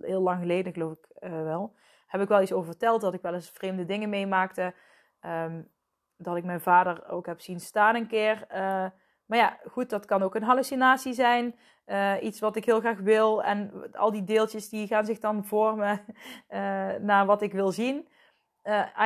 heel 0.00 0.20
lang 0.20 0.40
geleden 0.40 0.72
geloof 0.72 0.92
ik 0.92 1.06
uh, 1.20 1.42
wel, 1.42 1.74
heb 2.06 2.20
ik 2.20 2.28
wel 2.28 2.42
iets 2.42 2.52
over 2.52 2.66
verteld. 2.66 3.00
Dat 3.00 3.14
ik 3.14 3.22
wel 3.22 3.34
eens 3.34 3.50
vreemde 3.50 3.84
dingen 3.84 4.08
meemaakte. 4.08 4.74
Um, 5.20 5.74
dat 6.16 6.36
ik 6.36 6.44
mijn 6.44 6.60
vader 6.60 7.08
ook 7.08 7.26
heb 7.26 7.40
zien 7.40 7.60
staan 7.60 7.94
een 7.94 8.06
keer. 8.06 8.46
Uh, 8.50 8.86
maar 9.26 9.38
ja, 9.38 9.58
goed, 9.70 9.90
dat 9.90 10.04
kan 10.04 10.22
ook 10.22 10.34
een 10.34 10.42
hallucinatie 10.42 11.12
zijn. 11.12 11.54
iets 12.20 12.40
wat 12.40 12.56
ik 12.56 12.64
heel 12.64 12.80
graag 12.80 12.98
wil. 12.98 13.42
En 13.42 13.90
al 13.92 14.10
die 14.10 14.24
deeltjes 14.24 14.68
die 14.68 14.86
gaan 14.86 15.04
zich 15.04 15.18
dan 15.18 15.44
vormen 15.44 16.04
naar 17.08 17.26
wat 17.26 17.42
ik 17.42 17.52
wil 17.52 17.72
zien. 17.72 18.08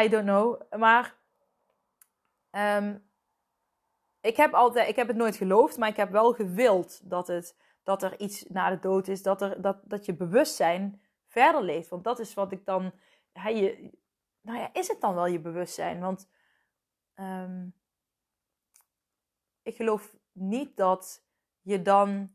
I 0.03 0.09
don't 0.09 0.25
know. 0.25 0.63
Maar 0.79 1.15
um, 2.51 3.10
ik 4.21 4.37
heb, 4.37 4.55
altijd, 4.55 4.89
ik 4.89 4.97
heb 4.97 5.09
het 5.09 5.17
nooit 5.17 5.37
geloofd, 5.37 5.79
maar 5.79 5.89
ik 5.89 5.97
heb 5.97 6.11
wel 6.11 6.33
gewild 6.33 7.11
dat, 7.11 7.27
het, 7.27 7.57
dat 7.83 8.03
er 8.03 8.21
iets 8.21 8.45
na 8.49 8.71
de 8.71 8.79
dood 8.79 9.09
is. 9.09 9.23
Dat, 9.23 9.43
er, 9.43 9.63
dat, 9.63 9.81
dat 9.85 10.05
je 10.05 10.15
bewustzijn 10.15 11.03
verder 11.27 11.63
leeft. 11.63 11.89
Want 11.89 12.05
dat 12.05 12.19
is 12.19 12.35
wat 12.35 12.53
ik 12.53 12.65
dan. 12.65 12.93
Je, 13.33 13.91
nou 14.41 14.59
ja, 14.59 14.71
is 14.73 14.89
het 14.89 15.01
dan 15.01 15.15
wel 15.15 15.27
je 15.27 15.41
bewustzijn? 15.41 16.01
Want 16.01 16.29
um, 17.15 17.75
ik 19.63 19.77
geloof 19.77 20.17
niet 20.33 20.77
dat 20.77 21.25
je 21.61 21.83
dan 21.83 22.35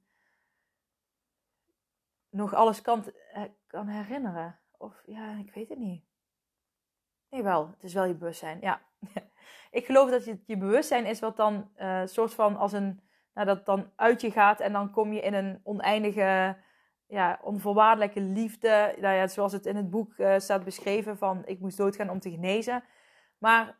nog 2.29 2.53
alles 2.53 2.81
kan, 2.81 3.05
eh, 3.33 3.43
kan 3.67 3.87
herinneren. 3.87 4.59
Of 4.77 5.03
ja, 5.05 5.37
ik 5.37 5.53
weet 5.53 5.69
het 5.69 5.79
niet. 5.79 6.03
Nee, 7.35 7.43
wel. 7.43 7.67
Het 7.67 7.83
is 7.83 7.93
wel 7.93 8.05
je 8.05 8.13
bewustzijn. 8.13 8.57
Ja. 8.61 8.81
ik 9.71 9.85
geloof 9.85 10.09
dat 10.09 10.25
het 10.25 10.43
je 10.45 10.57
bewustzijn 10.57 11.05
is 11.05 11.19
wat 11.19 11.37
dan 11.37 11.69
uh, 11.77 12.01
soort 12.05 12.33
van 12.33 12.55
als 12.57 12.71
een, 12.71 13.01
nou, 13.33 13.47
dat 13.47 13.65
dan 13.65 13.91
uit 13.95 14.21
je 14.21 14.31
gaat 14.31 14.59
en 14.59 14.73
dan 14.73 14.91
kom 14.91 15.13
je 15.13 15.21
in 15.21 15.33
een 15.33 15.59
oneindige, 15.63 16.57
ja, 17.07 17.39
onvoorwaardelijke 17.41 18.21
liefde. 18.21 18.95
Nou 18.99 19.15
ja, 19.15 19.27
zoals 19.27 19.51
het 19.51 19.65
in 19.65 19.75
het 19.75 19.89
boek 19.89 20.17
uh, 20.17 20.39
staat 20.39 20.63
beschreven 20.63 21.17
van 21.17 21.41
ik 21.45 21.59
moest 21.59 21.77
doodgaan 21.77 22.09
om 22.09 22.19
te 22.19 22.31
genezen. 22.31 22.83
Maar, 23.37 23.77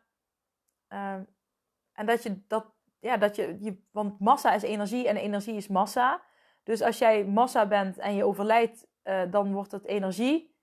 uh, 0.88 1.14
en 1.92 2.06
dat 2.06 2.22
je 2.22 2.46
dat, 2.46 2.66
ja, 3.00 3.16
dat 3.16 3.36
je, 3.36 3.56
je, 3.60 3.82
want 3.90 4.20
massa 4.20 4.54
is 4.54 4.62
energie 4.62 5.08
en 5.08 5.16
energie 5.16 5.56
is 5.56 5.68
massa. 5.68 6.22
Dus 6.62 6.82
als 6.82 6.98
jij 6.98 7.24
massa 7.24 7.66
bent 7.66 7.98
en 7.98 8.14
je 8.14 8.24
overlijdt, 8.24 8.86
uh, 9.04 9.22
dan 9.30 9.52
wordt 9.52 9.72
het 9.72 9.84
energie. 9.84 10.54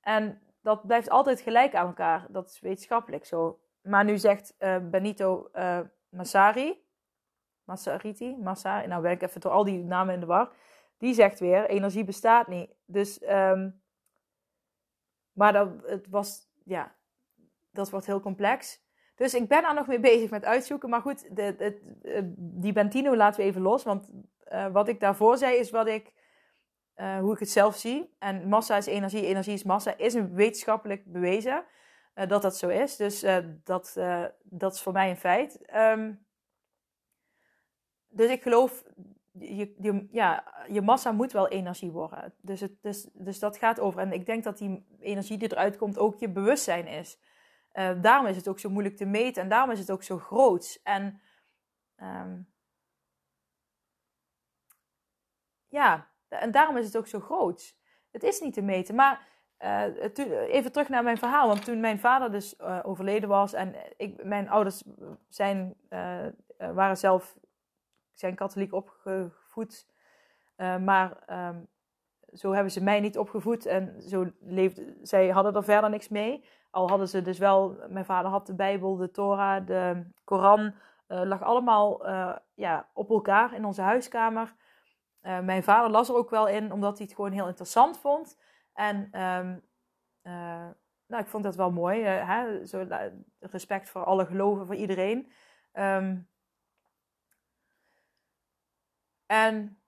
En 0.00 0.40
dat 0.66 0.86
blijft 0.86 1.10
altijd 1.10 1.40
gelijk 1.40 1.74
aan 1.74 1.86
elkaar. 1.86 2.26
Dat 2.28 2.48
is 2.48 2.60
wetenschappelijk 2.60 3.24
zo. 3.24 3.60
Maar 3.82 4.04
nu 4.04 4.18
zegt 4.18 4.54
uh, 4.58 4.76
Benito 4.90 5.48
uh, 5.54 5.80
Massari, 6.08 6.84
Massariti, 7.64 8.36
Massa, 8.36 8.86
nou 8.86 9.08
ik 9.08 9.22
even 9.22 9.40
door 9.40 9.52
al 9.52 9.64
die 9.64 9.84
namen 9.84 10.14
in 10.14 10.20
de 10.20 10.26
war. 10.26 10.52
Die 10.98 11.14
zegt 11.14 11.40
weer, 11.40 11.66
energie 11.66 12.04
bestaat 12.04 12.46
niet. 12.46 12.70
Dus, 12.84 13.22
um, 13.22 13.82
maar 15.32 15.52
dat, 15.52 15.68
het 15.82 16.08
was, 16.08 16.48
ja, 16.64 16.94
dat 17.70 17.90
wordt 17.90 18.06
heel 18.06 18.20
complex. 18.20 18.84
Dus 19.14 19.34
ik 19.34 19.48
ben 19.48 19.62
daar 19.62 19.74
nog 19.74 19.86
mee 19.86 20.00
bezig 20.00 20.30
met 20.30 20.44
uitzoeken. 20.44 20.90
Maar 20.90 21.00
goed, 21.00 21.36
de, 21.36 21.56
de, 21.56 22.32
die 22.36 22.72
Bentino 22.72 23.16
laten 23.16 23.40
we 23.40 23.46
even 23.46 23.62
los. 23.62 23.82
Want 23.84 24.10
wat 24.72 24.88
ik 24.88 25.00
daarvoor 25.00 25.36
zei 25.36 25.56
is 25.56 25.70
wat 25.70 25.86
ik, 25.86 26.12
uh, 26.96 27.18
hoe 27.18 27.32
ik 27.32 27.38
het 27.38 27.50
zelf 27.50 27.76
zie. 27.76 28.14
En 28.18 28.48
massa 28.48 28.76
is 28.76 28.86
energie, 28.86 29.26
energie 29.26 29.52
is 29.52 29.62
massa, 29.62 29.96
is 29.96 30.14
een 30.14 30.34
wetenschappelijk 30.34 31.12
bewezen. 31.12 31.64
Uh, 32.14 32.26
dat 32.26 32.42
dat 32.42 32.56
zo 32.56 32.68
is. 32.68 32.96
Dus 32.96 33.24
uh, 33.24 33.38
dat, 33.64 33.96
dat 34.42 34.74
is 34.74 34.80
voor 34.80 34.92
mij 34.92 35.10
een 35.10 35.16
feit. 35.16 35.74
Um, 35.74 36.26
dus 38.08 38.30
ik 38.30 38.42
geloof, 38.42 38.84
je, 39.32 40.06
ja, 40.10 40.64
je 40.68 40.82
massa 40.82 41.12
moet 41.12 41.32
wel 41.32 41.48
energie 41.48 41.90
worden. 41.90 42.34
Dus, 42.40 42.60
het, 42.60 42.82
dus, 42.82 43.08
dus 43.12 43.38
dat 43.38 43.58
gaat 43.58 43.80
over. 43.80 44.00
En 44.00 44.12
ik 44.12 44.26
denk 44.26 44.44
dat 44.44 44.58
die 44.58 44.86
energie 45.00 45.38
die 45.38 45.52
eruit 45.52 45.76
komt 45.76 45.98
ook 45.98 46.18
je 46.18 46.30
bewustzijn 46.30 46.86
is. 46.86 47.18
daarom 48.00 48.26
is 48.26 48.36
het 48.36 48.48
ook 48.48 48.58
zo 48.58 48.70
moeilijk 48.70 48.96
te 48.96 49.04
meten 49.04 49.42
en 49.42 49.48
daarom 49.48 49.70
is 49.70 49.78
het 49.78 49.90
ook 49.90 50.02
zo 50.02 50.18
groot. 50.18 50.80
En 50.82 51.20
um, 51.96 52.48
ja, 55.68 56.08
en 56.40 56.50
daarom 56.50 56.76
is 56.76 56.84
het 56.84 56.96
ook 56.96 57.06
zo 57.06 57.20
groot. 57.20 57.76
Het 58.10 58.22
is 58.22 58.40
niet 58.40 58.54
te 58.54 58.62
meten, 58.62 58.94
maar 58.94 59.26
uh, 59.64 59.82
even 60.48 60.72
terug 60.72 60.88
naar 60.88 61.02
mijn 61.02 61.18
verhaal. 61.18 61.48
Want 61.48 61.64
toen 61.64 61.80
mijn 61.80 61.98
vader 61.98 62.30
dus 62.30 62.54
uh, 62.60 62.78
overleden 62.82 63.28
was 63.28 63.52
en 63.52 63.74
ik, 63.96 64.24
mijn 64.24 64.48
ouders 64.48 64.82
zijn, 65.28 65.74
uh, 65.90 66.26
waren 66.56 66.96
zelf 66.96 67.38
zijn 68.14 68.34
katholiek 68.34 68.72
opgevoed. 68.72 69.86
maar 70.84 71.16
um, 71.30 71.68
zo 72.32 72.52
hebben 72.52 72.72
ze 72.72 72.82
mij 72.82 73.00
niet 73.00 73.18
opgevoed 73.18 73.66
en 73.66 74.02
zo 74.02 74.30
leefde, 74.40 74.96
zij 75.02 75.28
hadden 75.28 75.54
er 75.54 75.64
verder 75.64 75.90
niks 75.90 76.08
mee. 76.08 76.44
Al 76.70 76.88
hadden 76.88 77.08
ze 77.08 77.22
dus 77.22 77.38
wel, 77.38 77.76
mijn 77.88 78.04
vader 78.04 78.30
had 78.30 78.46
de 78.46 78.54
Bijbel, 78.54 78.96
de 78.96 79.10
Torah, 79.10 79.66
de 79.66 80.06
Koran, 80.24 80.74
lag 81.06 81.42
allemaal 81.42 82.08
ja, 82.54 82.88
op 82.92 83.10
elkaar 83.10 83.54
in 83.54 83.64
onze 83.64 83.82
huiskamer. 83.82 84.54
Mijn 85.20 85.62
vader 85.62 85.90
las 85.90 86.08
er 86.08 86.14
ook 86.14 86.30
wel 86.30 86.48
in, 86.48 86.72
omdat 86.72 86.98
hij 86.98 87.06
het 87.06 87.16
gewoon 87.16 87.32
heel 87.32 87.46
interessant 87.46 87.98
vond. 87.98 88.38
En 88.72 89.22
um, 89.22 89.64
uh, 90.22 90.68
nou, 91.06 91.22
ik 91.22 91.26
vond 91.26 91.44
dat 91.44 91.56
wel 91.56 91.70
mooi. 91.70 92.00
Uh, 92.00 92.28
hè? 92.28 92.66
Zo, 92.66 92.86
respect 93.40 93.90
voor 93.90 94.04
alle 94.04 94.26
geloven, 94.26 94.66
voor 94.66 94.74
iedereen. 94.74 95.32
Um, 95.72 96.28
en, 99.26 99.80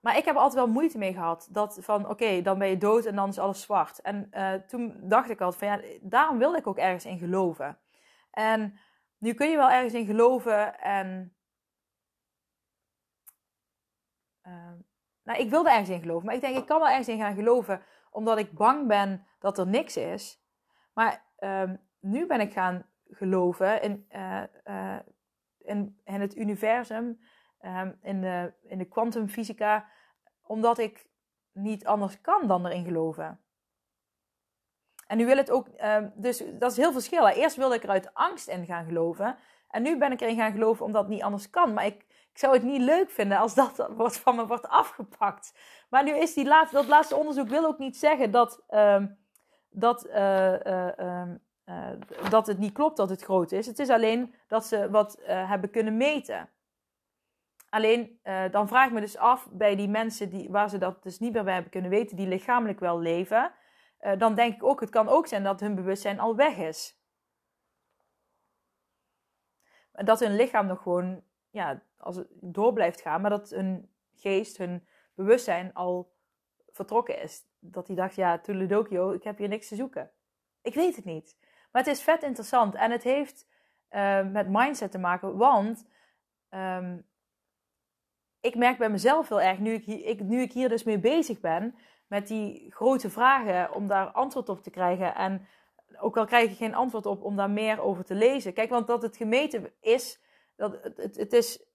maar 0.00 0.16
ik 0.16 0.24
heb 0.24 0.34
er 0.34 0.40
altijd 0.40 0.64
wel 0.64 0.72
moeite 0.72 0.98
mee 0.98 1.12
gehad. 1.12 1.48
Dat 1.50 1.78
van, 1.80 2.08
oké, 2.08 2.42
dan 2.42 2.58
ben 2.58 2.68
je 2.68 2.78
dood 2.78 3.04
en 3.04 3.16
dan 3.16 3.28
is 3.28 3.38
alles 3.38 3.62
zwart. 3.62 4.00
En 4.00 4.30
toen 4.66 5.00
dacht 5.02 5.30
ik 5.30 5.40
altijd 5.40 5.70
van, 5.70 5.90
ja, 5.90 5.98
daarom 6.00 6.38
wilde 6.38 6.58
ik 6.58 6.66
ook 6.66 6.78
ergens 6.78 7.04
in 7.04 7.18
geloven. 7.18 7.78
En 8.30 8.78
nu 9.18 9.34
kun 9.34 9.50
je 9.50 9.56
wel 9.56 9.70
ergens 9.70 9.94
in 9.94 10.06
geloven 10.06 10.80
en... 10.80 11.34
nou, 15.22 15.38
ik 15.38 15.50
wilde 15.50 15.70
ergens 15.70 15.88
in 15.88 16.00
geloven. 16.00 16.26
Maar 16.26 16.34
ik 16.34 16.40
denk, 16.40 16.56
ik 16.56 16.66
kan 16.66 16.78
wel 16.78 16.88
ergens 16.88 17.08
in 17.08 17.18
gaan 17.18 17.34
geloven 17.34 17.82
omdat 18.10 18.38
ik 18.38 18.52
bang 18.52 18.86
ben 18.86 19.26
dat 19.38 19.58
er 19.58 19.66
niks 19.66 19.96
is. 19.96 20.42
Maar 20.92 21.24
um, 21.38 21.80
nu 22.00 22.26
ben 22.26 22.40
ik 22.40 22.52
gaan 22.52 22.86
geloven 23.04 23.82
in, 23.82 24.06
uh, 24.10 24.42
uh, 24.64 24.98
in, 25.58 26.00
in, 26.04 26.20
het 26.20 26.36
universum, 26.36 27.20
um, 27.60 27.98
in 28.02 28.20
de, 28.20 28.52
in 28.62 28.88
kwantumfysica, 28.88 29.88
omdat 30.42 30.78
ik 30.78 31.08
niet 31.52 31.86
anders 31.86 32.20
kan 32.20 32.46
dan 32.46 32.66
erin 32.66 32.84
geloven. 32.84 33.40
En 35.06 35.16
nu 35.16 35.26
wil 35.26 35.36
het 35.36 35.50
ook, 35.50 35.66
dus 36.14 36.44
dat 36.58 36.70
is 36.70 36.76
heel 36.76 36.92
verschil. 36.92 37.28
Eerst 37.28 37.56
wilde 37.56 37.74
ik 37.74 37.82
er 37.82 37.88
uit 37.88 38.14
angst 38.14 38.48
in 38.48 38.66
gaan 38.66 38.84
geloven. 38.84 39.36
En 39.68 39.82
nu 39.82 39.98
ben 39.98 40.12
ik 40.12 40.20
erin 40.20 40.36
gaan 40.36 40.52
geloven 40.52 40.84
omdat 40.84 41.02
het 41.02 41.10
niet 41.10 41.22
anders 41.22 41.50
kan. 41.50 41.74
Maar 41.74 41.86
ik, 41.86 42.06
ik 42.32 42.38
zou 42.38 42.52
het 42.52 42.62
niet 42.62 42.80
leuk 42.80 43.10
vinden 43.10 43.38
als 43.38 43.54
dat 43.54 43.88
wordt, 43.96 44.18
van 44.18 44.36
me 44.36 44.46
wordt 44.46 44.68
afgepakt. 44.68 45.54
Maar 45.88 46.04
nu 46.04 46.16
is 46.16 46.34
die 46.34 46.46
laatste, 46.46 46.76
dat 46.76 46.86
laatste 46.86 47.16
onderzoek 47.16 47.48
wil 47.48 47.66
ook 47.66 47.78
niet 47.78 47.96
zeggen 47.96 48.30
dat, 48.30 48.62
uh, 48.70 49.04
dat, 49.70 50.06
uh, 50.06 50.54
uh, 51.70 52.30
dat 52.30 52.46
het 52.46 52.58
niet 52.58 52.72
klopt 52.72 52.96
dat 52.96 53.08
het 53.08 53.22
groot 53.22 53.52
is. 53.52 53.66
Het 53.66 53.78
is 53.78 53.88
alleen 53.88 54.34
dat 54.46 54.66
ze 54.66 54.90
wat 54.90 55.14
eh, 55.14 55.48
hebben 55.48 55.70
kunnen 55.70 55.96
meten. 55.96 56.48
Alleen 57.68 58.18
eh, 58.22 58.50
dan 58.50 58.68
vraag 58.68 58.86
ik 58.86 58.92
me 58.92 59.00
dus 59.00 59.16
af 59.16 59.48
bij 59.52 59.76
die 59.76 59.88
mensen 59.88 60.30
die, 60.30 60.50
waar 60.50 60.68
ze 60.68 60.78
dat 60.78 61.02
dus 61.02 61.18
niet 61.18 61.32
meer 61.32 61.44
bij 61.44 61.52
hebben 61.52 61.70
kunnen 61.70 61.90
weten, 61.90 62.16
die 62.16 62.26
lichamelijk 62.26 62.80
wel 62.80 63.00
leven. 63.00 63.52
Dan 64.18 64.34
denk 64.34 64.54
ik 64.54 64.62
ook, 64.62 64.80
het 64.80 64.90
kan 64.90 65.08
ook 65.08 65.26
zijn 65.26 65.42
dat 65.42 65.60
hun 65.60 65.74
bewustzijn 65.74 66.20
al 66.20 66.36
weg 66.36 66.56
is. 66.56 67.00
Dat 69.92 70.20
hun 70.20 70.36
lichaam 70.36 70.66
nog 70.66 70.82
gewoon 70.82 71.22
ja, 71.50 71.82
als 72.00 72.16
het 72.16 72.28
door 72.30 72.72
blijft 72.72 73.00
gaan, 73.00 73.20
maar 73.20 73.30
dat 73.30 73.50
hun 73.50 73.90
geest, 74.14 74.56
hun 74.56 74.86
bewustzijn 75.14 75.74
al 75.74 76.12
vertrokken 76.70 77.22
is. 77.22 77.44
Dat 77.58 77.86
hij 77.86 77.96
dacht, 77.96 78.14
ja, 78.14 78.38
Tuledokio, 78.38 79.10
ik 79.10 79.22
heb 79.22 79.38
hier 79.38 79.48
niks 79.48 79.68
te 79.68 79.76
zoeken. 79.76 80.10
Ik 80.62 80.74
weet 80.74 80.96
het 80.96 81.04
niet. 81.04 81.36
Maar 81.72 81.82
het 81.82 81.92
is 81.92 82.02
vet 82.02 82.22
interessant 82.22 82.74
en 82.74 82.90
het 82.90 83.02
heeft 83.02 83.46
uh, 83.90 84.26
met 84.26 84.48
mindset 84.48 84.90
te 84.90 84.98
maken, 84.98 85.36
want 85.36 85.86
um, 86.50 87.06
ik 88.40 88.54
merk 88.54 88.78
bij 88.78 88.90
mezelf 88.90 89.28
heel 89.28 89.40
erg, 89.40 89.58
nu 89.58 89.72
ik, 89.72 89.84
hier, 89.84 90.06
ik, 90.06 90.20
nu 90.20 90.40
ik 90.40 90.52
hier 90.52 90.68
dus 90.68 90.84
mee 90.84 90.98
bezig 90.98 91.40
ben, 91.40 91.74
met 92.06 92.26
die 92.26 92.72
grote 92.72 93.10
vragen, 93.10 93.74
om 93.74 93.86
daar 93.86 94.06
antwoord 94.10 94.48
op 94.48 94.62
te 94.62 94.70
krijgen 94.70 95.14
en 95.14 95.46
ook 95.98 96.16
al 96.16 96.24
krijg 96.24 96.50
ik 96.50 96.56
geen 96.56 96.74
antwoord 96.74 97.06
op 97.06 97.22
om 97.22 97.36
daar 97.36 97.50
meer 97.50 97.80
over 97.80 98.04
te 98.04 98.14
lezen. 98.14 98.52
Kijk, 98.52 98.70
want 98.70 98.86
dat 98.86 99.02
het 99.02 99.16
gemeten 99.16 99.72
is, 99.80 100.20
dat 100.56 100.82
het, 100.82 101.16
het 101.16 101.32
is 101.32 101.69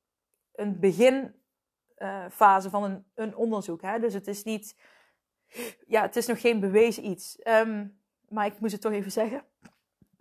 een 0.55 0.79
beginfase 0.79 2.67
uh, 2.67 2.71
van 2.71 2.83
een, 2.83 3.05
een 3.15 3.35
onderzoek. 3.35 3.81
Hè? 3.81 3.99
Dus 3.99 4.13
het 4.13 4.27
is 4.27 4.43
niet, 4.43 4.79
ja, 5.87 6.01
het 6.01 6.15
is 6.15 6.27
nog 6.27 6.41
geen 6.41 6.59
bewezen 6.59 7.05
iets. 7.05 7.39
Um, 7.43 7.99
maar 8.29 8.45
ik 8.45 8.59
moest 8.59 8.73
het 8.73 8.81
toch 8.81 8.91
even 8.91 9.11
zeggen. 9.11 9.43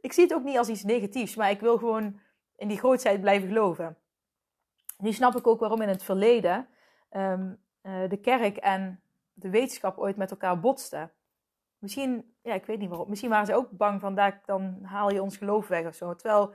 Ik 0.00 0.12
zie 0.12 0.22
het 0.22 0.34
ook 0.34 0.44
niet 0.44 0.58
als 0.58 0.68
iets 0.68 0.84
negatiefs, 0.84 1.34
maar 1.34 1.50
ik 1.50 1.60
wil 1.60 1.78
gewoon 1.78 2.20
in 2.56 2.68
die 2.68 2.78
grootheid 2.78 3.20
blijven 3.20 3.48
geloven. 3.48 3.98
Nu 4.98 5.12
snap 5.12 5.36
ik 5.36 5.46
ook 5.46 5.60
waarom 5.60 5.82
in 5.82 5.88
het 5.88 6.02
verleden 6.02 6.68
um, 7.10 7.60
uh, 7.82 8.08
de 8.08 8.16
kerk 8.16 8.56
en 8.56 9.00
de 9.32 9.50
wetenschap 9.50 9.98
ooit 9.98 10.16
met 10.16 10.30
elkaar 10.30 10.60
botsten. 10.60 11.12
Misschien, 11.78 12.34
ja, 12.42 12.54
ik 12.54 12.66
weet 12.66 12.78
niet 12.78 12.88
waarom. 12.88 13.08
Misschien 13.08 13.30
waren 13.30 13.46
ze 13.46 13.54
ook 13.54 13.70
bang 13.70 14.00
van, 14.00 14.32
dan 14.44 14.78
haal 14.82 15.10
je 15.10 15.22
ons 15.22 15.36
geloof 15.36 15.68
weg 15.68 15.86
of 15.86 15.94
zo. 15.94 16.14
Terwijl, 16.14 16.54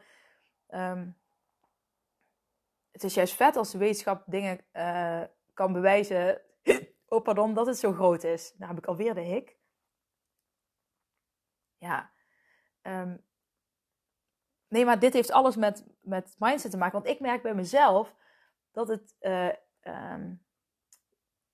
um, 0.69 1.15
het 3.01 3.09
is 3.09 3.15
juist 3.15 3.35
vet 3.35 3.55
als 3.55 3.71
de 3.71 3.77
wetenschap 3.77 4.23
dingen 4.25 4.59
uh, 4.73 5.23
kan 5.53 5.73
bewijzen, 5.73 6.41
oh 7.07 7.23
pardon, 7.23 7.53
dat 7.53 7.65
het 7.65 7.77
zo 7.77 7.91
groot 7.91 8.23
is. 8.23 8.53
Nou 8.57 8.71
heb 8.71 8.83
ik 8.83 8.89
alweer 8.89 9.13
de 9.13 9.21
hik. 9.21 9.57
Ja. 11.77 12.11
Um, 12.81 13.25
nee, 14.67 14.85
maar 14.85 14.99
dit 14.99 15.13
heeft 15.13 15.31
alles 15.31 15.55
met, 15.55 15.85
met 16.01 16.35
mindset 16.37 16.71
te 16.71 16.77
maken. 16.77 17.01
Want 17.01 17.13
ik 17.13 17.19
merk 17.19 17.41
bij 17.41 17.53
mezelf 17.53 18.15
dat 18.71 18.87
het... 18.87 19.15
Uh, 19.19 19.51
um, 19.81 20.47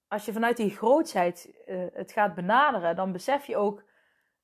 als 0.08 0.26
je 0.26 0.34
vanuit 0.34 0.58
die 0.58 0.70
grootheid 0.70 1.64
uh, 1.66 1.86
het 1.93 2.12
gaat 2.12 2.36
benaderen, 2.36 2.96
dan 2.96 3.12
besef 3.12 3.46
je 3.46 3.58
ook, 3.58 3.84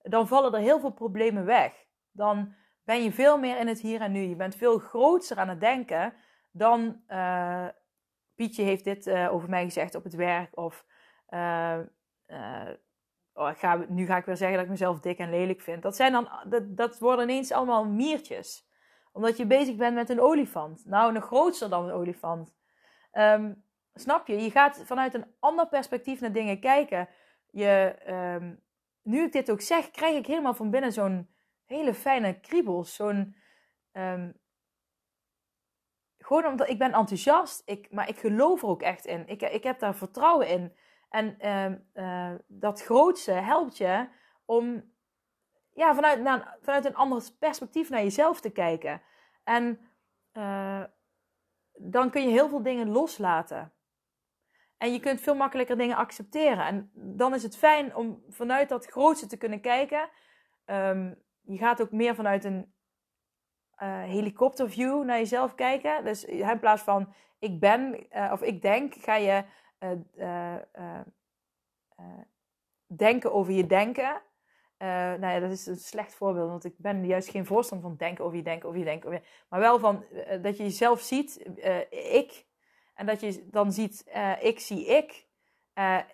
dan 0.02 0.28
vallen 0.28 0.54
er 0.54 0.60
heel 0.60 0.80
veel 0.80 0.94
problemen 0.94 1.46
weg. 1.46 1.86
Dan 2.12 2.56
ben 2.84 3.04
je 3.04 3.12
veel 3.12 3.38
meer 3.38 3.60
in 3.60 3.68
het 3.68 3.80
hier 3.80 4.02
en 4.02 4.12
nu. 4.12 4.22
Je 4.22 4.36
bent 4.36 4.56
veel 4.56 4.80
groter 4.80 5.38
aan 5.38 5.50
het 5.50 5.60
denken 5.60 6.14
dan 6.52 7.02
uh, 7.08 7.68
Pietje 8.36 8.64
heeft 8.64 8.84
dit 8.84 9.08
uh, 9.08 9.34
over 9.34 9.50
mij 9.50 9.64
gezegd 9.64 9.96
op 9.96 10.04
het 10.04 10.16
werk. 10.16 10.58
Of 10.58 10.86
oh, 13.34 13.50
ik 13.50 13.58
ga, 13.58 13.86
nu 13.88 14.06
ga 14.06 14.18
ik 14.18 14.26
weer 14.26 14.38
zeggen 14.38 14.56
dat 14.56 14.66
ik 14.66 14.72
mezelf 14.72 15.00
dik 15.00 15.18
en 15.18 15.30
lelijk 15.30 15.62
vind. 15.62 15.82
Dat, 15.82 15.96
zijn 15.96 16.12
dan, 16.12 16.30
dat, 16.48 16.78
dat 16.78 17.00
worden 17.00 17.30
ineens 17.30 17.52
allemaal 17.52 17.86
miertjes. 17.86 18.70
Omdat 19.12 19.38
je 19.38 19.46
bezig 19.46 19.76
bent 19.76 19.96
met 19.96 20.10
een 20.10 20.22
olifant. 20.22 20.86
Nou, 20.86 21.16
een 21.16 21.22
grootste 21.22 21.70
dan 21.70 21.86
een 21.86 21.96
olifant. 21.96 22.56
Um, 23.14 23.64
Snap 23.94 24.28
je? 24.28 24.42
Je 24.42 24.52
gaat 24.52 24.82
vanuit 24.86 25.14
een 25.14 25.26
ander 25.40 25.68
perspectief 25.68 26.22
naar 26.22 26.32
dingen 26.32 26.60
kijken. 26.60 27.10
Je, 27.50 27.96
um, 28.40 28.64
nu 29.02 29.24
ik 29.24 29.32
dit 29.32 29.52
ook 29.52 29.62
zeg, 29.62 29.92
krijg 29.92 30.18
ik 30.18 30.26
helemaal 30.26 30.54
van 30.54 30.72
binnen 30.72 30.92
zo'n 30.92 31.30
hele 31.66 31.94
fijne 31.94 32.40
kriebels. 32.40 32.96
Zo'n. 32.96 33.36
Um, 33.92 34.40
gewoon 36.32 36.52
omdat 36.52 36.70
ik 36.70 36.78
ben 36.78 36.94
enthousiast, 36.94 37.62
ik, 37.66 37.92
maar 37.92 38.10
ik 38.10 38.20
geloof 38.20 38.62
er 38.62 38.68
ook 38.68 38.82
echt 38.82 39.06
in. 39.06 39.28
Ik, 39.28 39.42
ik 39.42 39.64
heb 39.64 39.80
daar 39.80 39.96
vertrouwen 39.96 40.48
in. 40.48 40.76
En 41.10 41.50
um, 41.50 41.90
uh, 41.94 42.34
dat 42.48 42.84
grootste 42.84 43.32
helpt 43.32 43.78
je 43.78 44.08
om 44.46 44.94
ja, 45.74 45.96
vanuit, 45.96 46.22
naar, 46.22 46.58
vanuit 46.62 46.86
een 46.86 46.96
ander 46.96 47.24
perspectief 47.40 47.90
naar 47.90 48.02
jezelf 48.02 48.42
te 48.42 48.50
kijken. 48.50 49.02
En 49.44 49.80
uh, 50.34 50.84
dan 51.74 52.10
kun 52.10 52.22
je 52.22 52.30
heel 52.30 52.50
veel 52.50 52.64
dingen 52.64 52.90
loslaten. 52.90 53.74
En 54.78 54.94
je 54.94 55.00
kunt 55.00 55.22
veel 55.22 55.36
makkelijker 55.36 55.78
dingen 55.78 55.98
accepteren. 55.98 56.66
En 56.66 56.92
dan 56.94 57.34
is 57.34 57.44
het 57.44 57.58
fijn 57.58 57.96
om 57.96 58.24
vanuit 58.30 58.70
dat 58.70 58.86
grootste 58.86 59.28
te 59.28 59.38
kunnen 59.38 59.62
kijken. 59.62 60.10
Um, 60.66 61.24
je 61.42 61.58
gaat 61.58 61.82
ook 61.82 61.92
meer 61.92 62.16
vanuit 62.16 62.44
een 62.44 62.74
uh, 63.84 64.04
helikopterview 64.04 65.04
naar 65.04 65.18
jezelf 65.18 65.56
kijken. 65.56 66.04
Dus 66.04 66.26
in 66.26 66.60
plaats 66.60 66.82
van 66.82 67.14
ik 67.40 67.60
ben 67.60 68.08
uh, 68.16 68.30
of 68.32 68.42
ik 68.42 68.62
denk, 68.62 68.94
ga 68.94 69.16
je 69.16 69.44
uh, 69.80 70.56
denken 72.86 73.34
over 73.34 73.54
je 73.54 73.66
denken. 73.66 74.22
nou 74.78 75.28
ja, 75.28 75.40
dat 75.40 75.52
is 75.52 75.66
een 75.66 75.76
slecht 75.76 76.16
voorbeeld, 76.16 76.50
want 76.50 76.66
ik 76.66 76.74
ben 76.78 77.06
juist 77.06 77.30
geen 77.30 77.46
voorstander 77.46 77.88
van 77.88 77.98
denken 77.98 78.26
over 78.26 78.38
je 78.38 78.44
denken, 78.44 78.68
over 78.68 78.80
je 78.80 78.86
denken. 78.86 79.24
Maar 79.50 79.60
wel 79.60 79.80
van 79.80 80.06
dat 80.42 80.58
je 80.58 80.64
jezelf 80.64 81.02
ziet, 81.02 81.50
ik 81.90 82.46
en 82.94 83.06
dat 83.06 83.20
je 83.20 83.48
dan 83.52 83.72
ziet, 83.72 84.12
ik 84.40 84.60
zie 84.60 84.86
ik. 84.86 85.28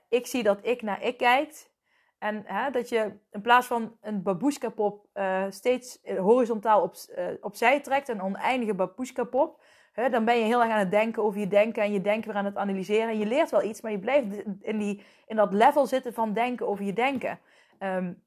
Ik 0.09 0.27
zie 0.27 0.43
dat 0.43 0.65
ik 0.65 0.81
naar 0.81 1.01
ik 1.01 1.17
kijkt. 1.17 1.71
En 2.17 2.43
hè, 2.45 2.71
dat 2.71 2.89
je 2.89 3.11
in 3.31 3.41
plaats 3.41 3.67
van 3.67 3.97
een 4.01 4.23
babushka 4.23 4.69
pop 4.69 5.05
uh, 5.13 5.45
steeds 5.49 5.99
horizontaal 6.17 6.81
op, 6.81 6.95
opzij 7.41 7.79
trekt, 7.79 8.07
een 8.07 8.21
oneindige 8.21 8.73
babushka 8.73 9.23
pop. 9.23 9.61
Hè, 9.91 10.09
dan 10.09 10.25
ben 10.25 10.37
je 10.37 10.43
heel 10.43 10.61
erg 10.61 10.71
aan 10.71 10.79
het 10.79 10.91
denken 10.91 11.23
over 11.23 11.39
je 11.39 11.47
denken 11.47 11.83
en 11.83 11.91
je 11.91 12.01
denken 12.01 12.27
weer 12.27 12.37
aan 12.37 12.45
het 12.45 12.55
analyseren. 12.55 13.09
En 13.09 13.19
je 13.19 13.25
leert 13.25 13.49
wel 13.49 13.63
iets, 13.63 13.81
maar 13.81 13.91
je 13.91 13.99
blijft 13.99 14.43
in, 14.61 14.77
die, 14.77 15.03
in 15.25 15.35
dat 15.35 15.53
level 15.53 15.85
zitten 15.85 16.13
van 16.13 16.33
denken 16.33 16.67
over 16.67 16.85
je 16.85 16.93
denken. 16.93 17.39
Um, 17.79 18.23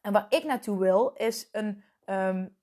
en 0.00 0.12
waar 0.12 0.26
ik 0.28 0.44
naartoe 0.44 0.78
wil, 0.78 1.12
is, 1.14 1.48
een, 1.52 1.84
um, 2.06 2.56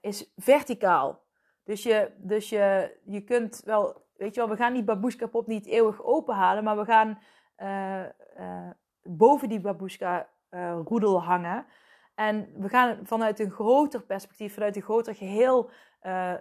is 0.00 0.32
verticaal. 0.36 1.22
Dus, 1.64 1.82
je, 1.82 2.10
dus 2.16 2.48
je, 2.48 2.96
je 3.04 3.20
kunt 3.20 3.62
wel 3.64 4.02
weet 4.22 4.34
je 4.34 4.40
wel, 4.40 4.50
we 4.50 4.56
gaan 4.56 4.72
die 4.72 4.84
babushka 4.84 5.26
pop 5.26 5.46
niet 5.46 5.66
eeuwig 5.66 6.02
openhalen, 6.02 6.64
maar 6.64 6.76
we 6.76 6.84
gaan 6.84 7.18
uh, 7.58 8.70
boven 9.02 9.48
die 9.48 9.60
babushka 9.60 10.28
uh, 10.50 10.80
roedel 10.84 11.22
hangen. 11.22 11.66
En 12.14 12.52
we 12.60 12.68
gaan 12.68 13.06
vanuit 13.06 13.40
een 13.40 13.50
groter 13.50 14.02
perspectief, 14.02 14.54
vanuit 14.54 14.76
een 14.76 14.82
groter 14.82 15.14
geheel 15.14 15.70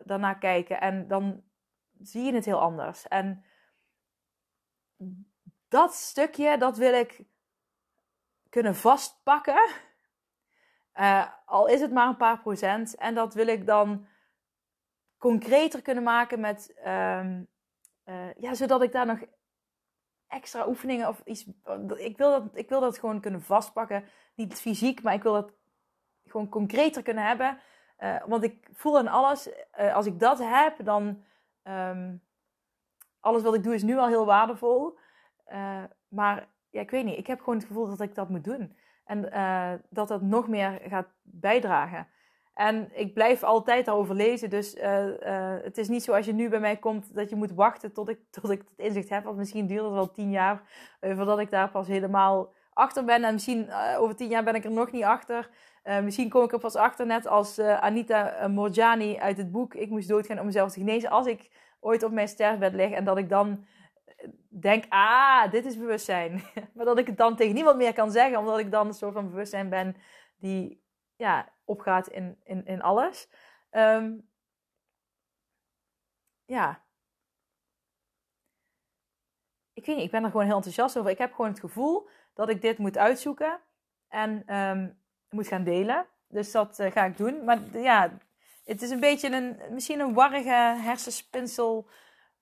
daarna 0.04 0.34
kijken. 0.34 0.82
En 0.82 1.08
dan 1.08 1.44
zie 2.00 2.24
je 2.24 2.34
het 2.34 2.46
heel 2.46 2.60
anders. 2.60 3.08
En 3.08 3.44
dat 5.68 5.94
stukje, 5.94 6.58
dat 6.58 6.78
wil 6.78 6.94
ik 6.94 7.24
kunnen 8.50 8.76
vastpakken. 8.76 9.70
al 11.46 11.68
is 11.68 11.82
het 11.82 11.92
maar 11.92 12.08
een 12.08 12.18
paar 12.18 12.40
procent. 12.40 12.96
En 12.96 13.16
dat 13.16 13.34
wil 13.34 13.48
ik 13.48 13.66
dan 13.66 14.08
concreter 15.18 15.82
kunnen 15.82 16.04
maken 16.04 16.40
met 16.40 16.74
uh, 18.06 18.36
ja, 18.38 18.54
zodat 18.54 18.82
ik 18.82 18.92
daar 18.92 19.06
nog 19.06 19.20
extra 20.32 20.68
oefeningen 20.68 21.08
of 21.08 21.22
iets. 21.26 21.46
Ik 21.96 22.18
wil, 22.18 22.30
dat, 22.32 22.44
ik 22.54 22.70
wil 22.70 22.80
dat 22.80 23.00
gewoon 23.00 23.22
kunnen 23.22 23.42
vastpakken. 23.42 24.04
Niet 24.36 24.62
fysiek, 24.62 25.02
maar 25.02 25.14
ik 25.14 25.24
wil 25.24 25.34
dat 25.34 25.54
gewoon 26.26 26.50
concreter 26.50 27.04
kunnen 27.04 27.26
hebben. 27.26 27.60
Uh, 28.00 28.24
want 28.26 28.44
ik 28.44 28.68
voel 28.74 28.98
aan 28.98 29.08
alles. 29.08 29.50
Uh, 29.80 29.96
als 29.96 30.06
ik 30.06 30.20
dat 30.20 30.40
heb, 30.40 30.86
dan. 30.86 31.24
Um, 31.64 32.22
alles 33.20 33.42
wat 33.42 33.56
ik 33.56 33.64
doe 33.64 33.74
is 33.74 33.84
nu 33.84 33.98
al 33.98 34.08
heel 34.08 34.26
waardevol. 34.26 34.98
maar 36.08 36.48
ja, 36.70 36.82
ik 36.82 36.92
weet 36.92 37.06
niet. 37.06 37.18
Ik 37.18 37.28
heb 37.28 37.40
gewoon 37.40 37.56
het 37.56 37.68
gevoel 37.68 37.88
dat 37.88 38.02
ik 38.02 38.16
dat 38.16 38.30
moet 38.30 38.44
doen. 38.44 38.78
En 39.06 39.22
dat 39.90 40.08
dat 40.08 40.22
nog 40.22 40.48
meer 40.48 40.82
gaat 40.88 41.08
bijdragen. 41.22 42.08
En 42.54 42.90
ik 42.94 43.14
blijf 43.14 43.44
altijd 43.44 43.86
daarover 43.86 44.16
lezen. 44.16 44.50
Dus 44.50 44.76
uh, 44.76 45.06
uh, 45.06 45.56
het 45.64 45.78
is 45.78 45.88
niet 45.88 46.04
zo 46.04 46.14
als 46.14 46.26
je 46.26 46.34
nu 46.34 46.50
bij 46.50 46.60
mij 46.60 46.78
komt 46.78 47.16
dat 47.16 47.30
je 47.30 47.36
moet 47.36 47.52
wachten 47.52 47.94
tot 47.94 48.10
ik, 48.10 48.20
tot 48.42 48.50
ik 48.50 48.60
het 48.60 48.86
inzicht 48.86 49.10
heb. 49.10 49.24
Want 49.24 49.38
misschien 49.38 49.68
duurt 49.68 49.84
het 49.84 49.92
wel 49.92 50.12
tien 50.12 50.32
jaar 50.32 50.62
uh, 51.02 51.16
voordat 51.16 51.40
ik 51.40 51.50
daar 51.50 51.70
pas 51.70 51.88
helemaal 51.88 52.54
achter 52.74 53.06
ben. 53.06 53.24
En 53.24 53.34
misschien 53.34 53.74
over 53.98 54.16
tien 54.16 54.30
jaar 54.30 54.44
ben 54.44 54.56
ik 54.56 54.64
er 54.64 54.72
nog 54.72 54.92
niet 54.92 55.04
achter. 55.04 55.50
misschien 56.04 56.30
kom 56.30 56.44
ik 56.44 56.52
er 56.52 56.60
pas 56.60 56.76
achter, 56.76 57.06
net 57.06 57.28
als 57.28 57.60
Anita 57.60 58.48
Morjani 58.48 59.18
uit 59.18 59.38
het 59.38 59.52
boek 59.52 59.74
Ik 59.74 59.90
moest 59.90 60.08
doodgaan 60.08 60.40
om 60.40 60.46
mezelf 60.46 60.72
te 60.72 60.80
genezen. 60.80 61.10
Als 61.10 61.28
ik 61.28 61.50
ooit 61.80 62.04
op 62.04 62.12
mijn 62.12 62.28
sterfbed 62.28 62.74
lig 62.74 62.92
en 62.92 63.04
dat 63.04 63.18
ik 63.18 63.30
dan 63.30 63.66
denk, 64.50 64.86
ah, 64.90 65.52
dit 65.52 65.66
is 65.66 65.78
bewustzijn. 65.78 66.42
maar 66.76 66.86
dat 66.86 66.98
ik 66.98 67.08
het 67.08 67.18
dan 67.18 67.36
tegen 67.36 67.54
niemand 67.54 67.78
meer 67.78 67.94
kan 67.94 68.12
zeggen, 68.12 68.40
omdat 68.40 68.60
ik 68.60 68.72
dan 68.72 68.88
een 68.88 68.94
soort 68.94 69.14
van 69.14 69.30
bewustzijn 69.30 69.70
ben 69.70 69.96
die 70.40 70.84
ja, 71.16 71.50
opgaat 71.66 72.08
in, 72.08 72.40
in, 72.44 72.66
in 72.66 72.82
alles. 72.82 73.28
Um, 73.72 74.30
ja. 76.46 76.84
Ik 79.74 79.86
weet 79.86 79.96
niet, 79.96 80.06
ik 80.06 80.12
ben 80.12 80.24
er 80.24 80.32
gewoon 80.32 80.46
heel 80.46 80.56
enthousiast 80.56 80.98
over. 80.98 81.12
Ik 81.12 81.18
heb 81.18 81.34
gewoon 81.34 81.52
het 81.52 81.60
gevoel 81.60 82.10
dat 82.34 82.50
ik 82.50 82.62
dit 82.62 82.78
moet 82.78 82.98
uitzoeken 82.98 83.60
en 84.08 84.56
um, 84.58 85.00
moet 85.30 85.48
gaan 85.48 85.64
delen. 85.64 86.06
Dus 86.28 86.52
dat 86.52 86.80
uh, 86.80 86.92
ga 86.92 87.06
ik 87.06 87.18
doen. 87.18 87.44
Maar 87.44 87.60
ja, 87.74 88.18
het 88.66 88.82
is 88.82 88.90
een 88.90 89.00
beetje 89.00 89.32
een, 89.32 89.74
misschien 89.74 90.00
een 90.00 90.14
warrige 90.14 90.80
hersenspinsel 90.82 91.90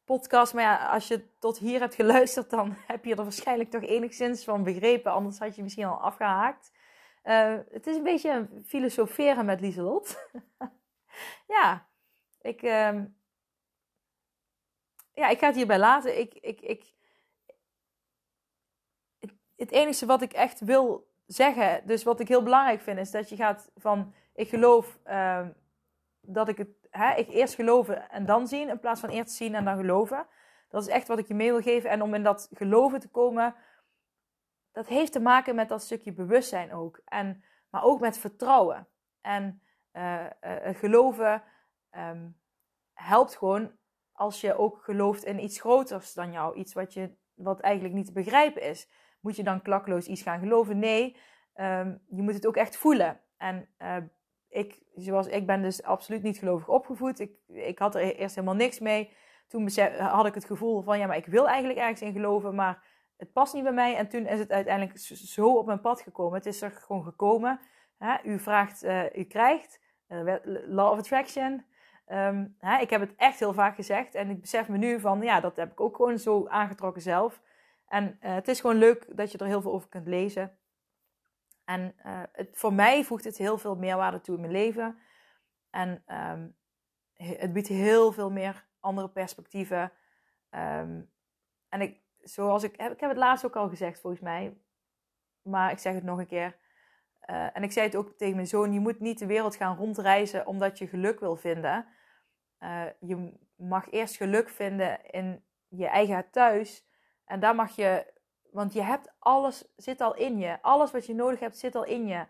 podcast. 0.05 0.53
Maar 0.53 0.63
ja, 0.63 0.87
als 0.87 1.07
je 1.07 1.37
tot 1.39 1.57
hier 1.57 1.79
hebt 1.79 1.95
geluisterd, 1.95 2.49
dan 2.49 2.75
heb 2.87 3.05
je 3.05 3.15
er 3.15 3.23
waarschijnlijk 3.23 3.69
toch 3.69 3.83
enigszins 3.83 4.43
van 4.43 4.63
begrepen. 4.63 5.11
Anders 5.11 5.39
had 5.39 5.55
je 5.55 5.63
misschien 5.63 5.85
al 5.85 6.01
afgehaakt. 6.01 6.71
Uh, 7.23 7.57
het 7.71 7.87
is 7.87 7.95
een 7.95 8.03
beetje 8.03 8.47
filosoferen 8.65 9.45
met 9.45 9.61
Lieselot. 9.61 10.27
ja, 11.55 11.87
ik, 12.41 12.61
uh, 12.61 13.01
ja, 15.13 15.27
ik 15.29 15.39
ga 15.39 15.45
het 15.45 15.55
hierbij 15.55 15.79
laten. 15.79 16.19
Ik, 16.19 16.33
ik, 16.33 16.61
ik, 16.61 16.93
het, 19.19 19.31
het 19.55 19.71
enige 19.71 20.05
wat 20.05 20.21
ik 20.21 20.33
echt 20.33 20.59
wil 20.59 21.07
zeggen, 21.25 21.87
dus 21.87 22.03
wat 22.03 22.19
ik 22.19 22.27
heel 22.27 22.43
belangrijk 22.43 22.81
vind, 22.81 22.99
is 22.99 23.11
dat 23.11 23.29
je 23.29 23.35
gaat 23.35 23.71
van, 23.75 24.13
ik 24.33 24.49
geloof 24.49 24.99
ehm, 25.03 25.49
dat 26.21 26.47
ik 26.47 26.57
het, 26.57 26.69
hè, 26.89 27.15
ik 27.15 27.29
eerst 27.29 27.55
geloven 27.55 28.09
en 28.09 28.25
dan 28.25 28.47
zien, 28.47 28.69
in 28.69 28.79
plaats 28.79 28.99
van 28.99 29.09
eerst 29.09 29.35
zien 29.35 29.55
en 29.55 29.65
dan 29.65 29.77
geloven. 29.77 30.27
Dat 30.69 30.81
is 30.81 30.87
echt 30.87 31.07
wat 31.07 31.19
ik 31.19 31.27
je 31.27 31.33
mee 31.33 31.51
wil 31.51 31.61
geven. 31.61 31.89
En 31.89 32.01
om 32.01 32.13
in 32.13 32.23
dat 32.23 32.49
geloven 32.53 32.99
te 32.99 33.07
komen, 33.07 33.55
dat 34.71 34.87
heeft 34.87 35.11
te 35.11 35.19
maken 35.19 35.55
met 35.55 35.69
dat 35.69 35.81
stukje 35.81 36.13
bewustzijn 36.13 36.73
ook. 36.73 37.01
En, 37.05 37.43
maar 37.69 37.83
ook 37.83 37.99
met 37.99 38.17
vertrouwen. 38.17 38.87
En 39.21 39.61
uh, 39.93 40.25
uh, 40.41 40.75
geloven 40.75 41.43
um, 41.97 42.39
helpt 42.93 43.37
gewoon 43.37 43.71
als 44.11 44.41
je 44.41 44.57
ook 44.57 44.83
gelooft 44.83 45.23
in 45.23 45.43
iets 45.43 45.59
groters 45.59 46.13
dan 46.13 46.31
jou. 46.31 46.55
Iets 46.55 46.73
wat, 46.73 46.93
je, 46.93 47.15
wat 47.33 47.59
eigenlijk 47.59 47.93
niet 47.93 48.05
te 48.05 48.11
begrijpen 48.11 48.61
is. 48.61 48.89
Moet 49.19 49.35
je 49.35 49.43
dan 49.43 49.61
klakloos 49.61 50.07
iets 50.07 50.21
gaan 50.21 50.39
geloven? 50.39 50.79
Nee, 50.79 51.17
um, 51.55 52.01
je 52.07 52.21
moet 52.21 52.33
het 52.33 52.47
ook 52.47 52.55
echt 52.55 52.77
voelen. 52.77 53.21
En 53.37 53.69
ik, 54.49 54.83
zoals 54.95 55.27
ik 55.27 55.45
ben 55.45 55.61
dus 55.61 55.83
absoluut 55.83 56.23
niet 56.23 56.37
gelovig 56.37 56.67
opgevoed. 56.67 57.19
Ik, 57.19 57.31
ik 57.47 57.79
had 57.79 57.95
er 57.95 58.15
eerst 58.15 58.35
helemaal 58.35 58.55
niks 58.55 58.79
mee. 58.79 59.13
Toen 59.47 59.69
had 59.97 60.25
ik 60.25 60.33
het 60.33 60.45
gevoel 60.45 60.81
van 60.81 60.99
ja, 60.99 61.07
maar 61.07 61.17
ik 61.17 61.25
wil 61.25 61.47
eigenlijk 61.47 61.79
ergens 61.79 62.01
in 62.01 62.13
geloven, 62.13 62.55
maar 62.55 62.83
het 63.19 63.33
past 63.33 63.53
niet 63.53 63.63
bij 63.63 63.73
mij. 63.73 63.95
En 63.95 64.07
toen 64.09 64.25
is 64.25 64.39
het 64.39 64.51
uiteindelijk 64.51 64.97
zo 64.97 65.57
op 65.57 65.65
mijn 65.65 65.81
pad 65.81 66.01
gekomen. 66.01 66.37
Het 66.37 66.45
is 66.45 66.61
er 66.61 66.71
gewoon 66.71 67.03
gekomen. 67.03 67.59
Hè? 67.97 68.23
U 68.23 68.39
vraagt, 68.39 68.83
uh, 68.83 69.15
u 69.15 69.23
krijgt. 69.23 69.79
Uh, 70.07 70.35
law 70.65 70.91
of 70.91 70.97
attraction. 70.97 71.65
Um, 72.07 72.55
hè? 72.59 72.79
Ik 72.79 72.89
heb 72.89 73.01
het 73.01 73.15
echt 73.15 73.39
heel 73.39 73.53
vaak 73.53 73.75
gezegd. 73.75 74.15
En 74.15 74.29
ik 74.29 74.41
besef 74.41 74.67
me 74.69 74.77
nu 74.77 74.99
van, 74.99 75.21
ja, 75.21 75.39
dat 75.39 75.55
heb 75.55 75.71
ik 75.71 75.79
ook 75.79 75.95
gewoon 75.95 76.17
zo 76.17 76.47
aangetrokken 76.47 77.01
zelf. 77.01 77.41
En 77.87 78.17
uh, 78.21 78.33
het 78.33 78.47
is 78.47 78.59
gewoon 78.59 78.75
leuk 78.75 79.17
dat 79.17 79.31
je 79.31 79.37
er 79.37 79.45
heel 79.45 79.61
veel 79.61 79.73
over 79.73 79.89
kunt 79.89 80.07
lezen. 80.07 80.57
En 81.65 81.95
het, 82.31 82.49
voor 82.51 82.73
mij 82.73 83.03
voegt 83.03 83.23
het 83.23 83.37
heel 83.37 83.57
veel 83.57 83.75
meerwaarde 83.75 84.21
toe 84.21 84.35
in 84.35 84.41
mijn 84.41 84.53
leven. 84.53 84.99
En 85.69 86.03
um, 86.07 86.55
het 87.13 87.53
biedt 87.53 87.67
heel 87.67 88.11
veel 88.11 88.31
meer 88.31 88.67
andere 88.79 89.09
perspectieven. 89.09 89.91
Um, 90.51 91.11
en 91.69 91.81
ik, 91.81 92.01
zoals 92.21 92.63
ik, 92.63 92.71
ik 92.71 92.99
heb 92.99 93.09
het 93.09 93.17
laatst 93.17 93.45
ook 93.45 93.55
al 93.55 93.69
gezegd 93.69 93.99
volgens 93.99 94.21
mij, 94.21 94.57
maar 95.41 95.71
ik 95.71 95.79
zeg 95.79 95.93
het 95.93 96.03
nog 96.03 96.19
een 96.19 96.27
keer. 96.27 96.57
Uh, 97.29 97.55
en 97.55 97.63
ik 97.63 97.71
zei 97.71 97.85
het 97.85 97.95
ook 97.95 98.17
tegen 98.17 98.35
mijn 98.35 98.47
zoon: 98.47 98.73
je 98.73 98.79
moet 98.79 98.99
niet 98.99 99.19
de 99.19 99.25
wereld 99.25 99.55
gaan 99.55 99.77
rondreizen 99.77 100.47
omdat 100.47 100.77
je 100.77 100.87
geluk 100.87 101.19
wil 101.19 101.35
vinden. 101.35 101.85
Uh, 102.59 102.85
je 102.99 103.33
mag 103.55 103.91
eerst 103.91 104.15
geluk 104.15 104.49
vinden 104.49 105.11
in 105.11 105.43
je 105.67 105.87
eigen 105.87 106.29
thuis. 106.31 106.87
En 107.25 107.39
daar 107.39 107.55
mag 107.55 107.75
je, 107.75 108.13
want 108.51 108.73
je 108.73 108.81
hebt 108.81 109.13
alles, 109.19 109.73
zit 109.75 110.01
al 110.01 110.15
in 110.15 110.37
je. 110.37 110.61
Alles 110.61 110.91
wat 110.91 111.05
je 111.05 111.13
nodig 111.13 111.39
hebt, 111.39 111.57
zit 111.57 111.75
al 111.75 111.85
in 111.85 112.07
je. 112.07 112.25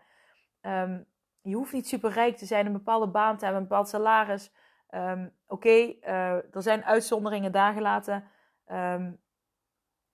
Um, 0.60 1.06
je 1.42 1.54
hoeft 1.54 1.72
niet 1.72 1.88
super 1.88 2.10
rijk 2.10 2.36
te 2.36 2.46
zijn, 2.46 2.66
een 2.66 2.72
bepaalde 2.72 3.08
baan 3.08 3.36
te 3.36 3.44
hebben, 3.44 3.62
een 3.62 3.68
bepaald 3.68 3.88
salaris. 3.88 4.52
Um, 4.90 5.32
Oké, 5.46 5.68
uh, 5.68 6.54
er 6.54 6.62
zijn 6.62 6.84
uitzonderingen 6.84 7.52
daar 7.52 7.72
gelaten. 7.72 8.24
Um, 8.66 9.20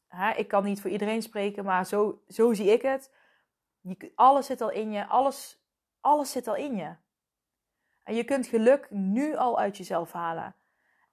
hè, 0.08 0.32
ik 0.32 0.48
kan 0.48 0.64
niet 0.64 0.80
voor 0.80 0.90
iedereen 0.90 1.22
spreken, 1.22 1.64
maar 1.64 1.86
zo, 1.86 2.22
zo 2.28 2.52
zie 2.52 2.72
ik 2.72 2.82
het. 2.82 3.14
Je, 3.80 4.12
alles 4.14 4.46
zit 4.46 4.60
al 4.60 4.70
in 4.70 4.92
je, 4.92 5.06
alles, 5.06 5.64
alles 6.00 6.30
zit 6.30 6.48
al 6.48 6.56
in 6.56 6.76
je. 6.76 6.94
En 8.02 8.14
je 8.14 8.24
kunt 8.24 8.46
geluk 8.46 8.90
nu 8.90 9.36
al 9.36 9.58
uit 9.58 9.76
jezelf 9.76 10.12
halen. 10.12 10.54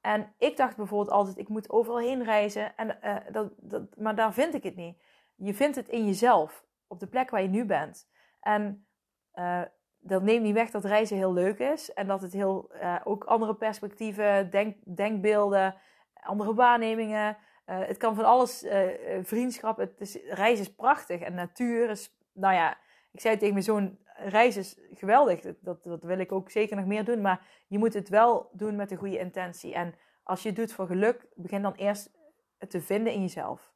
En 0.01 0.33
ik 0.37 0.57
dacht 0.57 0.75
bijvoorbeeld 0.75 1.11
altijd, 1.11 1.37
ik 1.37 1.47
moet 1.47 1.69
overal 1.69 1.99
heen 1.99 2.23
reizen. 2.23 2.77
En, 2.77 2.97
uh, 3.03 3.15
dat, 3.31 3.53
dat, 3.57 3.97
maar 3.97 4.15
daar 4.15 4.33
vind 4.33 4.53
ik 4.53 4.63
het 4.63 4.75
niet. 4.75 5.01
Je 5.35 5.53
vindt 5.53 5.75
het 5.75 5.87
in 5.87 6.05
jezelf, 6.05 6.65
op 6.87 6.99
de 6.99 7.07
plek 7.07 7.29
waar 7.29 7.41
je 7.41 7.47
nu 7.47 7.65
bent. 7.65 8.09
En 8.39 8.87
uh, 9.35 9.61
dat 9.99 10.21
neemt 10.21 10.43
niet 10.43 10.53
weg 10.53 10.71
dat 10.71 10.85
reizen 10.85 11.17
heel 11.17 11.33
leuk 11.33 11.59
is. 11.59 11.93
En 11.93 12.07
dat 12.07 12.21
het 12.21 12.33
heel, 12.33 12.71
uh, 12.73 12.95
ook 13.03 13.23
andere 13.23 13.55
perspectieven, 13.55 14.49
denk, 14.49 14.77
denkbeelden, 14.95 15.75
andere 16.13 16.53
waarnemingen. 16.53 17.37
Uh, 17.65 17.79
het 17.85 17.97
kan 17.97 18.15
van 18.15 18.25
alles, 18.25 18.63
uh, 18.63 18.89
vriendschap. 19.21 19.77
Het 19.77 20.01
is, 20.01 20.15
reizen 20.15 20.65
is 20.65 20.73
prachtig. 20.73 21.21
En 21.21 21.33
natuur 21.33 21.89
is, 21.89 22.15
nou 22.31 22.53
ja, 22.53 22.77
ik 23.11 23.19
zei 23.19 23.37
tegen 23.37 23.53
mijn 23.53 23.65
zoon, 23.65 23.97
reizen 24.15 24.61
is 24.61 24.77
geweldig. 24.93 25.41
Dat, 25.59 25.83
dat, 25.83 26.03
wil 26.03 26.19
ik 26.19 26.31
ook 26.31 26.49
zeker 26.49 26.75
nog 26.75 26.85
meer 26.85 27.05
doen. 27.05 27.21
Maar 27.21 27.47
je 27.67 27.77
moet 27.77 27.93
het 27.93 28.09
wel 28.09 28.49
doen 28.53 28.75
met 28.75 28.91
een 28.91 28.97
goede 28.97 29.19
intentie. 29.19 29.73
En 29.73 29.95
als 30.23 30.41
je 30.41 30.47
het 30.47 30.57
doet 30.57 30.73
voor 30.73 30.87
geluk, 30.87 31.25
begin 31.35 31.61
dan 31.61 31.73
eerst 31.73 32.11
het 32.57 32.69
te 32.69 32.81
vinden 32.81 33.13
in 33.13 33.21
jezelf. 33.21 33.71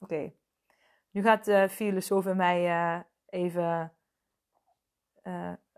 Oké. 0.00 0.32
Nu 1.10 1.22
gaat 1.22 1.44
de 1.44 1.68
filosoof 1.68 2.34
mij 2.34 3.04
even 3.28 3.92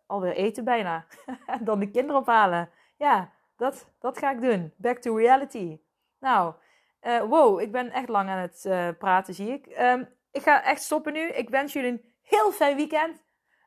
alweer 0.06 0.34
eten 0.34 0.64
bijna. 0.64 1.06
dan 1.60 1.78
de 1.78 1.90
kinderen 1.90 2.20
ophalen. 2.20 2.70
Ja, 2.96 3.32
dat, 3.56 3.88
dat 3.98 4.18
ga 4.18 4.30
ik 4.30 4.40
doen. 4.40 4.72
Back 4.76 4.98
to 4.98 5.16
reality. 5.16 5.80
Nou, 6.18 6.54
uh, 7.02 7.20
wow, 7.20 7.60
ik 7.60 7.72
ben 7.72 7.90
echt 7.90 8.08
lang 8.08 8.28
aan 8.28 8.38
het 8.38 8.64
uh, 8.66 8.88
praten, 8.98 9.34
zie 9.34 9.52
ik. 9.52 9.78
Um, 9.80 10.08
ik 10.32 10.42
ga 10.42 10.64
echt 10.64 10.82
stoppen 10.82 11.12
nu. 11.12 11.28
Ik 11.28 11.48
wens 11.48 11.72
jullie 11.72 11.90
een 11.90 12.14
heel 12.22 12.52
fijn 12.52 12.76
weekend. 12.76 13.24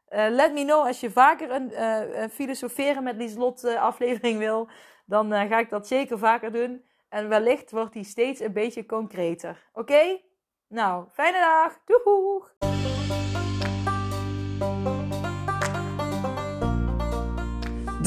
let 0.10 0.54
me 0.54 0.64
know 0.64 0.86
als 0.86 1.00
je 1.00 1.12
vaker 1.12 1.52
een, 1.52 2.30
filosoferen 2.30 3.04
met 3.04 3.16
Lieslot 3.16 3.64
aflevering 3.64 4.38
wil. 4.38 4.70
Dan 5.06 5.32
ga 5.32 5.60
ik 5.60 5.70
dat 5.70 5.88
zeker 5.88 6.18
vaker 6.18 6.52
doen. 6.52 6.86
En 7.10 7.30
wellicht 7.30 7.72
wordt 7.72 7.94
die 7.94 8.04
steeds 8.04 8.40
een 8.40 8.54
beetje 8.54 8.86
concreter. 8.86 9.70
Oké? 9.74 10.22
Nou, 10.68 11.10
fijne 11.10 11.40
dag. 11.40 11.80
Doeg! 11.86 12.58